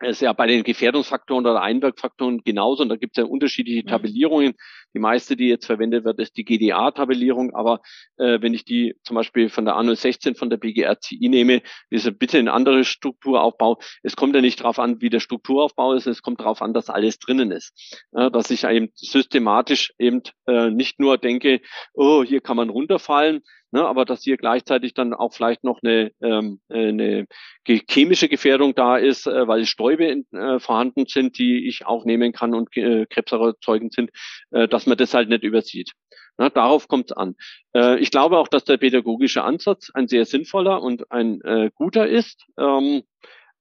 ist 0.02 0.20
ja 0.20 0.32
bei 0.32 0.46
den 0.46 0.62
Gefährdungsfaktoren 0.62 1.46
oder 1.46 1.62
Einwirkfaktoren 1.62 2.42
genauso. 2.44 2.82
Und 2.82 2.88
da 2.88 2.96
gibt 2.96 3.16
es 3.16 3.22
ja 3.22 3.28
unterschiedliche 3.28 3.82
mhm. 3.82 3.88
Tabellierungen. 3.88 4.54
Die 4.94 4.98
meiste, 4.98 5.36
die 5.36 5.48
jetzt 5.48 5.66
verwendet 5.66 6.04
wird, 6.04 6.18
ist 6.18 6.36
die 6.36 6.44
GDA-Tabellierung. 6.44 7.54
Aber 7.54 7.80
äh, 8.18 8.40
wenn 8.40 8.54
ich 8.54 8.64
die 8.64 8.94
zum 9.04 9.16
Beispiel 9.16 9.48
von 9.48 9.64
der 9.64 9.76
Anno 9.76 9.94
16 9.94 10.34
von 10.34 10.50
der 10.50 10.58
BGRCI 10.58 11.28
nehme, 11.28 11.62
ist 11.90 12.18
bitte 12.18 12.38
ein 12.38 12.48
anderer 12.48 12.84
Strukturaufbau. 12.84 13.78
Es 14.02 14.16
kommt 14.16 14.34
ja 14.34 14.40
nicht 14.40 14.60
darauf 14.60 14.78
an, 14.78 15.00
wie 15.00 15.10
der 15.10 15.20
Strukturaufbau 15.20 15.94
ist. 15.94 16.06
Es 16.06 16.22
kommt 16.22 16.40
darauf 16.40 16.62
an, 16.62 16.74
dass 16.74 16.90
alles 16.90 17.18
drinnen 17.18 17.50
ist. 17.50 18.00
Ja, 18.12 18.30
dass 18.30 18.50
ich 18.50 18.64
eben 18.64 18.90
systematisch 18.94 19.92
eben 19.98 20.22
äh, 20.46 20.70
nicht 20.70 21.00
nur 21.00 21.18
denke, 21.18 21.60
oh, 21.94 22.22
hier 22.24 22.40
kann 22.40 22.56
man 22.56 22.70
runterfallen, 22.70 23.42
ne, 23.72 23.85
aber 23.85 24.04
dass 24.04 24.22
hier 24.22 24.37
gleichzeitig 24.37 24.94
dann 24.94 25.14
auch 25.14 25.32
vielleicht 25.32 25.64
noch 25.64 25.80
eine, 25.82 26.12
ähm, 26.22 26.61
eine 26.68 27.26
chemische 27.66 28.28
Gefährdung 28.28 28.74
da 28.74 28.96
ist, 28.96 29.26
äh, 29.26 29.48
weil 29.48 29.64
Stäube 29.64 30.04
in, 30.04 30.26
äh, 30.32 30.61
vorhanden 30.61 31.06
sind, 31.06 31.38
die 31.38 31.66
ich 31.66 31.87
aufnehmen 31.87 32.32
kann 32.32 32.54
und 32.54 32.76
äh, 32.76 33.06
krebserzeugend 33.06 33.92
sind, 33.92 34.11
äh, 34.50 34.68
dass 34.68 34.87
man 34.87 34.96
das 34.96 35.14
halt 35.14 35.28
nicht 35.28 35.42
übersieht. 35.42 35.92
Na, 36.38 36.48
darauf 36.48 36.88
kommt 36.88 37.11
es 37.11 37.16
an. 37.16 37.35
Äh, 37.74 37.98
ich 37.98 38.11
glaube 38.11 38.38
auch, 38.38 38.48
dass 38.48 38.64
der 38.64 38.76
pädagogische 38.76 39.42
Ansatz 39.42 39.90
ein 39.92 40.08
sehr 40.08 40.24
sinnvoller 40.24 40.82
und 40.82 41.11
ein 41.11 41.40
äh, 41.42 41.70
guter 41.74 42.06
ist. 42.08 42.46
Ähm, 42.58 43.02
äh, 43.02 43.02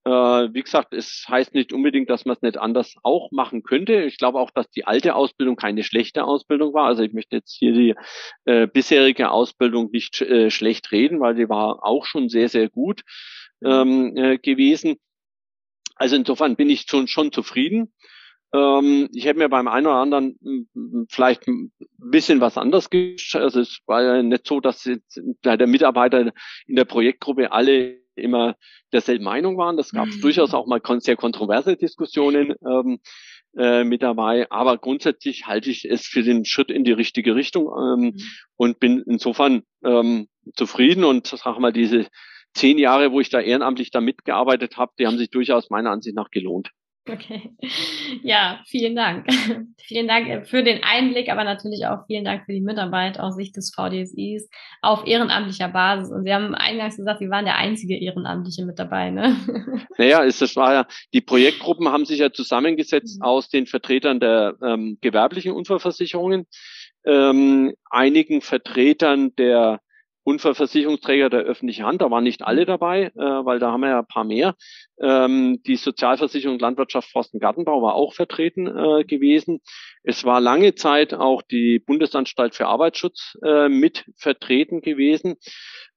wie 0.04 0.62
gesagt, 0.62 0.94
es 0.94 1.26
heißt 1.30 1.54
nicht 1.54 1.74
unbedingt, 1.74 2.10
dass 2.10 2.26
man 2.26 2.36
es 2.36 2.42
nicht 2.42 2.58
anders 2.58 2.96
auch 3.04 3.32
machen 3.32 3.62
könnte. 3.62 4.02
Ich 4.04 4.18
glaube 4.18 4.40
auch, 4.40 4.50
dass 4.50 4.70
die 4.72 4.86
alte 4.86 5.14
Ausbildung 5.16 5.56
keine 5.56 5.84
schlechte 5.84 6.24
Ausbildung 6.24 6.74
war. 6.74 6.88
Also 6.88 7.04
ich 7.04 7.14
möchte 7.14 7.36
jetzt 7.36 7.56
hier 7.56 7.74
die 7.74 7.96
äh, 8.46 8.68
bisherige 8.68 9.30
Ausbildung 9.30 9.92
nicht 9.92 10.22
äh, 10.22 10.50
schlecht 10.50 10.92
reden, 10.92 11.20
weil 11.20 11.36
die 11.36 11.50
war 11.50 11.86
auch 11.86 12.06
schon 12.06 12.30
sehr, 12.30 12.50
sehr 12.50 12.70
gut 12.70 13.02
ähm, 13.64 14.18
äh, 14.18 14.38
gewesen. 14.40 14.98
Also 15.96 16.16
insofern 16.16 16.56
bin 16.56 16.70
ich 16.72 16.86
schon, 16.90 17.08
schon 17.08 17.32
zufrieden. 17.32 17.94
Ähm, 18.54 19.08
ich 19.14 19.26
hätte 19.26 19.38
mir 19.38 19.50
beim 19.50 19.68
einen 19.68 19.86
oder 19.88 19.98
anderen 19.98 20.68
vielleicht 21.10 21.48
ein 21.48 21.72
bisschen 21.98 22.42
was 22.42 22.58
anderes 22.58 22.90
gewünscht. 22.90 23.36
Also 23.36 23.62
es 23.62 23.80
war 23.86 24.02
ja 24.02 24.24
nicht 24.24 24.48
so, 24.48 24.60
dass 24.60 24.90
der 25.44 25.68
Mitarbeiter 25.68 26.32
in 26.66 26.76
der 26.76 26.86
Projektgruppe 26.86 27.52
alle 27.52 28.01
immer 28.16 28.56
derselben 28.92 29.24
Meinung 29.24 29.58
waren. 29.58 29.78
Das 29.78 29.92
gab 29.92 30.08
es 30.08 30.18
mhm. 30.18 30.22
durchaus 30.22 30.54
auch 30.54 30.68
mal 30.68 30.82
sehr 31.00 31.16
kontroverse 31.16 31.78
Diskussionen 31.78 32.54
ähm, 32.66 33.00
äh, 33.58 33.84
mit 33.84 34.02
dabei. 34.02 34.50
Aber 34.50 34.78
grundsätzlich 34.78 35.48
halte 35.48 35.70
ich 35.70 35.86
es 35.86 36.06
für 36.06 36.24
den 36.24 36.46
Schritt 36.46 36.72
in 36.72 36.84
die 36.84 36.92
richtige 36.92 37.36
Richtung 37.36 37.68
ähm, 37.68 38.00
mhm. 38.00 38.22
und 38.58 38.80
bin 38.80 39.04
insofern 39.06 39.64
ähm, 39.84 40.28
zufrieden 40.56 41.04
und 41.04 41.28
sag 41.28 41.60
mal, 41.60 41.74
diese 41.74 42.08
zehn 42.54 42.78
Jahre, 42.78 43.12
wo 43.12 43.20
ich 43.20 43.30
da 43.30 43.40
ehrenamtlich 43.40 43.92
da 43.92 44.02
mitgearbeitet 44.02 44.78
habe, 44.78 44.92
die 45.00 45.08
haben 45.08 45.18
sich 45.18 45.30
durchaus 45.30 45.70
meiner 45.70 45.92
Ansicht 45.92 46.16
nach 46.16 46.32
gelohnt. 46.32 46.72
Okay. 47.10 47.52
Ja, 48.22 48.62
vielen 48.68 48.96
Dank. 48.96 49.26
vielen 49.82 50.08
Dank 50.08 50.48
für 50.48 50.62
den 50.62 50.84
Einblick, 50.84 51.30
aber 51.30 51.44
natürlich 51.44 51.88
auch 51.88 52.06
vielen 52.06 52.26
Dank 52.26 52.46
für 52.46 52.54
die 52.54 52.62
Mitarbeit 52.62 53.20
aus 53.20 53.36
Sicht 53.36 53.58
des 53.58 53.74
VDSIs 53.74 54.48
auf 54.84 55.08
ehrenamtlicher 55.08 55.70
Basis. 55.70 56.12
Und 56.12 56.26
Sie 56.26 56.34
haben 56.34 56.54
eingangs 56.54 56.98
gesagt, 56.98 57.20
Sie 57.20 57.30
waren 57.30 57.46
der 57.46 57.58
einzige 57.58 57.98
Ehrenamtliche 57.98 58.66
mit 58.66 58.78
dabei, 58.78 59.10
ne? 59.10 59.36
Naja, 59.98 60.22
ist, 60.22 60.42
das 60.42 60.56
war 60.56 60.74
ja, 60.74 60.88
die 61.14 61.22
Projektgruppen 61.22 61.90
haben 61.90 62.06
sich 62.06 62.20
ja 62.20 62.32
zusammengesetzt 62.32 63.20
mhm. 63.20 63.26
aus 63.26 63.50
den 63.50 63.66
Vertretern 63.66 64.20
der 64.20 64.56
ähm, 64.64 64.98
gewerblichen 65.02 65.54
Unfallversicherungen, 65.54 66.46
ähm, 67.06 67.74
einigen 67.90 68.42
Vertretern 68.42 69.36
der 69.36 69.82
Unfallversicherungsträger 70.24 71.30
der 71.30 71.42
öffentlichen 71.42 71.86
Hand, 71.86 72.02
da 72.02 72.12
waren 72.12 72.24
nicht 72.24 72.44
alle 72.44 72.66
dabei, 72.66 73.12
äh, 73.16 73.20
weil 73.20 73.60
da 73.60 73.72
haben 73.72 73.82
wir 73.82 73.90
ja 73.90 74.00
ein 74.00 74.08
paar 74.08 74.24
mehr. 74.24 74.56
Ähm, 75.02 75.62
die 75.66 75.76
Sozialversicherung 75.76 76.60
Landwirtschaft 76.60 77.10
Forsten 77.10 77.40
Gartenbau 77.40 77.82
war 77.82 77.96
auch 77.96 78.14
vertreten 78.14 78.68
äh, 78.68 79.04
gewesen. 79.04 79.62
Es 80.04 80.24
war 80.24 80.40
lange 80.40 80.76
Zeit 80.76 81.14
auch 81.14 81.42
die 81.42 81.80
Bundesanstalt 81.80 82.56
für 82.56 82.68
Arbeitsschutz 82.68 83.38
äh, 83.44 83.68
mit 83.70 84.06
vertreten 84.16 84.82
gewesen. 84.82 85.36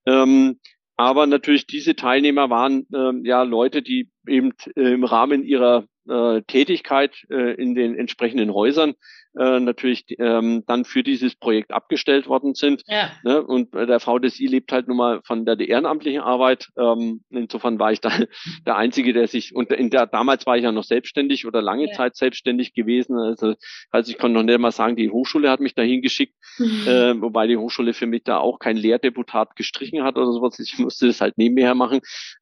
Ähm, 0.07 0.61
aber 0.97 1.27
natürlich 1.27 1.67
diese 1.67 1.97
Teilnehmer 1.97 2.51
waren 2.51 2.87
äh, 2.93 3.29
ja 3.29 3.43
Leute, 3.43 3.83
die 3.83 4.11
eben 4.29 4.53
äh, 4.77 4.93
im 4.93 5.05
Rahmen 5.05 5.43
ihrer 5.43 5.87
äh, 6.09 6.43
Tätigkeit 6.43 7.25
äh, 7.31 7.55
in 7.55 7.75
den 7.75 7.97
entsprechenden 7.97 8.53
Häusern 8.55 8.95
äh, 9.39 9.61
natürlich 9.61 10.05
ähm, 10.19 10.65
dann 10.67 10.85
für 10.85 11.03
dieses 11.03 11.35
Projekt 11.35 11.73
abgestellt 11.73 12.29
worden 12.29 12.55
sind. 12.55 12.83
Ja. 12.87 13.11
Ne? 13.23 13.43
Und 13.43 13.75
der 13.75 14.01
VDSI 14.01 14.47
lebt 14.47 14.73
halt 14.73 14.89
nun 14.89 14.97
mal 14.97 15.21
von 15.25 15.45
der, 15.45 15.57
der 15.57 15.69
ehrenamtlichen 15.69 16.21
Arbeit. 16.21 16.69
Ähm, 16.79 17.23
insofern 17.31 17.79
war 17.79 17.93
ich 17.93 18.01
da 18.01 18.11
der 18.67 18.77
Einzige, 18.77 19.13
der 19.13 19.27
sich, 19.29 19.55
und 19.55 19.73
in 19.73 19.91
der, 19.91 20.07
damals 20.07 20.47
war 20.47 20.57
ich 20.57 20.65
ja 20.65 20.73
noch 20.73 20.85
selbstständig 20.85 21.47
oder 21.47 21.63
lange 21.63 21.89
ja. 21.89 21.93
Zeit 21.93 22.17
selbstständig 22.17 22.75
gewesen. 22.75 23.19
Also, 23.19 23.55
also 23.91 24.11
ich 24.11 24.19
konnte 24.19 24.39
noch 24.39 24.45
nicht 24.45 24.59
mal 24.59 24.71
sagen, 24.71 24.97
die 24.97 25.11
Hochschule 25.11 25.51
hat 25.51 25.61
mich 25.61 25.75
dahin 25.75 26.03
geschickt, 26.03 26.35
mhm. 26.59 26.87
äh, 26.87 27.21
wobei 27.21 27.47
die 27.47 27.57
Hochschule 27.57 27.95
für 27.95 28.07
mich 28.07 28.25
da 28.25 28.39
auch 28.39 28.59
kein 28.59 28.77
Lehrdeputat 28.77 29.57
gestrichen 29.57 30.05
hat 30.05 30.17
oder 30.17 30.33
sowas. 30.33 30.59
Ich 30.59 30.79
musste 30.79 31.07
das 31.07 31.21
halt 31.21 31.39
nebenher 31.39 31.75
machen. 31.75 32.01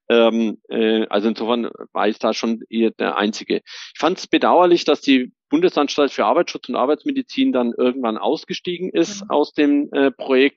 Ähm, 0.08 0.58
äh, 0.68 1.06
also 1.08 1.28
insofern 1.28 1.70
war 1.92 2.08
ich 2.08 2.18
da 2.18 2.34
schon 2.34 2.60
eher 2.68 2.90
der 2.90 3.16
Einzige. 3.16 3.56
Ich 3.56 3.98
fand 3.98 4.18
es 4.18 4.26
bedauerlich, 4.26 4.84
dass 4.84 5.00
die 5.00 5.32
Bundesanstalt 5.52 6.10
für 6.10 6.24
Arbeitsschutz 6.24 6.70
und 6.70 6.76
Arbeitsmedizin 6.76 7.52
dann 7.52 7.74
irgendwann 7.76 8.16
ausgestiegen 8.16 8.88
ist 8.88 9.22
mhm. 9.22 9.30
aus 9.30 9.52
dem 9.52 9.92
äh, 9.92 10.10
Projekt, 10.10 10.56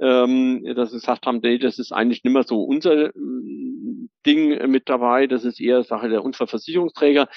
ähm, 0.00 0.64
dass 0.74 0.90
sie 0.90 0.96
gesagt 0.96 1.26
haben, 1.26 1.38
nee, 1.42 1.58
das 1.58 1.78
ist 1.78 1.92
eigentlich 1.92 2.24
nicht 2.24 2.32
mehr 2.32 2.42
so 2.42 2.64
unser 2.64 3.06
äh, 3.06 3.10
Ding 4.26 4.70
mit 4.70 4.88
dabei, 4.88 5.28
das 5.28 5.44
ist 5.44 5.60
eher 5.60 5.84
Sache 5.84 6.08
der 6.08 6.24
Unfallversicherungsträger. 6.24 7.28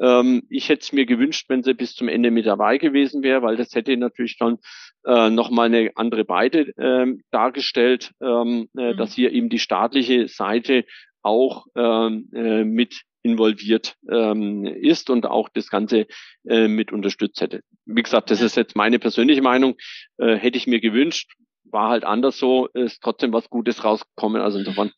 Ähm, 0.00 0.44
ich 0.48 0.70
hätte 0.70 0.82
es 0.82 0.92
mir 0.92 1.04
gewünscht, 1.04 1.46
wenn 1.48 1.62
sie 1.62 1.74
bis 1.74 1.94
zum 1.94 2.08
Ende 2.08 2.30
mit 2.30 2.46
dabei 2.46 2.78
gewesen 2.78 3.22
wäre, 3.22 3.42
weil 3.42 3.56
das 3.56 3.74
hätte 3.74 3.94
natürlich 3.98 4.38
dann 4.38 4.56
äh, 5.04 5.28
nochmal 5.28 5.66
eine 5.66 5.90
andere 5.96 6.24
Beide 6.24 6.72
ähm, 6.78 7.22
dargestellt, 7.30 8.12
ähm, 8.22 8.68
äh, 8.76 8.92
mhm. 8.92 8.96
dass 8.96 9.12
hier 9.14 9.32
eben 9.32 9.50
die 9.50 9.58
staatliche 9.58 10.28
Seite 10.28 10.86
auch 11.22 11.66
ähm, 11.76 12.30
äh, 12.34 12.64
mit 12.64 13.02
involviert 13.24 13.96
ähm, 14.08 14.66
ist 14.66 15.10
und 15.10 15.26
auch 15.26 15.48
das 15.48 15.70
Ganze 15.70 16.06
äh, 16.46 16.68
mit 16.68 16.92
unterstützt 16.92 17.40
hätte. 17.40 17.62
Wie 17.86 18.02
gesagt, 18.02 18.30
das 18.30 18.40
ist 18.40 18.56
jetzt 18.56 18.76
meine 18.76 18.98
persönliche 18.98 19.42
Meinung. 19.42 19.76
Äh, 20.18 20.36
hätte 20.36 20.58
ich 20.58 20.66
mir 20.66 20.80
gewünscht, 20.80 21.32
war 21.64 21.88
halt 21.88 22.04
anders 22.04 22.38
so, 22.38 22.68
ist 22.68 23.02
trotzdem 23.02 23.32
was 23.32 23.48
Gutes 23.48 23.82
rausgekommen. 23.82 24.42
Also 24.42 24.58
insofern 24.58 24.92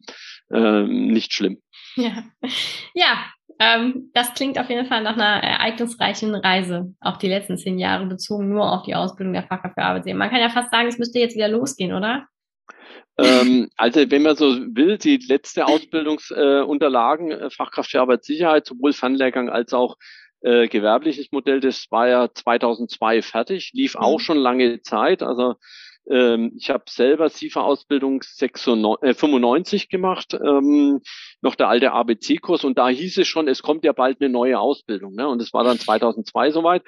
äh, 0.50 0.82
nicht 0.82 1.32
schlimm. 1.32 1.62
Ja, 1.98 2.24
ja 2.92 3.24
ähm, 3.58 4.10
das 4.12 4.34
klingt 4.34 4.58
auf 4.58 4.68
jeden 4.68 4.84
Fall 4.84 5.02
nach 5.02 5.14
einer 5.14 5.42
ereignisreichen 5.42 6.34
Reise, 6.34 6.94
auch 7.00 7.16
die 7.16 7.28
letzten 7.28 7.56
zehn 7.56 7.78
Jahre 7.78 8.04
bezogen 8.04 8.50
nur 8.50 8.70
auf 8.70 8.82
die 8.82 8.94
Ausbildung 8.94 9.32
der 9.32 9.44
Fachkraft 9.44 9.76
für 9.76 9.82
Arbeitsleben. 9.82 10.18
Man 10.18 10.28
kann 10.28 10.42
ja 10.42 10.50
fast 10.50 10.70
sagen, 10.70 10.88
es 10.88 10.98
müsste 10.98 11.20
jetzt 11.20 11.36
wieder 11.36 11.48
losgehen, 11.48 11.94
oder? 11.94 12.26
Ähm, 13.18 13.70
also 13.76 14.10
wenn 14.10 14.22
man 14.22 14.36
so 14.36 14.56
will, 14.74 14.98
die 14.98 15.16
letzte 15.16 15.66
Ausbildungsunterlagen, 15.66 17.30
äh, 17.30 17.50
Fachkraft 17.50 17.90
für 17.90 18.00
Arbeitssicherheit, 18.00 18.66
sowohl 18.66 18.92
Fernlehrgang 18.92 19.48
als 19.48 19.72
auch 19.72 19.96
äh, 20.42 20.68
gewerbliches 20.68 21.32
Modell, 21.32 21.60
das 21.60 21.86
war 21.90 22.08
ja 22.08 22.28
2002 22.32 23.22
fertig, 23.22 23.70
lief 23.72 23.96
auch 23.96 24.18
mhm. 24.18 24.22
schon 24.22 24.38
lange 24.38 24.82
Zeit. 24.82 25.22
Also 25.22 25.54
Ähm, 26.10 26.52
ich 26.56 26.70
habe 26.70 26.84
selber 26.88 27.28
SIFA-Ausbildung 27.28 28.22
95 28.22 29.88
gemacht, 29.88 30.34
ähm, 30.34 31.00
noch 31.40 31.54
der 31.54 31.68
alte 31.68 31.92
ABC-Kurs 31.92 32.64
und 32.64 32.78
da 32.78 32.88
hieß 32.88 33.18
es 33.18 33.26
schon, 33.26 33.48
es 33.48 33.62
kommt 33.62 33.84
ja 33.84 33.92
bald 33.92 34.20
eine 34.20 34.30
neue 34.30 34.58
Ausbildung. 34.58 35.14
Ne? 35.14 35.28
Und 35.28 35.42
es 35.42 35.52
war 35.52 35.64
dann 35.64 35.78
2002 35.78 36.50
soweit. 36.50 36.82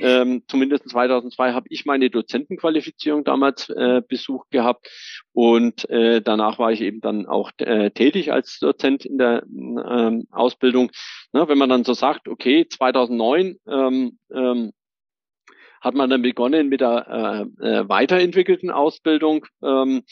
Ähm, 0.00 0.42
zumindest 0.48 0.88
2002 0.88 1.52
habe 1.52 1.66
ich 1.70 1.84
meine 1.84 2.10
Dozentenqualifizierung 2.10 3.24
damals 3.24 3.68
äh, 3.70 4.02
besucht 4.06 4.50
gehabt 4.50 4.88
und 5.32 5.88
äh, 5.90 6.20
danach 6.20 6.58
war 6.58 6.72
ich 6.72 6.80
eben 6.80 7.00
dann 7.00 7.26
auch 7.26 7.50
äh, 7.58 7.90
tätig 7.90 8.32
als 8.32 8.58
Dozent 8.58 9.04
in 9.04 9.18
der 9.18 9.44
ähm, 9.44 10.26
Ausbildung. 10.30 10.90
Ne? 11.32 11.48
Wenn 11.48 11.58
man 11.58 11.68
dann 11.68 11.84
so 11.84 11.94
sagt, 11.94 12.28
okay, 12.28 12.66
2009 12.68 13.56
ähm, 13.66 14.18
ähm, 14.32 14.72
hat 15.84 15.94
man 15.94 16.08
dann 16.08 16.22
begonnen 16.22 16.68
mit 16.68 16.80
der 16.80 17.48
äh, 17.60 17.66
äh, 17.66 17.88
weiterentwickelten 17.88 18.70
Ausbildung. 18.70 19.44
Ähm, 19.62 20.02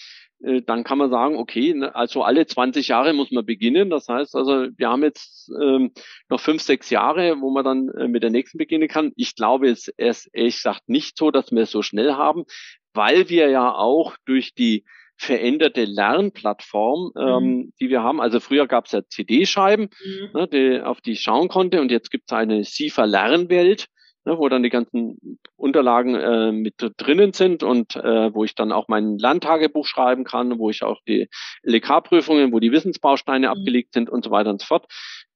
äh, 0.45 0.61
dann 0.62 0.85
kann 0.85 0.99
man 0.99 1.11
sagen, 1.11 1.37
okay, 1.37 1.73
ne, 1.73 1.95
also 1.95 2.23
alle 2.23 2.47
20 2.47 2.89
Jahre 2.89 3.14
muss 3.14 3.31
man 3.31 3.47
beginnen. 3.47 3.89
Das 3.89 4.07
heißt 4.07 4.37
also, 4.37 4.68
wir 4.77 4.91
haben 4.91 5.03
jetzt 5.03 5.51
ähm, 5.61 5.93
noch 6.29 6.41
fünf, 6.41 6.62
sechs 6.62 6.91
Jahre, 6.91 7.41
wo 7.41 7.51
man 7.51 7.64
dann 7.64 7.89
äh, 7.89 8.07
mit 8.07 8.23
der 8.23 8.31
nächsten 8.31 8.59
beginnen 8.59 8.87
kann. 8.87 9.12
Ich 9.16 9.35
glaube, 9.35 9.70
es 9.70 9.89
ist 9.89 10.29
ehrlich 10.33 10.57
gesagt 10.57 10.89
nicht 10.89 11.16
so, 11.16 11.31
dass 11.31 11.51
wir 11.51 11.62
es 11.62 11.70
so 11.70 11.81
schnell 11.81 12.12
haben, 12.12 12.45
weil 12.93 13.31
wir 13.31 13.49
ja 13.49 13.73
auch 13.73 14.16
durch 14.27 14.55
die 14.55 14.85
veränderte 15.16 15.85
Lernplattform, 15.85 17.12
mhm. 17.14 17.23
ähm, 17.23 17.73
die 17.81 17.89
wir 17.89 18.03
haben. 18.03 18.20
Also 18.20 18.41
früher 18.41 18.66
gab 18.66 18.87
es 18.87 18.93
ja 18.93 19.03
CD-Scheiben, 19.09 19.89
mhm. 20.05 20.29
ne, 20.35 20.49
die, 20.49 20.81
auf 20.83 21.01
die 21.01 21.12
ich 21.12 21.23
schauen 21.23 21.49
konnte 21.49 21.81
und 21.81 21.91
jetzt 21.91 22.11
gibt 22.11 22.25
es 22.27 22.37
eine 22.37 22.62
SIFA 22.62 23.05
Lernwelt 23.05 23.87
ne, 24.25 24.39
wo 24.39 24.49
dann 24.49 24.62
die 24.62 24.70
ganzen 24.70 25.39
Unterlagen 25.57 26.14
äh, 26.14 26.53
mit 26.53 26.75
drinnen 26.97 27.33
sind 27.33 27.62
und 27.62 27.97
äh, 27.97 28.35
wo 28.35 28.45
ich 28.45 28.55
dann 28.55 28.73
auch 28.73 28.89
mein 28.89 29.18
Landtagebuch 29.18 29.87
schreiben 29.87 30.25
kann, 30.25 30.59
wo 30.59 30.70
ich 30.70 30.83
auch 30.83 31.01
die 31.07 31.29
LK-Prüfungen, 31.62 32.53
wo 32.53 32.61
die 32.61 32.73
Wissensbausteine 32.73 33.49
mhm. 33.49 33.53
abgelegt 33.53 33.95
sind 33.95 34.11
und 34.11 34.25
so 34.25 34.31
weiter 34.31 34.51
und 34.51 34.61
so 34.61 34.66
fort, 34.66 34.87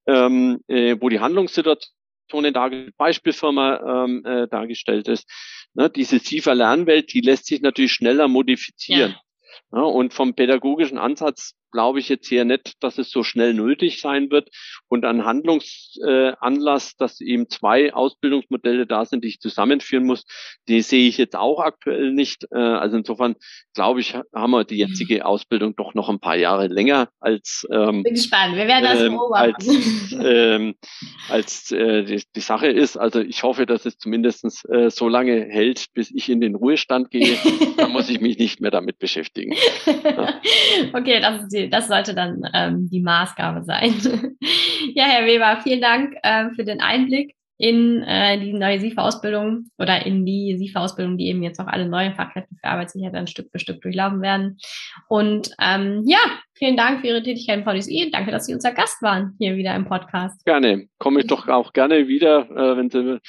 ähm, 0.06 0.60
äh, 0.68 0.96
wo 1.00 1.08
die 1.08 1.20
Handlungssituationen 1.20 2.52
dargestellt, 2.52 2.96
Beispielfirma 2.96 4.04
ähm, 4.04 4.24
äh, 4.24 4.48
dargestellt 4.48 5.08
ist. 5.08 5.28
Ne, 5.74 5.90
diese 5.90 6.18
SIFA 6.18 6.52
Lernwelt, 6.52 7.12
die 7.12 7.20
lässt 7.20 7.46
sich 7.46 7.60
natürlich 7.60 7.92
schneller 7.92 8.28
modifizieren. 8.28 9.12
Ja. 9.12 9.20
Ja, 9.72 9.80
und 9.80 10.12
vom 10.12 10.34
pädagogischen 10.34 10.98
Ansatz 10.98 11.54
glaube 11.76 12.00
ich 12.00 12.08
jetzt 12.08 12.26
hier 12.26 12.46
nicht, 12.46 12.82
dass 12.82 12.96
es 12.96 13.10
so 13.10 13.22
schnell 13.22 13.52
nötig 13.52 14.00
sein 14.00 14.30
wird. 14.30 14.48
Und 14.88 15.04
an 15.04 15.26
Handlungsanlass, 15.26 16.92
äh, 16.92 16.94
dass 16.96 17.20
eben 17.20 17.50
zwei 17.50 17.92
Ausbildungsmodelle 17.92 18.86
da 18.86 19.04
sind, 19.04 19.24
die 19.24 19.28
ich 19.28 19.40
zusammenführen 19.40 20.06
muss, 20.06 20.24
die 20.68 20.80
sehe 20.80 21.06
ich 21.06 21.18
jetzt 21.18 21.36
auch 21.36 21.60
aktuell 21.60 22.12
nicht. 22.12 22.46
Äh, 22.50 22.56
also 22.56 22.96
insofern 22.96 23.36
glaube 23.74 24.00
ich, 24.00 24.14
haben 24.34 24.52
wir 24.52 24.64
die 24.64 24.78
jetzige 24.78 25.16
mhm. 25.16 25.22
Ausbildung 25.22 25.76
doch 25.76 25.92
noch 25.92 26.08
ein 26.08 26.18
paar 26.18 26.36
Jahre 26.36 26.68
länger 26.68 27.10
als 27.20 27.66
ähm, 27.70 28.02
Bin 28.02 28.14
gespannt, 28.14 28.56
wir 28.56 28.66
werden 28.66 28.84
das 28.84 29.00
ähm, 29.02 29.18
als, 29.32 30.16
ähm, 30.18 30.74
als 31.28 31.72
äh, 31.72 32.04
die, 32.04 32.22
die, 32.34 32.40
Sache 32.40 32.68
ist. 32.68 32.96
Also 32.96 33.20
ich 33.20 33.42
hoffe, 33.42 33.66
dass 33.66 33.84
es 33.84 33.98
zumindest 33.98 34.46
äh, 34.70 34.88
so 34.88 35.10
lange 35.10 35.44
hält, 35.44 35.92
bis 35.92 36.10
ich 36.10 36.30
in 36.30 36.40
den 36.40 36.54
Ruhestand 36.54 37.10
gehe. 37.10 37.36
dann 37.76 37.92
muss 37.92 38.08
ich 38.08 38.20
mich 38.20 38.38
nicht 38.38 38.62
mehr 38.62 38.70
damit 38.70 38.98
beschäftigen. 38.98 39.54
Ja. 40.06 40.40
Okay, 40.92 41.20
das 41.20 41.42
ist 41.42 41.52
die 41.52 41.65
das 41.70 41.88
sollte 41.88 42.14
dann 42.14 42.42
ähm, 42.54 42.88
die 42.90 43.00
Maßgabe 43.00 43.64
sein. 43.64 43.94
ja, 44.94 45.04
Herr 45.04 45.26
Weber, 45.26 45.60
vielen 45.62 45.80
Dank 45.80 46.14
äh, 46.22 46.50
für 46.50 46.64
den 46.64 46.80
Einblick 46.80 47.36
in 47.58 48.02
äh, 48.02 48.38
die 48.38 48.52
neue 48.52 48.80
SIFA-Ausbildung 48.80 49.70
oder 49.78 50.04
in 50.04 50.26
die 50.26 50.56
SIFA-Ausbildung, 50.58 51.16
die 51.16 51.28
eben 51.28 51.42
jetzt 51.42 51.58
auch 51.58 51.66
alle 51.66 51.88
neuen 51.88 52.14
Fachkräfte 52.14 52.54
für 52.54 52.68
Arbeitssicherheit 52.68 53.14
dann 53.14 53.26
Stück 53.26 53.48
für 53.50 53.58
Stück 53.58 53.80
durchlaufen 53.80 54.20
werden. 54.20 54.58
Und 55.08 55.50
ähm, 55.60 56.02
ja, 56.04 56.18
vielen 56.52 56.76
Dank 56.76 57.00
für 57.00 57.06
Ihre 57.08 57.22
Tätigkeit 57.22 57.58
im 57.58 57.64
VDSI. 57.64 58.10
Danke, 58.12 58.30
dass 58.30 58.46
Sie 58.46 58.54
unser 58.54 58.72
Gast 58.72 59.00
waren 59.02 59.34
hier 59.38 59.56
wieder 59.56 59.74
im 59.74 59.86
Podcast. 59.86 60.44
Gerne. 60.44 60.88
Komme 60.98 61.20
ich 61.20 61.26
doch 61.26 61.48
auch 61.48 61.72
gerne 61.72 62.08
wieder, 62.08 62.50
äh, 62.50 62.76
wenn 62.76 62.90
Sie 62.90 63.20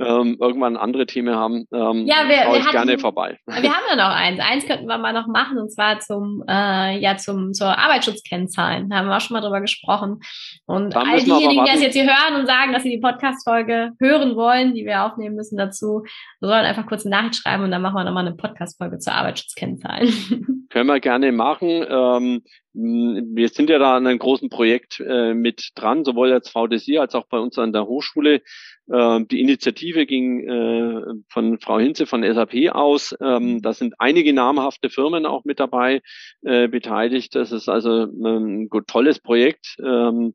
ähm, 0.00 0.36
irgendwann 0.40 0.76
andere 0.76 1.06
Themen 1.06 1.34
haben, 1.34 1.66
ähm, 1.72 2.06
ja, 2.06 2.28
wir, 2.28 2.50
wir 2.50 2.56
ich 2.56 2.62
hatten, 2.62 2.72
gerne 2.72 2.98
vorbei. 2.98 3.38
Wir 3.46 3.70
haben 3.70 3.84
ja 3.90 3.96
noch 3.96 4.14
eins. 4.14 4.40
Eins 4.40 4.66
könnten 4.66 4.86
wir 4.86 4.98
mal 4.98 5.12
noch 5.12 5.26
machen 5.26 5.58
und 5.58 5.70
zwar 5.70 6.00
zum 6.00 6.42
äh, 6.48 6.98
ja 6.98 7.16
zum 7.16 7.52
zur 7.52 7.76
Arbeitsschutzkennzahlen. 7.78 8.88
Da 8.88 8.96
haben 8.96 9.08
wir 9.08 9.16
auch 9.16 9.20
schon 9.20 9.34
mal 9.34 9.40
drüber 9.40 9.60
gesprochen. 9.60 10.20
Und 10.66 10.96
all 10.96 11.20
diejenigen, 11.20 11.64
die 11.64 11.70
das 11.70 11.82
jetzt 11.82 11.94
hier 11.94 12.04
hören 12.04 12.40
und 12.40 12.46
sagen, 12.46 12.72
dass 12.72 12.82
sie 12.82 12.90
die 12.90 13.00
Podcast-Folge 13.00 13.92
hören 13.98 14.36
wollen, 14.36 14.74
die 14.74 14.84
wir 14.84 15.04
aufnehmen 15.04 15.36
müssen 15.36 15.56
dazu, 15.56 16.04
sollen 16.40 16.64
einfach 16.64 16.86
kurz 16.86 17.04
eine 17.04 17.16
Nachricht 17.16 17.36
schreiben 17.36 17.64
und 17.64 17.70
dann 17.70 17.82
machen 17.82 17.96
wir 17.96 18.04
nochmal 18.04 18.26
eine 18.26 18.36
Podcast-Folge 18.36 18.98
zur 18.98 19.12
Arbeitsschutzkennzahlen. 19.12 20.66
Können 20.70 20.86
wir 20.86 21.00
gerne 21.00 21.32
machen. 21.32 21.84
Ähm, 21.88 22.42
wir 22.72 23.48
sind 23.48 23.68
ja 23.68 23.78
da 23.78 23.96
an 23.96 24.06
einem 24.06 24.18
großen 24.18 24.48
Projekt 24.48 25.00
äh, 25.00 25.34
mit 25.34 25.70
dran, 25.74 26.04
sowohl 26.04 26.32
als 26.32 26.50
VDC 26.50 26.98
als 26.98 27.14
auch 27.14 27.26
bei 27.26 27.38
uns 27.38 27.58
an 27.58 27.72
der 27.72 27.86
Hochschule. 27.86 28.42
Äh, 28.90 29.24
die 29.26 29.40
Initiative 29.40 30.06
ging 30.06 30.48
äh, 30.48 31.02
von 31.28 31.58
Frau 31.60 31.78
Hinze 31.78 32.06
von 32.06 32.22
SAP 32.22 32.70
aus. 32.72 33.14
Ähm, 33.20 33.62
da 33.62 33.72
sind 33.72 33.94
einige 33.98 34.32
namhafte 34.32 34.90
Firmen 34.90 35.26
auch 35.26 35.44
mit 35.44 35.60
dabei 35.60 36.02
äh, 36.42 36.68
beteiligt. 36.68 37.34
Das 37.34 37.52
ist 37.52 37.68
also 37.68 38.04
ein 38.04 38.68
tolles 38.86 39.20
Projekt. 39.20 39.76
Ähm, 39.84 40.34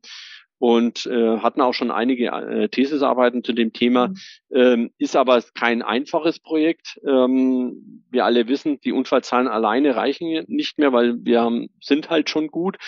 und 0.58 1.06
äh, 1.06 1.38
hatten 1.38 1.60
auch 1.60 1.74
schon 1.74 1.90
einige 1.90 2.28
äh, 2.28 2.68
Thesisarbeiten 2.68 3.44
zu 3.44 3.52
dem 3.52 3.72
Thema. 3.72 4.08
Mhm. 4.08 4.16
Ähm, 4.52 4.90
ist 4.98 5.16
aber 5.16 5.42
kein 5.54 5.82
einfaches 5.82 6.40
Projekt. 6.40 6.98
Ähm, 7.06 8.02
wir 8.10 8.24
alle 8.24 8.48
wissen, 8.48 8.80
die 8.80 8.92
Unfallzahlen 8.92 9.48
alleine 9.48 9.96
reichen 9.96 10.44
nicht 10.48 10.78
mehr, 10.78 10.92
weil 10.92 11.16
wir 11.24 11.42
haben, 11.42 11.68
sind 11.80 12.08
halt 12.08 12.30
schon 12.30 12.48
gut. 12.48 12.78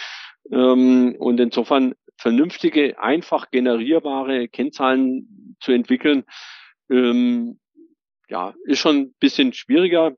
Ähm, 0.50 1.14
und 1.18 1.38
insofern 1.40 1.94
vernünftige, 2.18 2.98
einfach 3.00 3.50
generierbare 3.50 4.48
Kennzahlen 4.48 5.56
zu 5.60 5.72
entwickeln, 5.72 6.24
ähm, 6.90 7.58
ja, 8.28 8.54
ist 8.64 8.80
schon 8.80 8.96
ein 8.96 9.14
bisschen 9.20 9.52
schwieriger. 9.52 10.12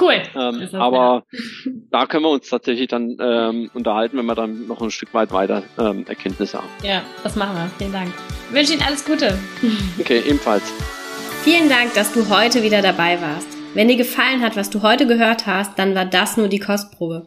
Cool. 0.00 0.20
Ähm, 0.34 0.68
aber 0.72 1.24
ja. 1.30 1.40
da 1.90 2.06
können 2.06 2.24
wir 2.24 2.30
uns 2.30 2.48
tatsächlich 2.48 2.88
dann 2.88 3.16
ähm, 3.20 3.70
unterhalten, 3.72 4.18
wenn 4.18 4.26
wir 4.26 4.34
dann 4.34 4.66
noch 4.66 4.82
ein 4.82 4.90
Stück 4.90 5.14
weit 5.14 5.30
weiter 5.30 5.62
ähm, 5.78 6.04
Erkenntnisse 6.08 6.58
haben. 6.58 6.68
Ja, 6.82 7.02
das 7.22 7.36
machen 7.36 7.54
wir. 7.54 7.70
Vielen 7.78 7.92
Dank. 7.92 8.12
Ich 8.48 8.54
wünsche 8.54 8.72
Ihnen 8.72 8.82
alles 8.82 9.04
Gute. 9.04 9.38
Okay, 10.00 10.22
ebenfalls. 10.26 10.64
Vielen 11.44 11.68
Dank, 11.68 11.94
dass 11.94 12.12
du 12.12 12.28
heute 12.28 12.64
wieder 12.64 12.82
dabei 12.82 13.20
warst. 13.20 13.46
Wenn 13.74 13.88
dir 13.88 13.96
gefallen 13.96 14.40
hat, 14.40 14.56
was 14.56 14.70
du 14.70 14.82
heute 14.82 15.06
gehört 15.06 15.46
hast, 15.46 15.78
dann 15.78 15.94
war 15.94 16.06
das 16.06 16.36
nur 16.36 16.48
die 16.48 16.58
Kostprobe. 16.58 17.26